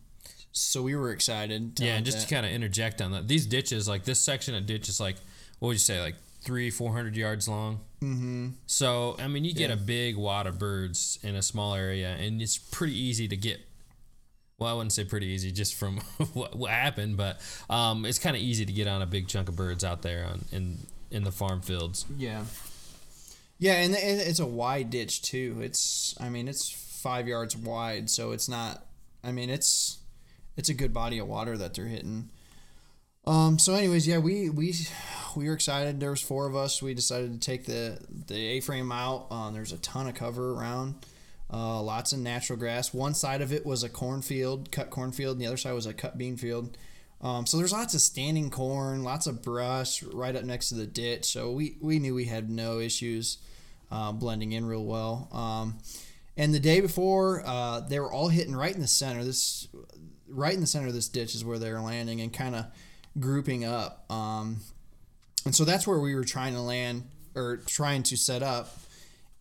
so 0.52 0.82
we 0.82 0.96
were 0.96 1.12
excited. 1.12 1.78
Yeah, 1.78 1.94
and 1.94 2.04
just 2.04 2.18
that. 2.18 2.28
to 2.28 2.34
kind 2.34 2.46
of 2.46 2.52
interject 2.52 3.00
on 3.00 3.12
that, 3.12 3.28
these 3.28 3.46
ditches, 3.46 3.88
like 3.88 4.04
this 4.04 4.20
section 4.20 4.54
of 4.54 4.66
ditch 4.66 4.88
is 4.88 5.00
like, 5.00 5.16
what 5.58 5.68
would 5.68 5.74
you 5.74 5.78
say, 5.78 6.00
like 6.00 6.16
three, 6.42 6.70
four 6.70 6.92
hundred 6.92 7.16
yards 7.16 7.48
long? 7.48 7.80
Mm-hmm. 8.02 8.48
So 8.66 9.16
I 9.18 9.28
mean, 9.28 9.44
you 9.44 9.54
get 9.54 9.70
a 9.70 9.76
big 9.76 10.16
wad 10.16 10.46
of 10.46 10.58
birds 10.58 11.18
in 11.22 11.36
a 11.36 11.42
small 11.42 11.74
area, 11.74 12.16
and 12.18 12.42
it's 12.42 12.58
pretty 12.58 12.98
easy 12.98 13.28
to 13.28 13.36
get 13.36 13.60
Well, 14.60 14.68
I 14.68 14.74
wouldn't 14.74 14.92
say 14.92 15.04
pretty 15.04 15.26
easy, 15.28 15.50
just 15.50 15.74
from 15.74 15.96
what, 16.34 16.54
what 16.54 16.70
happened, 16.70 17.16
but 17.16 17.40
um, 17.70 18.04
it's 18.04 18.18
kind 18.18 18.36
of 18.36 18.42
easy 18.42 18.66
to 18.66 18.72
get 18.72 18.86
on 18.86 19.00
a 19.00 19.06
big 19.06 19.26
chunk 19.26 19.48
of 19.48 19.56
birds 19.56 19.82
out 19.82 20.02
there 20.02 20.26
on 20.26 20.44
in 20.52 20.78
in 21.10 21.24
the 21.24 21.32
farm 21.32 21.62
fields. 21.62 22.04
Yeah. 22.16 22.44
Yeah, 23.58 23.74
and 23.74 23.94
it's 23.94 24.38
a 24.38 24.46
wide 24.46 24.90
ditch 24.90 25.22
too. 25.22 25.58
It's 25.60 26.14
I 26.20 26.28
mean 26.28 26.46
it's 26.46 26.70
five 26.70 27.26
yards 27.26 27.56
wide, 27.56 28.10
so 28.10 28.32
it's 28.32 28.48
not. 28.48 28.84
I 29.24 29.32
mean 29.32 29.50
it's 29.50 29.98
it's 30.56 30.68
a 30.68 30.74
good 30.74 30.92
body 30.92 31.18
of 31.18 31.26
water 31.26 31.56
that 31.56 31.74
they're 31.74 31.86
hitting. 31.86 32.28
Um. 33.26 33.58
So, 33.58 33.74
anyways, 33.74 34.06
yeah, 34.06 34.18
we 34.18 34.50
we 34.50 34.74
we 35.36 35.46
were 35.46 35.54
excited. 35.54 36.00
There 36.00 36.10
was 36.10 36.22
four 36.22 36.46
of 36.46 36.56
us. 36.56 36.82
We 36.82 36.94
decided 36.94 37.32
to 37.32 37.38
take 37.38 37.64
the 37.64 37.98
the 38.26 38.36
A 38.36 38.60
frame 38.60 38.92
out. 38.92 39.26
Um, 39.30 39.54
there's 39.54 39.72
a 39.72 39.78
ton 39.78 40.06
of 40.06 40.14
cover 40.14 40.52
around. 40.52 40.94
Uh, 41.52 41.82
lots 41.82 42.12
of 42.12 42.20
natural 42.20 42.58
grass. 42.58 42.94
One 42.94 43.14
side 43.14 43.40
of 43.40 43.52
it 43.52 43.66
was 43.66 43.82
a 43.82 43.88
cornfield, 43.88 44.70
cut 44.70 44.90
cornfield, 44.90 45.36
and 45.36 45.40
the 45.40 45.46
other 45.46 45.56
side 45.56 45.72
was 45.72 45.86
a 45.86 45.92
cut 45.92 46.16
bean 46.16 46.36
field. 46.36 46.76
Um, 47.22 47.44
so 47.44 47.56
there's 47.56 47.72
lots 47.72 47.94
of 47.94 48.00
standing 48.00 48.50
corn, 48.50 49.02
lots 49.02 49.26
of 49.26 49.42
brush 49.42 50.02
right 50.02 50.34
up 50.34 50.44
next 50.44 50.70
to 50.70 50.74
the 50.74 50.86
ditch. 50.86 51.24
So 51.24 51.50
we, 51.50 51.76
we 51.80 51.98
knew 51.98 52.14
we 52.14 52.26
had 52.26 52.48
no 52.48 52.78
issues 52.78 53.38
uh, 53.90 54.12
blending 54.12 54.52
in 54.52 54.64
real 54.64 54.84
well. 54.84 55.28
Um, 55.32 55.78
and 56.36 56.54
the 56.54 56.60
day 56.60 56.80
before, 56.80 57.42
uh, 57.44 57.80
they 57.80 58.00
were 58.00 58.12
all 58.12 58.28
hitting 58.28 58.56
right 58.56 58.74
in 58.74 58.80
the 58.80 58.86
center. 58.86 59.24
This 59.24 59.68
right 60.28 60.54
in 60.54 60.60
the 60.60 60.66
center 60.66 60.86
of 60.86 60.94
this 60.94 61.08
ditch 61.08 61.34
is 61.34 61.44
where 61.44 61.58
they 61.58 61.72
were 61.72 61.80
landing 61.80 62.20
and 62.20 62.32
kind 62.32 62.54
of 62.54 62.66
grouping 63.18 63.64
up. 63.64 64.10
Um, 64.10 64.60
and 65.44 65.54
so 65.54 65.64
that's 65.64 65.86
where 65.86 65.98
we 65.98 66.14
were 66.14 66.24
trying 66.24 66.54
to 66.54 66.60
land 66.60 67.04
or 67.34 67.58
trying 67.58 68.02
to 68.04 68.16
set 68.16 68.42
up. 68.42 68.78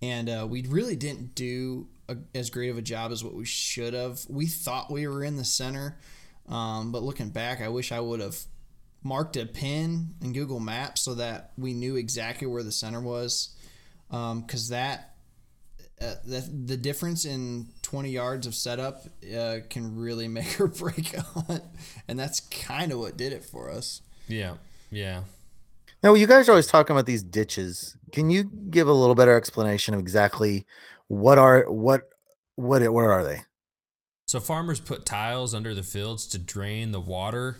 And 0.01 0.29
uh, 0.29 0.47
we 0.49 0.63
really 0.63 0.95
didn't 0.95 1.35
do 1.35 1.87
a, 2.09 2.17
as 2.37 2.49
great 2.49 2.69
of 2.69 2.77
a 2.77 2.81
job 2.81 3.11
as 3.11 3.23
what 3.23 3.33
we 3.33 3.45
should 3.45 3.93
have. 3.93 4.19
We 4.27 4.47
thought 4.47 4.91
we 4.91 5.07
were 5.07 5.23
in 5.23 5.37
the 5.37 5.45
center, 5.45 5.97
um, 6.47 6.91
but 6.91 7.03
looking 7.03 7.29
back, 7.29 7.61
I 7.61 7.69
wish 7.69 7.91
I 7.91 7.99
would 7.99 8.19
have 8.19 8.37
marked 9.03 9.37
a 9.37 9.45
pin 9.45 10.15
in 10.21 10.33
Google 10.33 10.59
Maps 10.59 11.01
so 11.01 11.13
that 11.15 11.51
we 11.57 11.73
knew 11.73 11.95
exactly 11.95 12.47
where 12.47 12.63
the 12.63 12.71
center 12.71 12.99
was. 12.99 13.55
Because 14.09 14.69
that, 14.69 15.13
uh, 16.01 16.15
the, 16.25 16.39
the 16.65 16.77
difference 16.77 17.25
in 17.25 17.67
20 17.83 18.09
yards 18.09 18.47
of 18.47 18.55
setup 18.55 19.03
uh, 19.37 19.57
can 19.69 19.95
really 19.95 20.27
make 20.27 20.59
or 20.59 20.67
break 20.67 21.15
a 21.15 21.21
hunt. 21.21 21.63
And 22.07 22.19
that's 22.19 22.39
kind 22.39 22.91
of 22.91 22.99
what 22.99 23.17
did 23.17 23.33
it 23.33 23.45
for 23.45 23.69
us. 23.69 24.01
Yeah, 24.27 24.55
yeah. 24.91 25.23
Now, 26.01 26.13
you 26.13 26.27
guys 26.27 26.47
are 26.47 26.53
always 26.53 26.67
talking 26.67 26.95
about 26.95 27.05
these 27.05 27.23
ditches. 27.23 27.97
Can 28.11 28.29
you 28.29 28.45
give 28.45 28.87
a 28.87 28.93
little 28.93 29.15
better 29.15 29.35
explanation 29.35 29.93
of 29.93 29.99
exactly 29.99 30.65
what 31.09 31.37
are 31.37 31.69
what 31.69 32.09
what 32.55 32.81
where 32.91 33.11
are 33.11 33.23
they? 33.25 33.41
So 34.27 34.39
farmers 34.39 34.79
put 34.79 35.05
tiles 35.05 35.53
under 35.53 35.73
the 35.75 35.83
fields 35.83 36.25
to 36.27 36.37
drain 36.37 36.91
the 36.91 36.99
water 37.01 37.57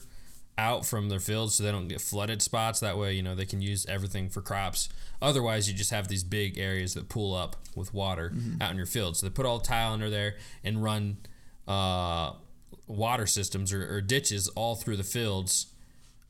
out 0.57 0.85
from 0.85 1.09
their 1.09 1.19
fields 1.19 1.55
so 1.55 1.63
they 1.63 1.71
don't 1.71 1.87
get 1.87 1.99
flooded 2.01 2.41
spots. 2.41 2.79
That 2.79 2.97
way, 2.97 3.13
you 3.13 3.23
know, 3.23 3.33
they 3.33 3.45
can 3.45 3.61
use 3.61 3.85
everything 3.87 4.29
for 4.29 4.41
crops. 4.41 4.87
Otherwise, 5.21 5.67
you 5.69 5.73
just 5.75 5.89
have 5.91 6.07
these 6.09 6.23
big 6.23 6.57
areas 6.57 6.93
that 6.93 7.09
pool 7.09 7.33
up 7.33 7.55
with 7.75 7.93
water 7.93 8.33
out 8.61 8.71
in 8.71 8.77
your 8.77 8.85
field. 8.85 9.17
So 9.17 9.25
they 9.25 9.31
put 9.31 9.45
all 9.45 9.57
the 9.59 9.65
tile 9.65 9.93
under 9.93 10.09
there 10.09 10.35
and 10.63 10.83
run 10.83 11.17
uh, 11.67 12.33
water 12.87 13.25
systems 13.25 13.71
or, 13.73 13.95
or 13.95 14.01
ditches 14.01 14.47
all 14.49 14.75
through 14.75 14.97
the 14.97 15.03
fields. 15.03 15.67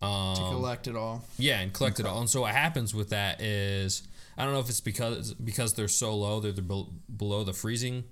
Um, 0.01 0.36
To 0.36 0.41
collect 0.51 0.88
it 0.88 0.95
all. 0.95 1.26
yeah, 1.38 1.59
and 1.59 1.74
collect 1.74 1.99
it 1.99 2.05
all. 2.05 2.20
And 2.22 2.30
so 2.30 2.41
what 2.41 2.53
happens 2.53 2.93
with 2.95 3.09
that 3.09 3.41
is 3.41 4.03
I 4.39 4.45
don't 4.45 4.53
know 4.53 4.61
if 4.61 4.69
it's 4.69 4.79
because 4.79 5.33
because 5.33 5.73
they're 5.73 5.89
so 5.89 6.15
low, 6.15 6.39
they're, 6.39 6.53
they're 6.53 6.63
below 7.15 7.43
the 7.43 7.53
freezing 7.53 8.05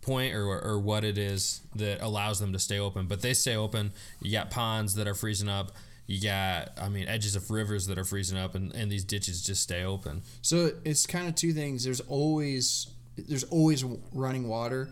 point 0.00 0.32
or, 0.34 0.46
or 0.46 0.78
what 0.78 1.02
it 1.04 1.18
is 1.18 1.62
that 1.74 2.00
allows 2.00 2.38
them 2.38 2.52
to 2.52 2.58
stay 2.60 2.78
open. 2.78 3.06
But 3.06 3.22
they 3.22 3.34
stay 3.34 3.56
open. 3.56 3.92
You 4.22 4.30
got 4.30 4.50
ponds 4.50 4.94
that 4.94 5.08
are 5.08 5.14
freezing 5.14 5.48
up. 5.48 5.72
You 6.06 6.22
got, 6.22 6.70
I 6.80 6.88
mean, 6.88 7.06
edges 7.08 7.36
of 7.36 7.50
rivers 7.50 7.86
that 7.88 7.98
are 7.98 8.04
freezing 8.04 8.38
up, 8.38 8.54
and, 8.54 8.74
and 8.74 8.90
these 8.90 9.04
ditches 9.04 9.42
just 9.42 9.62
stay 9.62 9.84
open. 9.84 10.22
So 10.40 10.72
it's 10.84 11.06
kind 11.06 11.28
of 11.28 11.34
two 11.34 11.52
things. 11.52 11.84
There's 11.84 12.00
always 12.00 12.86
there's 13.16 13.44
always 13.44 13.84
running 14.12 14.48
water, 14.48 14.90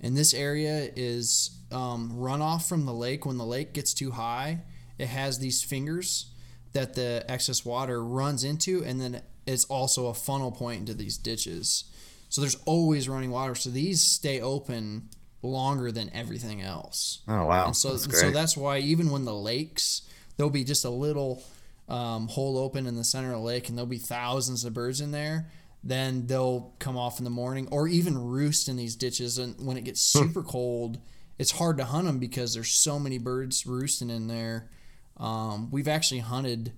and 0.00 0.16
this 0.16 0.32
area 0.32 0.90
is 0.94 1.50
um, 1.72 2.12
runoff 2.14 2.68
from 2.68 2.86
the 2.86 2.94
lake. 2.94 3.26
When 3.26 3.36
the 3.36 3.44
lake 3.44 3.72
gets 3.72 3.92
too 3.92 4.12
high, 4.12 4.60
it 4.96 5.08
has 5.08 5.40
these 5.40 5.62
fingers 5.62 6.30
that 6.72 6.94
the 6.94 7.24
excess 7.28 7.64
water 7.64 8.02
runs 8.02 8.44
into, 8.44 8.84
and 8.84 9.00
then 9.00 9.22
it's 9.46 9.64
also 9.66 10.06
a 10.06 10.14
funnel 10.14 10.50
point 10.52 10.80
into 10.80 10.94
these 10.94 11.16
ditches. 11.18 11.84
So 12.28 12.40
there's 12.40 12.56
always 12.64 13.08
running 13.08 13.30
water. 13.30 13.54
So 13.54 13.70
these 13.70 14.00
stay 14.02 14.40
open 14.40 15.08
longer 15.42 15.92
than 15.92 16.10
everything 16.14 16.62
else. 16.62 17.20
Oh 17.28 17.44
wow, 17.46 17.66
And 17.66 17.76
so, 17.76 17.92
that's 17.96 18.18
so 18.20 18.30
that's 18.30 18.56
why 18.56 18.78
even 18.78 19.10
when 19.10 19.24
the 19.24 19.34
lakes, 19.34 20.02
there'll 20.36 20.50
be 20.50 20.64
just 20.64 20.84
a 20.84 20.90
little 20.90 21.42
um, 21.88 22.28
hole 22.28 22.56
open 22.58 22.86
in 22.86 22.96
the 22.96 23.04
center 23.04 23.28
of 23.32 23.40
the 23.40 23.44
lake, 23.46 23.68
and 23.68 23.76
there'll 23.76 23.86
be 23.86 23.98
thousands 23.98 24.64
of 24.64 24.72
birds 24.72 25.00
in 25.00 25.10
there. 25.10 25.50
Then 25.86 26.26
they'll 26.26 26.72
come 26.78 26.96
off 26.96 27.18
in 27.18 27.24
the 27.24 27.30
morning, 27.30 27.68
or 27.70 27.86
even 27.86 28.16
roost 28.16 28.70
in 28.70 28.76
these 28.76 28.96
ditches. 28.96 29.36
And 29.36 29.54
when 29.64 29.76
it 29.76 29.84
gets 29.84 30.12
Hmm. 30.14 30.20
super 30.20 30.42
cold, 30.42 30.98
it's 31.38 31.50
hard 31.50 31.76
to 31.76 31.84
hunt 31.84 32.06
them 32.06 32.18
because 32.18 32.54
there's 32.54 32.72
so 32.72 32.98
many 32.98 33.18
birds 33.18 33.66
roosting 33.66 34.08
in 34.08 34.26
there. 34.28 34.70
Um, 35.18 35.70
we've 35.70 35.86
actually 35.88 36.20
hunted 36.20 36.72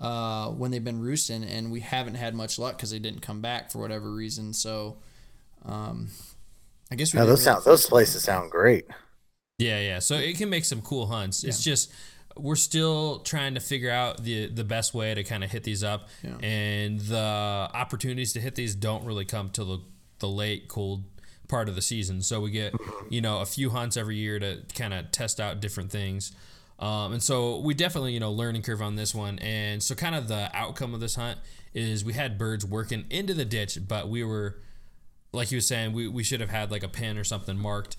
uh, 0.00 0.48
when 0.48 0.70
they've 0.70 0.84
been 0.84 1.00
roosting, 1.00 1.44
and 1.44 1.70
we 1.70 1.80
haven't 1.80 2.14
had 2.14 2.34
much 2.34 2.58
luck 2.58 2.76
because 2.76 2.90
they 2.90 2.98
didn't 2.98 3.20
come 3.20 3.40
back 3.40 3.70
for 3.70 3.78
whatever 3.78 4.10
reason. 4.10 4.52
So, 4.52 4.96
um, 5.64 6.08
I 6.90 6.96
guess 6.96 7.12
we 7.12 7.18
Now, 7.18 7.24
didn't 7.24 7.30
those 7.36 7.46
really 7.46 7.54
sound 7.54 7.64
those 7.64 7.64
focus 7.82 7.84
on 7.84 7.90
places 7.90 8.22
sound 8.24 8.50
great. 8.50 8.86
Yeah, 9.58 9.80
yeah. 9.80 9.98
So 9.98 10.14
it 10.16 10.36
can 10.38 10.48
make 10.48 10.64
some 10.64 10.80
cool 10.80 11.06
hunts. 11.06 11.44
It's 11.44 11.62
just 11.62 11.92
we're 12.36 12.56
still 12.56 13.18
trying 13.20 13.54
to 13.54 13.60
figure 13.60 13.90
out 13.90 14.22
the 14.22 14.46
the 14.46 14.64
best 14.64 14.94
way 14.94 15.14
to 15.14 15.22
kind 15.22 15.44
of 15.44 15.50
hit 15.50 15.64
these 15.64 15.84
up, 15.84 16.08
Yeah. 16.22 16.38
and 16.42 16.98
the 17.00 17.18
opportunities 17.18 18.32
to 18.32 18.40
hit 18.40 18.54
these 18.54 18.74
don't 18.74 19.04
really 19.04 19.26
come 19.26 19.50
till 19.50 19.66
the 19.66 19.78
the 20.20 20.28
late 20.28 20.68
cold 20.68 21.04
part 21.48 21.68
of 21.68 21.74
the 21.74 21.82
season. 21.82 22.22
So 22.22 22.40
we 22.40 22.50
get 22.52 22.72
you 23.10 23.20
know 23.20 23.40
a 23.40 23.46
few 23.46 23.70
hunts 23.70 23.96
every 23.98 24.16
year 24.16 24.38
to 24.38 24.62
kind 24.74 24.94
of 24.94 25.10
test 25.10 25.40
out 25.40 25.60
different 25.60 25.90
things. 25.90 26.32
Um, 26.80 27.12
and 27.12 27.22
so 27.22 27.58
we 27.58 27.74
definitely, 27.74 28.14
you 28.14 28.20
know, 28.20 28.32
learning 28.32 28.62
curve 28.62 28.80
on 28.80 28.96
this 28.96 29.14
one. 29.14 29.38
And 29.40 29.82
so 29.82 29.94
kind 29.94 30.14
of 30.14 30.28
the 30.28 30.50
outcome 30.56 30.94
of 30.94 31.00
this 31.00 31.14
hunt 31.14 31.38
is 31.74 32.04
we 32.04 32.14
had 32.14 32.38
birds 32.38 32.64
working 32.64 33.04
into 33.10 33.34
the 33.34 33.44
ditch, 33.44 33.78
but 33.86 34.08
we 34.08 34.24
were 34.24 34.56
like 35.32 35.48
he 35.48 35.54
was 35.54 35.66
saying, 35.66 35.92
we, 35.92 36.08
we 36.08 36.24
should 36.24 36.40
have 36.40 36.50
had 36.50 36.70
like 36.70 36.82
a 36.82 36.88
pin 36.88 37.18
or 37.18 37.24
something 37.24 37.56
marked. 37.56 37.96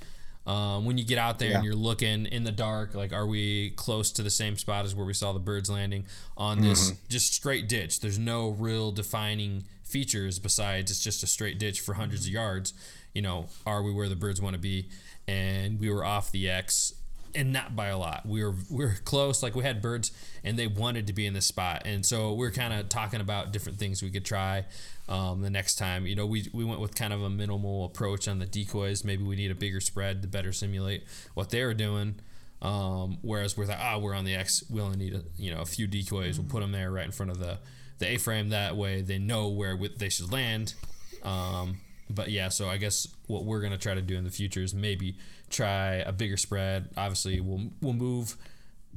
Um, 0.47 0.85
when 0.85 0.97
you 0.97 1.05
get 1.05 1.19
out 1.19 1.37
there 1.37 1.55
and 1.55 1.63
you're 1.63 1.75
looking 1.75 2.25
in 2.25 2.43
the 2.43 2.51
dark, 2.51 2.95
like, 2.95 3.13
are 3.13 3.27
we 3.27 3.69
close 3.71 4.11
to 4.13 4.23
the 4.23 4.31
same 4.31 4.57
spot 4.57 4.85
as 4.85 4.95
where 4.95 5.05
we 5.05 5.13
saw 5.13 5.33
the 5.33 5.39
birds 5.39 5.69
landing 5.69 6.05
on 6.35 6.61
this 6.61 6.93
just 7.09 7.33
straight 7.35 7.69
ditch? 7.69 7.99
There's 7.99 8.17
no 8.17 8.49
real 8.49 8.91
defining 8.91 9.65
features 9.83 10.39
besides 10.39 10.89
it's 10.89 11.03
just 11.03 11.21
a 11.21 11.27
straight 11.27 11.59
ditch 11.59 11.79
for 11.79 11.93
hundreds 11.93 12.25
of 12.25 12.33
yards. 12.33 12.73
You 13.13 13.21
know, 13.21 13.49
are 13.67 13.83
we 13.83 13.93
where 13.93 14.09
the 14.09 14.15
birds 14.15 14.41
want 14.41 14.55
to 14.55 14.59
be? 14.59 14.89
And 15.27 15.79
we 15.79 15.91
were 15.91 16.03
off 16.03 16.31
the 16.31 16.49
X 16.49 16.95
and 17.35 17.53
not 17.53 17.75
by 17.75 17.87
a 17.87 17.97
lot. 17.97 18.25
We 18.25 18.43
were 18.43 18.55
we 18.69 18.85
were 18.85 18.95
close. 19.03 19.43
Like 19.43 19.55
we 19.55 19.63
had 19.63 19.81
birds, 19.81 20.11
and 20.43 20.57
they 20.57 20.67
wanted 20.67 21.07
to 21.07 21.13
be 21.13 21.25
in 21.25 21.33
this 21.33 21.45
spot, 21.45 21.83
and 21.85 22.05
so 22.05 22.33
we 22.33 22.45
are 22.47 22.51
kind 22.51 22.73
of 22.73 22.89
talking 22.89 23.21
about 23.21 23.51
different 23.51 23.77
things 23.77 24.01
we 24.01 24.09
could 24.09 24.25
try 24.25 24.65
um, 25.07 25.41
the 25.41 25.49
next 25.49 25.75
time. 25.75 26.05
You 26.05 26.15
know, 26.15 26.25
we 26.25 26.47
we 26.53 26.63
went 26.63 26.79
with 26.79 26.95
kind 26.95 27.13
of 27.13 27.21
a 27.21 27.29
minimal 27.29 27.85
approach 27.85 28.27
on 28.27 28.39
the 28.39 28.45
decoys. 28.45 29.03
Maybe 29.03 29.23
we 29.23 29.35
need 29.35 29.51
a 29.51 29.55
bigger 29.55 29.79
spread 29.79 30.21
to 30.21 30.27
better 30.27 30.51
simulate 30.51 31.03
what 31.33 31.49
they 31.49 31.63
were 31.63 31.73
doing. 31.73 32.15
Um, 32.61 33.17
whereas 33.21 33.57
we're 33.57 33.65
like, 33.65 33.79
ah, 33.79 33.97
we're 33.97 34.13
on 34.13 34.23
the 34.23 34.35
X, 34.35 34.63
we 34.69 34.81
only 34.81 34.97
need 34.97 35.15
a 35.15 35.23
you 35.37 35.53
know 35.53 35.61
a 35.61 35.65
few 35.65 35.87
decoys. 35.87 36.37
We'll 36.39 36.49
put 36.49 36.61
them 36.61 36.71
there 36.71 36.91
right 36.91 37.05
in 37.05 37.11
front 37.11 37.31
of 37.31 37.39
the 37.39 37.59
the 37.99 38.07
A 38.07 38.17
frame. 38.17 38.49
That 38.49 38.77
way, 38.77 39.01
they 39.01 39.19
know 39.19 39.49
where 39.49 39.77
they 39.97 40.09
should 40.09 40.31
land. 40.31 40.75
Um, 41.23 41.79
but 42.11 42.29
yeah, 42.29 42.49
so 42.49 42.69
I 42.69 42.77
guess 42.77 43.07
what 43.27 43.45
we're 43.45 43.61
gonna 43.61 43.77
try 43.77 43.93
to 43.93 44.01
do 44.01 44.15
in 44.17 44.23
the 44.23 44.31
future 44.31 44.61
is 44.61 44.73
maybe 44.73 45.15
try 45.49 45.95
a 45.95 46.11
bigger 46.11 46.37
spread. 46.37 46.89
Obviously, 46.97 47.39
we'll 47.39 47.69
we'll 47.81 47.93
move, 47.93 48.35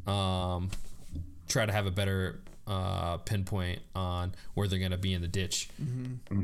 um, 0.06 0.70
try 1.48 1.66
to 1.66 1.72
have 1.72 1.86
a 1.86 1.90
better 1.90 2.40
uh, 2.66 3.18
pinpoint 3.18 3.80
on 3.94 4.34
where 4.54 4.66
they're 4.66 4.78
gonna 4.78 4.96
be 4.96 5.12
in 5.12 5.20
the 5.20 5.28
ditch. 5.28 5.68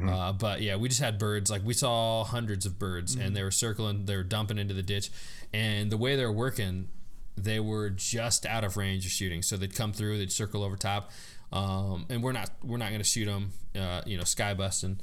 Uh, 0.08 0.32
but 0.32 0.60
yeah, 0.60 0.76
we 0.76 0.88
just 0.88 1.00
had 1.00 1.18
birds. 1.18 1.50
Like 1.50 1.64
we 1.64 1.72
saw 1.74 2.24
hundreds 2.24 2.66
of 2.66 2.78
birds, 2.78 3.14
and 3.14 3.34
they 3.36 3.42
were 3.42 3.50
circling. 3.50 4.04
They 4.06 4.16
were 4.16 4.22
dumping 4.22 4.58
into 4.58 4.74
the 4.74 4.82
ditch, 4.82 5.10
and 5.52 5.90
the 5.90 5.96
way 5.96 6.16
they 6.16 6.24
were 6.24 6.32
working, 6.32 6.88
they 7.36 7.58
were 7.60 7.90
just 7.90 8.44
out 8.46 8.64
of 8.64 8.76
range 8.76 9.06
of 9.06 9.12
shooting. 9.12 9.42
So 9.42 9.56
they'd 9.56 9.74
come 9.74 9.92
through, 9.92 10.18
they'd 10.18 10.30
circle 10.32 10.62
over 10.62 10.76
top, 10.76 11.10
um, 11.52 12.06
and 12.10 12.22
we're 12.22 12.32
not 12.32 12.50
we're 12.62 12.76
not 12.76 12.92
gonna 12.92 13.04
shoot 13.04 13.24
them. 13.26 13.52
Uh, 13.74 14.02
you 14.04 14.18
know, 14.18 14.24
sky 14.24 14.52
busting. 14.52 15.00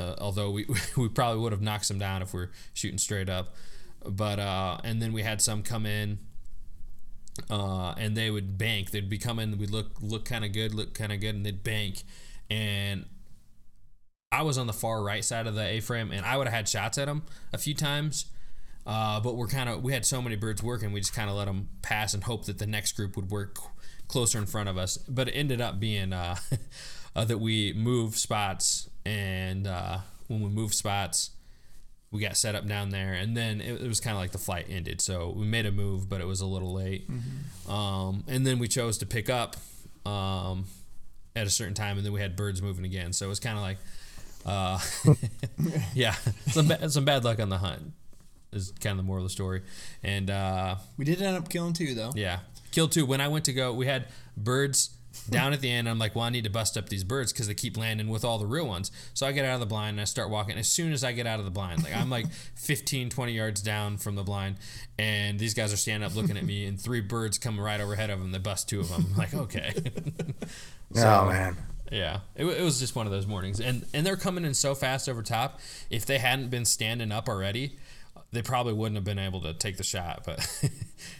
Uh, 0.00 0.14
although 0.18 0.50
we 0.50 0.66
we 0.96 1.08
probably 1.08 1.40
would 1.40 1.52
have 1.52 1.60
knocked 1.60 1.86
some 1.86 1.98
down 1.98 2.22
if 2.22 2.32
we're 2.32 2.50
shooting 2.72 2.98
straight 2.98 3.28
up, 3.28 3.54
but 4.04 4.38
uh, 4.38 4.78
and 4.84 5.02
then 5.02 5.12
we 5.12 5.22
had 5.22 5.40
some 5.42 5.62
come 5.62 5.86
in, 5.86 6.18
uh, 7.50 7.92
and 7.98 8.16
they 8.16 8.30
would 8.30 8.56
bank. 8.56 8.90
They'd 8.90 9.10
be 9.10 9.18
coming. 9.18 9.58
We'd 9.58 9.70
look 9.70 10.00
look 10.00 10.24
kind 10.24 10.44
of 10.44 10.52
good, 10.52 10.74
look 10.74 10.94
kind 10.94 11.12
of 11.12 11.20
good, 11.20 11.34
and 11.34 11.44
they'd 11.44 11.62
bank. 11.62 12.02
And 12.50 13.06
I 14.32 14.42
was 14.42 14.58
on 14.58 14.66
the 14.66 14.72
far 14.72 15.02
right 15.02 15.24
side 15.24 15.46
of 15.46 15.54
the 15.54 15.64
A 15.64 15.80
frame, 15.80 16.10
and 16.12 16.24
I 16.24 16.36
would 16.36 16.46
have 16.46 16.54
had 16.54 16.68
shots 16.68 16.98
at 16.98 17.06
them 17.06 17.22
a 17.52 17.58
few 17.58 17.74
times. 17.74 18.26
Uh, 18.86 19.20
but 19.20 19.36
we're 19.36 19.46
kind 19.46 19.68
of 19.68 19.82
we 19.82 19.92
had 19.92 20.06
so 20.06 20.22
many 20.22 20.36
birds 20.36 20.62
working, 20.62 20.92
we 20.92 21.00
just 21.00 21.14
kind 21.14 21.30
of 21.30 21.36
let 21.36 21.44
them 21.44 21.68
pass 21.82 22.14
and 22.14 22.24
hope 22.24 22.46
that 22.46 22.58
the 22.58 22.66
next 22.66 22.92
group 22.92 23.14
would 23.14 23.30
work 23.30 23.58
closer 24.08 24.38
in 24.38 24.46
front 24.46 24.68
of 24.68 24.76
us. 24.76 24.96
But 24.96 25.28
it 25.28 25.32
ended 25.32 25.60
up 25.60 25.78
being 25.78 26.12
uh, 26.12 26.36
uh, 27.16 27.24
that 27.24 27.38
we 27.38 27.72
moved 27.72 28.18
spots, 28.18 28.89
and 29.04 29.66
uh, 29.66 29.98
when 30.28 30.40
we 30.42 30.48
moved 30.48 30.74
spots, 30.74 31.30
we 32.10 32.20
got 32.20 32.36
set 32.36 32.54
up 32.54 32.66
down 32.66 32.90
there, 32.90 33.12
and 33.12 33.36
then 33.36 33.60
it, 33.60 33.80
it 33.82 33.86
was 33.88 34.00
kind 34.00 34.16
of 34.16 34.20
like 34.20 34.32
the 34.32 34.38
flight 34.38 34.66
ended. 34.68 35.00
So 35.00 35.32
we 35.36 35.44
made 35.46 35.66
a 35.66 35.72
move, 35.72 36.08
but 36.08 36.20
it 36.20 36.26
was 36.26 36.40
a 36.40 36.46
little 36.46 36.72
late. 36.74 37.08
Um, 37.68 38.24
and 38.26 38.46
then 38.46 38.58
we 38.58 38.66
chose 38.68 38.98
to 38.98 39.06
pick 39.06 39.30
up 39.30 39.56
um, 40.04 40.64
at 41.36 41.46
a 41.46 41.50
certain 41.50 41.74
time, 41.74 41.96
and 41.96 42.04
then 42.04 42.12
we 42.12 42.20
had 42.20 42.34
birds 42.36 42.60
moving 42.60 42.84
again. 42.84 43.12
So 43.12 43.26
it 43.26 43.28
was 43.28 43.38
kind 43.40 43.56
of 43.56 43.62
like, 43.62 43.78
uh, 44.44 44.78
yeah, 45.94 46.14
some 46.48 46.66
ba- 46.68 46.90
some 46.90 47.04
bad 47.04 47.24
luck 47.24 47.38
on 47.38 47.48
the 47.48 47.58
hunt 47.58 47.92
is 48.52 48.72
kind 48.80 48.92
of 48.92 48.96
the 48.96 49.02
moral 49.04 49.22
of 49.22 49.28
the 49.28 49.32
story. 49.32 49.62
And 50.02 50.28
uh, 50.30 50.76
We 50.96 51.04
did 51.04 51.22
end 51.22 51.36
up 51.36 51.48
killing 51.48 51.72
two 51.74 51.94
though. 51.94 52.10
yeah, 52.16 52.40
killed 52.72 52.90
two. 52.90 53.06
When 53.06 53.20
I 53.20 53.28
went 53.28 53.44
to 53.44 53.52
go, 53.52 53.72
we 53.72 53.86
had 53.86 54.06
birds 54.36 54.90
down 55.28 55.52
at 55.52 55.60
the 55.60 55.70
end. 55.70 55.88
I'm 55.88 55.98
like, 55.98 56.14
well, 56.14 56.24
I 56.24 56.30
need 56.30 56.44
to 56.44 56.50
bust 56.50 56.76
up 56.76 56.88
these 56.88 57.04
birds 57.04 57.32
because 57.32 57.46
they 57.46 57.54
keep 57.54 57.76
landing 57.76 58.08
with 58.08 58.24
all 58.24 58.38
the 58.38 58.46
real 58.46 58.66
ones. 58.66 58.90
So 59.14 59.26
I 59.26 59.32
get 59.32 59.44
out 59.44 59.54
of 59.54 59.60
the 59.60 59.66
blind 59.66 59.94
and 59.94 60.00
I 60.00 60.04
start 60.04 60.30
walking. 60.30 60.56
As 60.56 60.68
soon 60.68 60.92
as 60.92 61.04
I 61.04 61.12
get 61.12 61.26
out 61.26 61.38
of 61.38 61.44
the 61.44 61.50
blind, 61.50 61.82
like 61.82 61.96
I'm 61.96 62.10
like 62.10 62.30
15, 62.56 63.10
20 63.10 63.32
yards 63.32 63.62
down 63.62 63.96
from 63.96 64.14
the 64.14 64.22
blind, 64.22 64.56
and 64.98 65.38
these 65.38 65.54
guys 65.54 65.72
are 65.72 65.76
standing 65.76 66.06
up 66.06 66.14
looking 66.14 66.36
at 66.36 66.44
me, 66.44 66.64
and 66.66 66.80
three 66.80 67.00
birds 67.00 67.38
come 67.38 67.58
right 67.58 67.80
overhead 67.80 68.10
of 68.10 68.20
them. 68.20 68.32
They 68.32 68.38
bust 68.38 68.68
two 68.68 68.80
of 68.80 68.88
them. 68.88 69.06
I'm 69.10 69.16
like, 69.16 69.34
okay. 69.34 69.74
oh 70.96 71.26
man. 71.26 71.56
Yeah, 71.90 72.20
it, 72.36 72.44
it 72.44 72.62
was 72.62 72.78
just 72.78 72.94
one 72.94 73.06
of 73.06 73.12
those 73.12 73.26
mornings, 73.26 73.58
and 73.60 73.84
and 73.92 74.06
they're 74.06 74.16
coming 74.16 74.44
in 74.44 74.54
so 74.54 74.76
fast 74.76 75.08
over 75.08 75.22
top. 75.22 75.58
If 75.90 76.06
they 76.06 76.18
hadn't 76.18 76.48
been 76.48 76.64
standing 76.64 77.10
up 77.10 77.28
already, 77.28 77.78
they 78.32 78.42
probably 78.42 78.72
wouldn't 78.72 78.96
have 78.96 79.04
been 79.04 79.18
able 79.18 79.40
to 79.42 79.54
take 79.54 79.76
the 79.76 79.84
shot. 79.84 80.22
But 80.24 80.38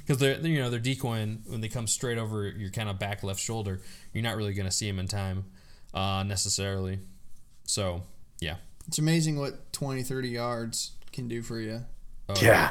because 0.01 0.19
they're 0.19 0.37
they're, 0.37 0.51
you 0.51 0.61
know 0.61 0.71
they're 0.71 0.81
decoying 0.81 1.43
when 1.47 1.61
they 1.61 1.69
come 1.69 1.87
straight 1.87 2.19
over 2.19 2.49
your 2.49 2.71
kind 2.71 2.89
of 2.89 2.99
back 2.99 3.23
left 3.23 3.41
shoulder, 3.41 3.81
you're 4.13 4.25
not 4.25 4.37
really 4.37 4.55
going 4.55 4.67
to 4.67 4.73
see 4.73 4.87
them 4.87 4.99
in 4.99 5.09
time 5.09 5.45
uh, 5.95 6.23
necessarily. 6.23 6.99
So 7.65 8.03
yeah, 8.41 8.57
It's 8.89 8.99
amazing 8.99 9.39
what 9.39 9.73
20, 9.73 10.03
30 10.03 10.29
yards 10.29 10.93
can 11.13 11.29
do 11.29 11.43
for 11.43 11.61
you. 11.61 11.85
Oh, 12.29 12.35
Yeah. 12.41 12.71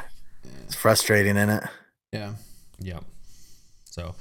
It's 0.64 0.74
frustrating, 0.74 1.36
isn't 1.36 1.50
it? 1.50 1.64
Yeah. 2.12 2.34
Yeah. 2.78 3.00
So, 3.84 4.14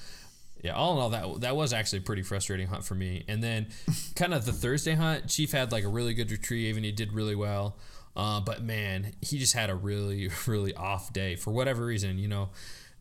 yeah, 0.61 0.73
all 0.73 0.93
in 0.93 0.99
all, 0.99 1.09
that 1.11 1.41
that 1.41 1.55
was 1.55 1.71
actually 1.71 1.99
a 1.99 2.01
pretty 2.01 2.23
frustrating 2.23 2.67
hunt 2.67 2.83
for 2.83 2.95
me. 2.95 3.23
And 3.27 3.41
then, 3.41 3.67
kind 4.15 4.33
of 4.33 4.45
the 4.45 4.51
Thursday 4.51 4.95
hunt, 4.95 5.29
Chief 5.29 5.51
had 5.51 5.71
like 5.71 5.85
a 5.85 5.87
really 5.87 6.13
good 6.13 6.29
retrieve 6.31 6.75
and 6.75 6.83
he 6.83 6.91
did 6.91 7.13
really 7.13 7.35
well. 7.35 7.77
Uh, 8.19 8.39
but 8.41 8.61
man, 8.61 9.13
he 9.21 9.37
just 9.39 9.53
had 9.53 9.69
a 9.69 9.75
really, 9.75 10.29
really 10.47 10.73
off 10.73 11.13
day 11.13 11.35
for 11.35 11.51
whatever 11.51 11.85
reason. 11.85 12.17
You 12.17 12.27
know, 12.27 12.49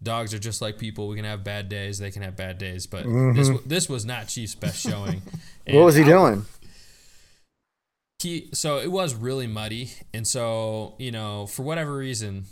dogs 0.03 0.33
are 0.33 0.39
just 0.39 0.63
like 0.63 0.79
people. 0.79 1.09
We 1.09 1.17
can 1.17 1.25
have 1.25 1.43
bad 1.43 1.69
days. 1.69 1.99
They 1.99 2.11
can 2.11 2.23
have 2.23 2.37
bad 2.37 2.59
days. 2.59 2.87
But 2.87 3.05
this 3.35 3.51
wa- 3.51 3.61
this 3.67 3.89
was 3.89 4.05
not 4.05 4.29
Chief's 4.29 4.55
best 4.55 4.81
showing. 4.81 5.23
What 5.71 5.85
was 5.85 5.97
he 5.97 6.03
I- 6.05 6.07
doing? 6.07 6.45
he 8.23 8.49
so 8.53 8.79
it 8.79 8.91
was 8.91 9.15
really 9.15 9.47
muddy 9.47 9.93
and 10.13 10.27
so 10.27 10.95
you 10.99 11.13
know 11.13 11.47
for 11.47 11.63
whatever 11.63 11.95
reason 11.97 12.45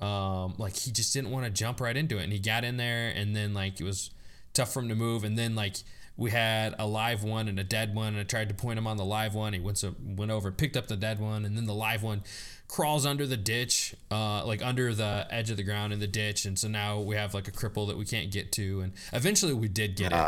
um 0.00 0.54
like 0.56 0.74
he 0.74 0.90
just 0.90 1.12
didn't 1.12 1.30
want 1.30 1.44
to 1.44 1.50
jump 1.50 1.80
right 1.82 1.96
into 1.98 2.16
it 2.18 2.24
and 2.24 2.32
he 2.32 2.38
got 2.38 2.64
in 2.64 2.76
there 2.78 3.08
and 3.14 3.36
then 3.36 3.52
like 3.52 3.78
it 3.80 3.84
was 3.84 4.10
tough 4.54 4.72
for 4.72 4.80
him 4.80 4.88
to 4.88 4.94
move 4.94 5.22
and 5.22 5.36
then 5.36 5.54
like 5.54 5.76
we 6.16 6.30
had 6.30 6.74
a 6.78 6.86
live 6.86 7.22
one 7.22 7.46
and 7.48 7.58
a 7.58 7.64
dead 7.64 7.94
one 7.94 8.08
and 8.08 8.18
I 8.18 8.22
tried 8.24 8.48
to 8.48 8.54
point 8.54 8.78
him 8.78 8.86
on 8.86 8.96
the 8.96 9.04
live 9.04 9.34
one. 9.34 9.52
He 9.52 9.60
went 9.60 9.78
so 9.78 9.94
went 10.02 10.30
over 10.30 10.50
picked 10.50 10.76
up 10.76 10.86
the 10.86 10.96
dead 10.96 11.20
one 11.20 11.44
and 11.44 11.56
then 11.56 11.66
the 11.66 11.74
live 11.74 12.02
one 12.02 12.22
crawls 12.68 13.06
under 13.06 13.26
the 13.26 13.36
ditch 13.36 13.94
uh 14.10 14.44
like 14.44 14.60
under 14.64 14.92
the 14.94 15.26
edge 15.30 15.50
of 15.50 15.56
the 15.56 15.62
ground 15.62 15.92
in 15.92 16.00
the 16.00 16.06
ditch. 16.06 16.46
And 16.46 16.58
so 16.58 16.68
now 16.68 17.00
we 17.00 17.16
have 17.16 17.34
like 17.34 17.48
a 17.48 17.52
cripple 17.52 17.86
that 17.88 17.98
we 17.98 18.04
can't 18.04 18.30
get 18.30 18.50
to 18.52 18.80
and 18.80 18.92
eventually 19.12 19.52
we 19.52 19.68
did 19.68 19.96
get 19.96 20.12
it. 20.12 20.18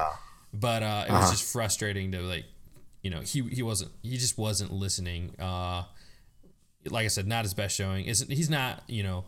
But 0.53 0.82
uh 0.82 1.05
it 1.09 1.12
was 1.12 1.30
just 1.30 1.51
frustrating 1.53 2.12
to 2.12 2.20
like 2.20 2.45
you 3.03 3.11
know 3.11 3.20
he 3.20 3.43
he 3.43 3.62
wasn't 3.62 3.91
he 4.03 4.16
just 4.18 4.36
wasn't 4.36 4.72
listening. 4.72 5.34
Uh 5.39 5.84
like 6.89 7.05
i 7.05 7.09
said 7.09 7.26
not 7.26 7.45
his 7.45 7.55
best 7.55 7.74
showing. 7.74 8.05
Isn't 8.05 8.30
he's 8.30 8.51
not 8.51 8.82
you 8.89 9.03
know 9.03 9.24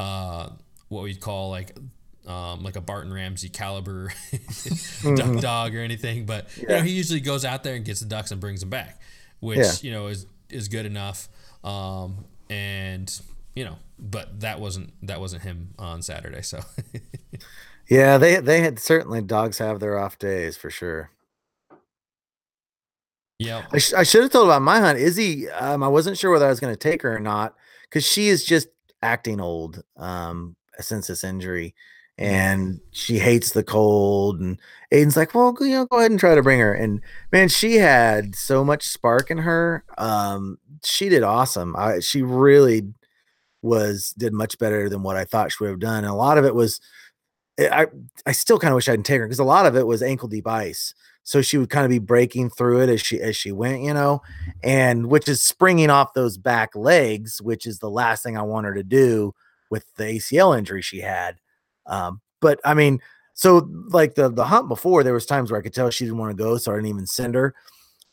uh 0.00 0.50
what 0.88 1.04
we'd 1.04 1.20
call 1.20 1.50
like 1.50 1.76
um 2.30 2.62
like 2.62 2.76
a 2.76 2.80
barton 2.80 3.12
ramsey 3.12 3.48
caliber 3.48 4.12
duck 5.16 5.40
dog 5.40 5.74
or 5.74 5.80
anything 5.80 6.24
but 6.26 6.46
you 6.56 6.66
know 6.68 6.80
he 6.82 6.90
usually 6.92 7.20
goes 7.20 7.44
out 7.44 7.62
there 7.64 7.74
and 7.74 7.84
gets 7.84 8.00
the 8.00 8.06
ducks 8.06 8.30
and 8.30 8.40
brings 8.40 8.60
them 8.60 8.70
back 8.70 9.00
which 9.40 9.58
Yeah. 9.58 9.72
you 9.82 9.90
know 9.90 10.06
is 10.06 10.26
is 10.48 10.68
good 10.68 10.86
enough 10.86 11.28
um 11.64 12.24
and 12.48 13.20
you 13.54 13.64
know 13.64 13.76
but 13.98 14.40
that 14.40 14.60
wasn't 14.60 14.92
that 15.06 15.18
wasn't 15.20 15.42
him 15.42 15.70
on 15.78 16.02
saturday 16.02 16.42
so 16.42 16.60
Yeah, 17.88 18.18
they 18.18 18.36
they 18.36 18.60
had 18.60 18.78
certainly 18.78 19.20
dogs 19.20 19.58
have 19.58 19.80
their 19.80 19.98
off 19.98 20.16
days 20.16 20.56
for 20.56 20.70
sure. 20.70 21.10
yeah 23.40 23.64
I, 23.72 23.78
sh- 23.78 23.94
I 23.94 24.02
should 24.04 24.22
have 24.22 24.30
told 24.30 24.46
about 24.48 24.62
my 24.62 24.78
hunt. 24.78 24.98
Izzy, 24.98 25.50
um, 25.50 25.82
I 25.82 25.88
wasn't 25.88 26.16
sure 26.16 26.30
whether 26.30 26.46
I 26.46 26.50
was 26.50 26.60
going 26.60 26.72
to 26.72 26.78
take 26.78 27.02
her 27.02 27.16
or 27.16 27.20
not 27.20 27.54
because 27.88 28.06
she 28.06 28.28
is 28.28 28.44
just 28.44 28.68
acting 29.02 29.40
old 29.40 29.82
um, 29.96 30.54
since 30.78 31.08
this 31.08 31.24
injury, 31.24 31.74
and 32.20 32.80
she 32.92 33.18
hates 33.18 33.52
the 33.52 33.64
cold. 33.64 34.40
And 34.40 34.58
Aiden's 34.92 35.16
like, 35.16 35.34
"Well, 35.34 35.56
you 35.60 35.70
know, 35.70 35.86
go 35.86 35.98
ahead 35.98 36.10
and 36.10 36.20
try 36.20 36.34
to 36.34 36.42
bring 36.42 36.60
her." 36.60 36.74
And 36.74 37.00
man, 37.32 37.48
she 37.48 37.76
had 37.76 38.36
so 38.36 38.64
much 38.64 38.86
spark 38.86 39.30
in 39.30 39.38
her. 39.38 39.84
Um, 39.98 40.58
she 40.84 41.08
did 41.08 41.22
awesome. 41.22 41.74
I, 41.76 42.00
she 42.00 42.22
really 42.22 42.92
was 43.62 44.14
did 44.18 44.32
much 44.32 44.58
better 44.58 44.88
than 44.88 45.02
what 45.02 45.16
I 45.16 45.24
thought 45.24 45.52
she 45.52 45.64
would 45.64 45.70
have 45.70 45.80
done. 45.80 46.04
And 46.04 46.12
a 46.12 46.14
lot 46.14 46.38
of 46.38 46.44
it 46.44 46.54
was, 46.54 46.80
I 47.58 47.86
I 48.26 48.32
still 48.32 48.58
kind 48.58 48.72
of 48.72 48.76
wish 48.76 48.88
I 48.88 48.92
didn't 48.92 49.06
take 49.06 49.20
her 49.20 49.26
because 49.26 49.38
a 49.38 49.44
lot 49.44 49.66
of 49.66 49.76
it 49.76 49.86
was 49.86 50.02
ankle 50.02 50.28
deep 50.28 50.46
ice 50.46 50.94
so 51.22 51.42
she 51.42 51.58
would 51.58 51.70
kind 51.70 51.84
of 51.84 51.90
be 51.90 51.98
breaking 51.98 52.50
through 52.50 52.80
it 52.80 52.88
as 52.88 53.00
she 53.00 53.20
as 53.20 53.36
she 53.36 53.52
went 53.52 53.82
you 53.82 53.92
know 53.92 54.22
and 54.62 55.06
which 55.06 55.28
is 55.28 55.42
springing 55.42 55.90
off 55.90 56.14
those 56.14 56.38
back 56.38 56.74
legs 56.74 57.40
which 57.42 57.66
is 57.66 57.78
the 57.78 57.90
last 57.90 58.22
thing 58.22 58.36
i 58.36 58.42
want 58.42 58.66
her 58.66 58.74
to 58.74 58.82
do 58.82 59.34
with 59.70 59.84
the 59.96 60.04
acl 60.04 60.56
injury 60.56 60.82
she 60.82 61.00
had 61.00 61.36
um 61.90 62.20
but 62.40 62.58
i 62.64 62.72
mean 62.72 62.98
so 63.34 63.68
like 63.88 64.14
the 64.14 64.30
the 64.30 64.44
hunt 64.44 64.68
before 64.68 65.04
there 65.04 65.12
was 65.12 65.26
times 65.26 65.50
where 65.50 65.60
i 65.60 65.62
could 65.62 65.74
tell 65.74 65.90
she 65.90 66.04
didn't 66.04 66.18
want 66.18 66.30
to 66.30 66.42
go 66.42 66.56
so 66.56 66.72
i 66.72 66.74
didn't 66.74 66.88
even 66.88 67.06
send 67.06 67.34
her 67.34 67.54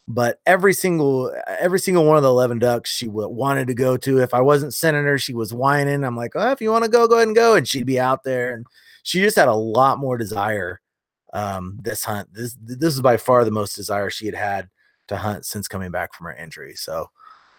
but 0.10 0.40
every 0.46 0.74
single 0.74 1.34
every 1.48 1.80
single 1.80 2.06
one 2.06 2.18
of 2.18 2.24
the 2.24 2.30
11 2.30 2.60
ducks 2.60 2.90
she 2.90 3.06
w- 3.08 3.30
wanted 3.30 3.68
to 3.68 3.74
go 3.74 3.96
to 3.96 4.20
if 4.20 4.34
i 4.34 4.42
wasn't 4.42 4.74
sending 4.74 5.06
her 5.06 5.18
she 5.18 5.34
was 5.34 5.54
whining 5.54 6.04
i'm 6.04 6.18
like 6.18 6.34
oh 6.36 6.52
if 6.52 6.60
you 6.60 6.70
want 6.70 6.84
to 6.84 6.90
go 6.90 7.08
go 7.08 7.16
ahead 7.16 7.28
and 7.28 7.36
go 7.36 7.56
and 7.56 7.68
she'd 7.68 7.86
be 7.86 8.00
out 8.00 8.24
there 8.24 8.54
and 8.54 8.66
she 9.04 9.22
just 9.22 9.38
had 9.38 9.48
a 9.48 9.56
lot 9.56 10.00
more 10.00 10.18
desire 10.18 10.82
um, 11.34 11.78
this 11.82 12.04
hunt. 12.04 12.34
This 12.34 12.58
this 12.62 12.94
is 12.94 13.02
by 13.02 13.18
far 13.18 13.44
the 13.46 13.52
most 13.52 13.76
desire 13.76 14.10
she 14.10 14.26
had 14.26 14.36
had 14.36 14.70
to 15.08 15.18
hunt 15.18 15.46
since 15.46 15.68
coming 15.68 15.92
back 15.92 16.14
from 16.14 16.26
her 16.26 16.36
injury. 16.36 16.76
So 16.76 17.10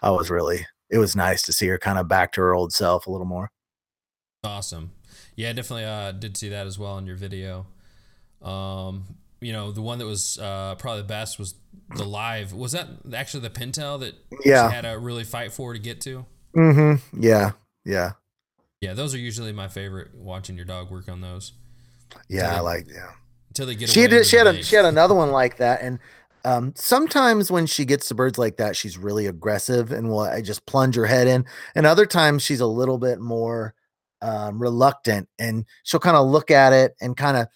I 0.03 0.11
was 0.11 0.31
really 0.31 0.67
it 0.91 0.99
was 0.99 1.17
nice 1.17 1.43
to 1.43 1.53
see 1.53 1.67
her 1.69 1.79
kind 1.79 1.99
of 1.99 2.09
back 2.09 2.33
to 2.33 2.41
her 2.41 2.55
old 2.55 2.73
self 2.73 3.07
a 3.07 3.11
little 3.11 3.27
more. 3.27 3.51
Awesome. 4.45 4.93
Yeah, 5.39 5.53
definitely 5.53 5.85
uh, 5.85 6.11
did 6.11 6.37
see 6.37 6.49
that 6.49 6.67
as 6.67 6.81
well 6.81 6.99
in 6.99 7.07
your 7.07 7.15
video. 7.15 7.65
Um, 8.43 9.05
you 9.41 9.53
know, 9.53 9.71
the 9.71 9.81
one 9.81 10.01
that 10.01 10.05
was 10.07 10.37
uh, 10.37 10.75
probably 10.81 11.03
the 11.03 11.07
best 11.07 11.39
was 11.39 11.55
the 11.95 12.03
live. 12.03 12.53
Was 12.53 12.73
that 12.73 12.89
actually 13.15 13.43
the 13.43 13.51
pintail 13.51 14.01
that 14.01 14.15
Yeah. 14.45 14.69
she 14.69 14.75
had 14.75 14.81
to 14.81 14.99
really 14.99 15.23
fight 15.23 15.53
for 15.53 15.73
to 15.75 15.79
get 15.79 16.01
to? 16.01 16.27
Mm-hmm. 16.57 17.23
Yeah. 17.23 17.53
Yeah. 17.85 18.13
Yeah, 18.81 18.95
those 18.95 19.15
are 19.15 19.19
usually 19.19 19.53
my 19.53 19.69
favorite. 19.69 20.13
Watching 20.13 20.57
your 20.57 20.65
dog 20.65 20.91
work 20.91 21.09
on 21.09 21.21
those 21.21 21.53
Yeah. 22.29 22.57
I 22.57 22.59
like 22.59 22.89
yeah. 22.93 23.13
until 23.51 23.67
they 23.67 23.77
get. 23.77 23.91
She 23.91 24.01
away 24.01 24.09
did 24.09 24.27
she 24.27 24.39
had 24.39 24.49
a 24.49 24.61
she 24.65 24.75
had 24.75 24.87
another 24.87 25.15
one 25.15 25.31
like 25.43 25.59
that. 25.59 25.83
And 25.83 26.01
um 26.45 26.73
sometimes 26.75 27.49
when 27.49 27.67
she 27.67 27.85
gets 27.85 28.09
the 28.09 28.17
birds 28.17 28.39
like 28.39 28.57
that, 28.57 28.75
she's 28.75 28.99
really 28.99 29.27
aggressive 29.27 29.93
and 29.93 30.09
will 30.09 30.19
I 30.19 30.43
just 30.43 30.67
plunge 30.67 30.97
her 30.97 31.07
head 31.07 31.29
in. 31.29 31.45
And 31.77 31.87
other 31.87 32.07
times 32.07 32.43
she's 32.43 32.61
a 32.61 32.67
little 32.67 32.99
bit 32.99 33.21
more 33.21 33.77
um 34.23 34.61
reluctant 34.61 35.29
and 35.39 35.65
she'll 35.85 36.01
kind 36.01 36.17
of 36.17 36.27
look 36.27 36.51
at 36.51 36.73
it 36.73 36.95
and 37.01 37.17
kind 37.17 37.37
of 37.37 37.47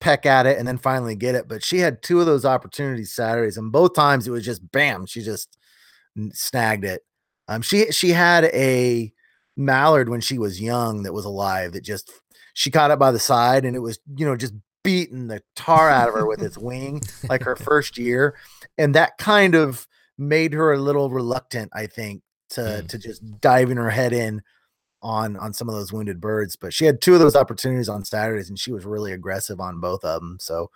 peck 0.00 0.26
at 0.26 0.46
it 0.46 0.58
and 0.58 0.66
then 0.66 0.76
finally 0.78 1.14
get 1.14 1.34
it. 1.34 1.48
But 1.48 1.64
she 1.64 1.78
had 1.78 2.02
two 2.02 2.20
of 2.20 2.26
those 2.26 2.44
opportunities 2.44 3.12
Saturdays, 3.12 3.56
and 3.56 3.70
both 3.72 3.94
times 3.94 4.26
it 4.26 4.30
was 4.32 4.44
just 4.44 4.70
bam, 4.72 5.06
she 5.06 5.22
just 5.22 5.56
snagged 6.32 6.84
it. 6.84 7.02
Um, 7.48 7.62
she 7.62 7.90
she 7.92 8.10
had 8.10 8.44
a 8.46 9.12
mallard 9.56 10.08
when 10.08 10.20
she 10.20 10.38
was 10.38 10.60
young 10.60 11.02
that 11.02 11.12
was 11.12 11.24
alive 11.24 11.72
that 11.72 11.84
just 11.84 12.10
she 12.54 12.70
caught 12.70 12.90
it 12.90 12.98
by 12.98 13.10
the 13.12 13.18
side 13.18 13.64
and 13.64 13.76
it 13.76 13.80
was 13.80 13.98
you 14.16 14.24
know 14.26 14.36
just 14.36 14.54
beating 14.84 15.28
the 15.28 15.40
tar 15.54 15.88
out 15.90 16.08
of 16.08 16.14
her 16.14 16.26
with 16.26 16.42
its 16.42 16.58
wing 16.58 17.00
like 17.28 17.42
her 17.42 17.54
first 17.70 17.96
year, 17.96 18.34
and 18.78 18.94
that 18.94 19.16
kind 19.18 19.54
of 19.54 19.86
made 20.18 20.52
her 20.52 20.72
a 20.72 20.78
little 20.78 21.08
reluctant, 21.10 21.70
I 21.74 21.86
think, 21.86 22.22
to 22.50 22.60
Mm. 22.60 22.88
to 22.88 22.98
just 22.98 23.22
diving 23.40 23.76
her 23.76 23.90
head 23.90 24.12
in 24.12 24.42
on 25.02 25.36
on 25.36 25.52
some 25.52 25.68
of 25.68 25.74
those 25.74 25.92
wounded 25.92 26.20
birds 26.20 26.56
but 26.56 26.72
she 26.72 26.84
had 26.84 27.00
two 27.00 27.14
of 27.14 27.20
those 27.20 27.36
opportunities 27.36 27.88
on 27.88 28.04
saturdays 28.04 28.48
and 28.48 28.58
she 28.58 28.72
was 28.72 28.84
really 28.84 29.12
aggressive 29.12 29.60
on 29.60 29.80
both 29.80 30.04
of 30.04 30.20
them 30.20 30.36
so 30.40 30.70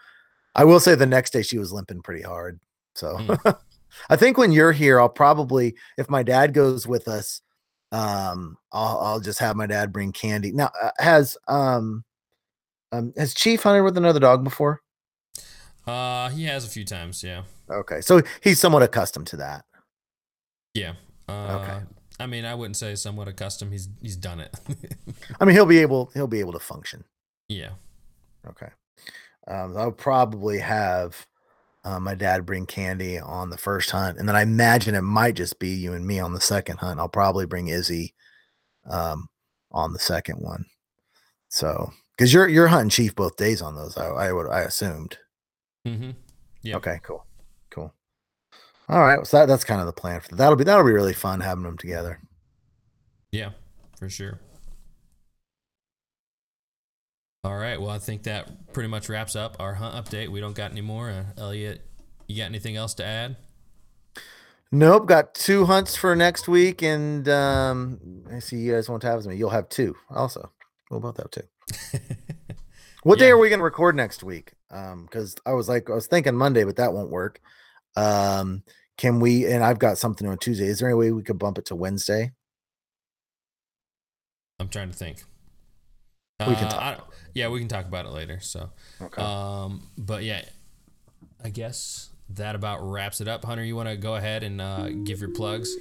i 0.55 0.65
will 0.65 0.81
say 0.81 0.95
the 0.95 1.07
next 1.07 1.33
day 1.33 1.43
she 1.43 1.59
was 1.59 1.73
limping 1.73 2.03
pretty 2.03 2.23
hard 2.23 2.59
so 2.95 3.17
Mm. 3.19 3.59
i 4.11 4.17
think 4.17 4.37
when 4.37 4.51
you're 4.53 4.73
here 4.73 5.01
i'll 5.01 5.09
probably 5.09 5.75
if 5.97 6.11
my 6.11 6.23
dad 6.23 6.53
goes 6.53 6.87
with 6.87 7.07
us 7.09 7.41
Um, 7.93 8.59
I'll 8.73 8.99
I'll 8.99 9.21
just 9.21 9.39
have 9.39 9.55
my 9.55 9.67
dad 9.69 9.93
bring 9.93 10.11
candy. 10.13 10.51
Now, 10.51 10.71
uh, 10.83 10.91
has 10.99 11.39
um, 11.47 12.05
um 12.91 13.13
has 13.17 13.33
Chief 13.33 13.63
hunted 13.63 13.85
with 13.85 13.97
another 13.97 14.19
dog 14.19 14.43
before? 14.43 14.81
Uh, 15.87 16.29
he 16.31 16.45
has 16.47 16.65
a 16.65 16.69
few 16.69 16.85
times. 16.85 17.23
Yeah. 17.23 17.45
Okay, 17.71 18.01
so 18.01 18.23
he's 18.43 18.59
somewhat 18.59 18.83
accustomed 18.83 19.29
to 19.29 19.37
that. 19.37 19.65
Yeah. 20.75 20.95
Uh, 21.29 21.61
Okay. 21.63 21.79
I 22.19 22.27
mean, 22.27 22.45
I 22.45 22.55
wouldn't 22.55 22.77
say 22.77 22.95
somewhat 22.95 23.29
accustomed. 23.29 23.73
He's 23.73 23.89
he's 24.01 24.17
done 24.17 24.41
it. 24.41 24.55
I 25.41 25.45
mean, 25.45 25.55
he'll 25.55 25.67
be 25.67 25.79
able 25.79 26.11
he'll 26.15 26.27
be 26.27 26.41
able 26.41 26.53
to 26.53 26.59
function. 26.59 27.05
yeah. 27.49 27.71
Okay. 28.49 28.69
Um, 29.49 29.77
I'll 29.77 29.93
probably 29.93 30.59
have 30.59 31.27
uh, 31.85 32.01
my 32.01 32.15
dad 32.15 32.47
bring 32.47 32.67
candy 32.67 33.19
on 33.19 33.51
the 33.51 33.57
first 33.59 33.91
hunt, 33.91 34.19
and 34.19 34.29
then 34.29 34.37
I 34.37 34.43
imagine 34.43 34.95
it 34.95 35.03
might 35.03 35.37
just 35.37 35.59
be 35.59 35.71
you 35.71 35.93
and 35.93 36.07
me 36.07 36.19
on 36.19 36.33
the 36.33 36.41
second 36.41 36.79
hunt. 36.79 36.99
I'll 36.99 37.09
probably 37.09 37.47
bring 37.47 37.69
Izzy 37.69 38.15
um, 38.89 39.29
on 39.71 39.93
the 39.93 39.99
second 39.99 40.41
one. 40.41 40.65
So, 41.49 41.93
because 42.17 42.33
you're 42.33 42.49
you're 42.49 42.69
hunting 42.69 42.91
chief 42.91 43.15
both 43.15 43.37
days 43.37 43.63
on 43.63 43.77
those, 43.77 43.97
I, 43.97 44.07
I 44.07 44.33
would 44.33 44.49
I 44.49 44.61
assumed. 44.61 45.19
Mm-hmm. 45.87 46.11
Yeah. 46.63 46.77
Okay, 46.77 46.99
cool, 47.03 47.19
cool. 47.19 47.27
All 48.89 49.01
right, 49.01 49.27
so 49.27 49.39
that, 49.39 49.47
that's 49.47 49.65
kind 49.65 49.81
of 49.81 49.87
the 49.87 49.93
plan 49.93 50.21
for 50.21 50.35
that'll 50.37 50.57
be 50.57 50.65
that'll 50.65 50.85
be 50.85 50.93
really 50.93 51.13
fun 51.13 51.41
having 51.41 51.65
them 51.65 51.77
together. 51.77 52.21
Yeah, 53.33 53.51
for 53.99 54.09
sure. 54.09 54.41
All 57.45 57.57
right. 57.57 57.81
Well, 57.81 57.91
I 57.91 57.99
think 57.99 58.25
that 58.25 58.73
pretty 58.73 58.89
much 58.89 59.09
wraps 59.09 59.37
up 59.37 59.57
our 59.61 59.75
hunt 59.75 59.95
update. 59.95 60.29
We 60.31 60.41
don't 60.41 60.57
got 60.57 60.73
any 60.73 60.81
more. 60.81 61.11
Uh, 61.11 61.25
Elliot, 61.37 61.81
you 62.27 62.37
got 62.37 62.47
anything 62.47 62.77
else 62.77 62.95
to 62.95 63.05
add? 63.05 63.37
Nope, 64.73 65.07
got 65.07 65.35
two 65.35 65.65
hunts 65.65 65.95
for 65.95 66.17
next 66.17 66.49
week, 66.49 66.83
and 66.83 67.29
um, 67.29 68.25
I 68.33 68.41
see 68.41 68.57
you 68.57 68.73
guys 68.73 68.89
won't 68.89 69.05
have 69.05 69.19
as 69.19 69.27
many. 69.27 69.39
You'll 69.39 69.51
have 69.51 69.69
two 69.69 69.95
also. 70.11 70.51
We'll 70.91 71.01
both 71.01 71.19
have 71.19 71.31
two. 71.31 71.99
What 73.07 73.21
day 73.21 73.31
are 73.31 73.39
we 73.39 73.51
going 73.51 73.61
to 73.61 73.65
record 73.65 73.95
next 73.95 74.25
week? 74.25 74.55
Um, 74.69 75.05
because 75.05 75.37
I 75.47 75.53
was 75.53 75.69
like, 75.69 75.89
I 75.89 75.93
was 75.93 76.09
thinking 76.09 76.35
Monday, 76.35 76.65
but 76.65 76.75
that 76.75 76.93
won't 76.93 77.13
work. 77.13 77.41
Um, 77.97 78.63
can 78.97 79.21
we? 79.21 79.47
And 79.47 79.65
I've 79.65 79.79
got 79.79 79.99
something 79.99 80.27
on 80.27 80.39
Tuesday. 80.39 80.67
Is 80.67 80.79
there 80.79 80.89
any 80.89 80.97
way 80.97 81.13
we 81.13 81.23
could 81.23 81.39
bump 81.39 81.59
it 81.59 81.67
to 81.67 81.75
Wednesday? 81.75 82.33
I'm 84.59 84.69
trying 84.69 84.91
to 84.91 84.97
think. 84.97 85.23
We 86.41 86.55
can 86.55 86.65
Uh, 86.67 86.71
talk 86.71 86.81
I- 86.83 87.01
yeah, 87.35 87.49
we 87.49 87.59
can 87.59 87.69
talk 87.69 87.87
about 87.87 88.07
it 88.07 88.11
later. 88.11 88.41
So, 88.41 88.71
Okay. 89.01 89.23
um, 89.23 89.89
but 89.97 90.23
yeah, 90.23 90.45
I 91.43 91.51
guess 91.51 92.11
that 92.31 92.55
about 92.55 92.81
wraps 92.83 93.21
it 93.21 93.29
up. 93.29 93.45
Hunter, 93.45 93.65
you 93.65 93.77
want 93.77 93.89
to 93.89 93.97
go 93.97 94.17
ahead 94.17 94.43
and 94.43 94.61
uh, 94.61 94.89
give 95.05 95.21
your 95.21 95.31
plugs? 95.31 95.75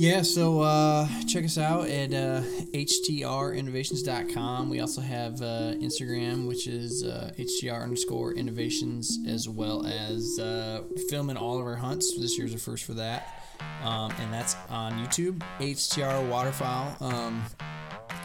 Yeah, 0.00 0.22
so 0.22 0.60
uh, 0.60 1.08
check 1.26 1.44
us 1.44 1.58
out 1.58 1.88
at 1.88 2.14
uh, 2.14 2.42
htrinnovations.com. 2.72 4.70
We 4.70 4.78
also 4.78 5.00
have 5.00 5.42
uh, 5.42 5.74
Instagram, 5.74 6.46
which 6.46 6.68
is 6.68 7.02
uh, 7.02 7.32
htr 7.36 7.82
underscore 7.82 8.32
innovations, 8.34 9.18
as 9.26 9.48
well 9.48 9.84
as 9.84 10.38
uh, 10.38 10.84
filming 11.10 11.36
all 11.36 11.58
of 11.58 11.66
our 11.66 11.74
hunts. 11.74 12.16
This 12.16 12.38
year's 12.38 12.54
a 12.54 12.58
first 12.58 12.84
for 12.84 12.94
that. 12.94 13.42
Um, 13.82 14.12
and 14.20 14.32
that's 14.32 14.54
on 14.68 14.92
YouTube, 15.04 15.42
HTR 15.58 16.28
Waterfowl. 16.28 16.96
Um, 17.00 17.44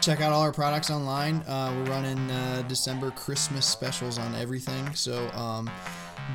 check 0.00 0.20
out 0.20 0.32
all 0.32 0.42
our 0.42 0.52
products 0.52 0.92
online. 0.92 1.38
Uh, 1.38 1.74
we're 1.76 1.90
running 1.90 2.30
uh, 2.30 2.62
December 2.68 3.10
Christmas 3.10 3.66
specials 3.66 4.16
on 4.16 4.32
everything. 4.36 4.94
So 4.94 5.28
um, 5.30 5.68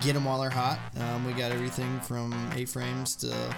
get 0.01 0.13
them 0.13 0.25
while 0.25 0.39
they're 0.39 0.49
hot. 0.49 0.79
Um, 0.99 1.25
we 1.25 1.33
got 1.33 1.51
everything 1.51 1.99
from 2.01 2.33
A-frames 2.55 3.15
to 3.17 3.55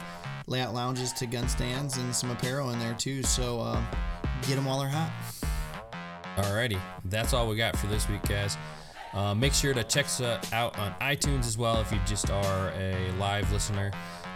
layout 0.48 0.74
lounges 0.74 1.14
to 1.14 1.26
gun 1.26 1.48
stands 1.48 1.98
and 1.98 2.16
some 2.16 2.32
apparel 2.32 2.72
in 2.72 2.80
there 2.80 2.94
too. 2.94 3.24
So 3.24 3.60
um, 3.62 3.88
get 4.48 4.56
them 4.56 4.66
while 4.66 4.80
they're 4.80 4.90
hot. 4.90 5.12
Alrighty, 6.38 6.80
that's 7.06 7.34
all 7.34 7.48
we 7.48 7.56
got 7.56 7.76
for 7.78 7.88
this 7.88 8.08
week, 8.08 8.24
guys. 8.24 8.58
Uh, 9.14 9.36
make 9.36 9.54
sure 9.54 9.74
to 9.74 9.84
check 9.84 10.06
us 10.06 10.22
uh, 10.22 10.42
out 10.54 10.78
on 10.80 10.94
iTunes 11.02 11.46
as 11.46 11.58
well 11.58 11.82
if 11.82 11.92
you 11.92 12.00
just 12.06 12.30
are 12.30 12.72
a 12.78 13.12
live 13.20 13.52
listener 13.52 13.92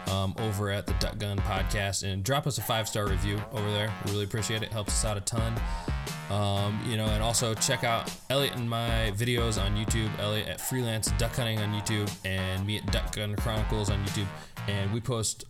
um, 0.08 0.36
over 0.39 0.70
at 0.70 0.86
the 0.86 0.93
Duck 0.96 1.18
Gun 1.18 1.38
Podcast 1.38 2.04
and 2.04 2.24
drop 2.24 2.46
us 2.46 2.58
a 2.58 2.62
five 2.62 2.88
star 2.88 3.08
review 3.08 3.41
over 3.54 3.72
there. 3.72 3.93
We 4.06 4.12
really 4.12 4.26
appreciate 4.26 4.64
it. 4.64 4.72
Helps 4.72 4.91
us 4.91 5.06
out 5.06 5.18
a 5.18 5.22
ton. 5.22 5.56
Um, 6.36 6.82
you 6.86 6.98
know, 6.98 7.06
and 7.06 7.24
also 7.24 7.54
check 7.54 7.86
out 7.86 8.12
Elliot 8.30 8.56
and 8.56 8.70
my 8.70 9.14
videos 9.16 9.62
on 9.62 9.78
YouTube. 9.78 10.10
Elliot 10.20 10.50
at 10.50 10.60
Freelance 10.60 11.10
Duck 11.12 11.34
Hunting 11.34 11.60
on 11.60 11.70
YouTube, 11.70 12.14
and 12.26 12.66
me 12.68 12.78
at 12.78 12.92
Duck 12.92 13.16
Gun 13.16 13.36
Chronicles 13.38 13.90
on 13.90 14.04
YouTube. 14.06 14.28
And 14.68 14.92
we 14.92 15.00
post 15.00 15.46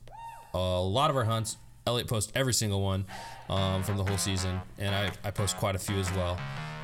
a 0.53 0.59
lot 0.59 1.09
of 1.09 1.17
our 1.17 1.23
hunts. 1.23 1.57
Elliot 1.87 2.07
posts 2.07 2.31
every 2.35 2.53
single 2.53 2.83
one 2.83 3.05
um, 3.49 3.81
from 3.81 3.97
the 3.97 4.03
whole 4.03 4.17
season, 4.17 4.61
and 4.77 4.93
I, 4.93 5.11
I 5.23 5.31
post 5.31 5.57
quite 5.57 5.75
a 5.75 5.79
few 5.79 5.95
as 5.95 6.11
well. 6.13 6.37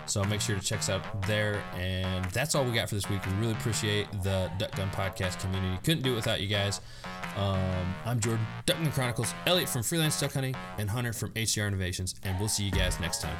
So 0.08 0.24
make 0.24 0.42
sure 0.42 0.58
to 0.58 0.62
check 0.62 0.80
us 0.80 0.90
out 0.90 1.22
there. 1.28 1.64
And 1.76 2.26
that's 2.26 2.56
all 2.56 2.66
we 2.66 2.72
got 2.72 2.90
for 2.90 2.96
this 2.96 3.08
week. 3.08 3.24
We 3.26 3.34
really 3.34 3.54
appreciate 3.54 4.12
the 4.24 4.52
Duck 4.58 4.76
Gun 4.76 4.90
Podcast 4.90 5.40
community. 5.40 5.80
Couldn't 5.84 6.04
do 6.04 6.14
it 6.14 6.16
without 6.16 6.42
you 6.42 6.48
guys. 6.48 6.82
Um, 7.38 7.96
I'm 8.06 8.20
Jordan, 8.20 8.46
Duck 8.66 8.78
Gun 8.78 8.92
Chronicles, 8.92 9.34
Elliot 9.46 9.70
from 9.70 9.84
Freelance 9.84 10.20
Duck 10.20 10.34
Hunting, 10.34 10.56
and 10.80 10.90
Hunter 10.90 11.14
from 11.14 11.30
HTR 11.32 11.68
Innovations. 11.68 12.16
And 12.24 12.40
we'll 12.40 12.50
see 12.50 12.64
you 12.64 12.72
guys 12.72 13.00
next 13.00 13.22
time. 13.22 13.38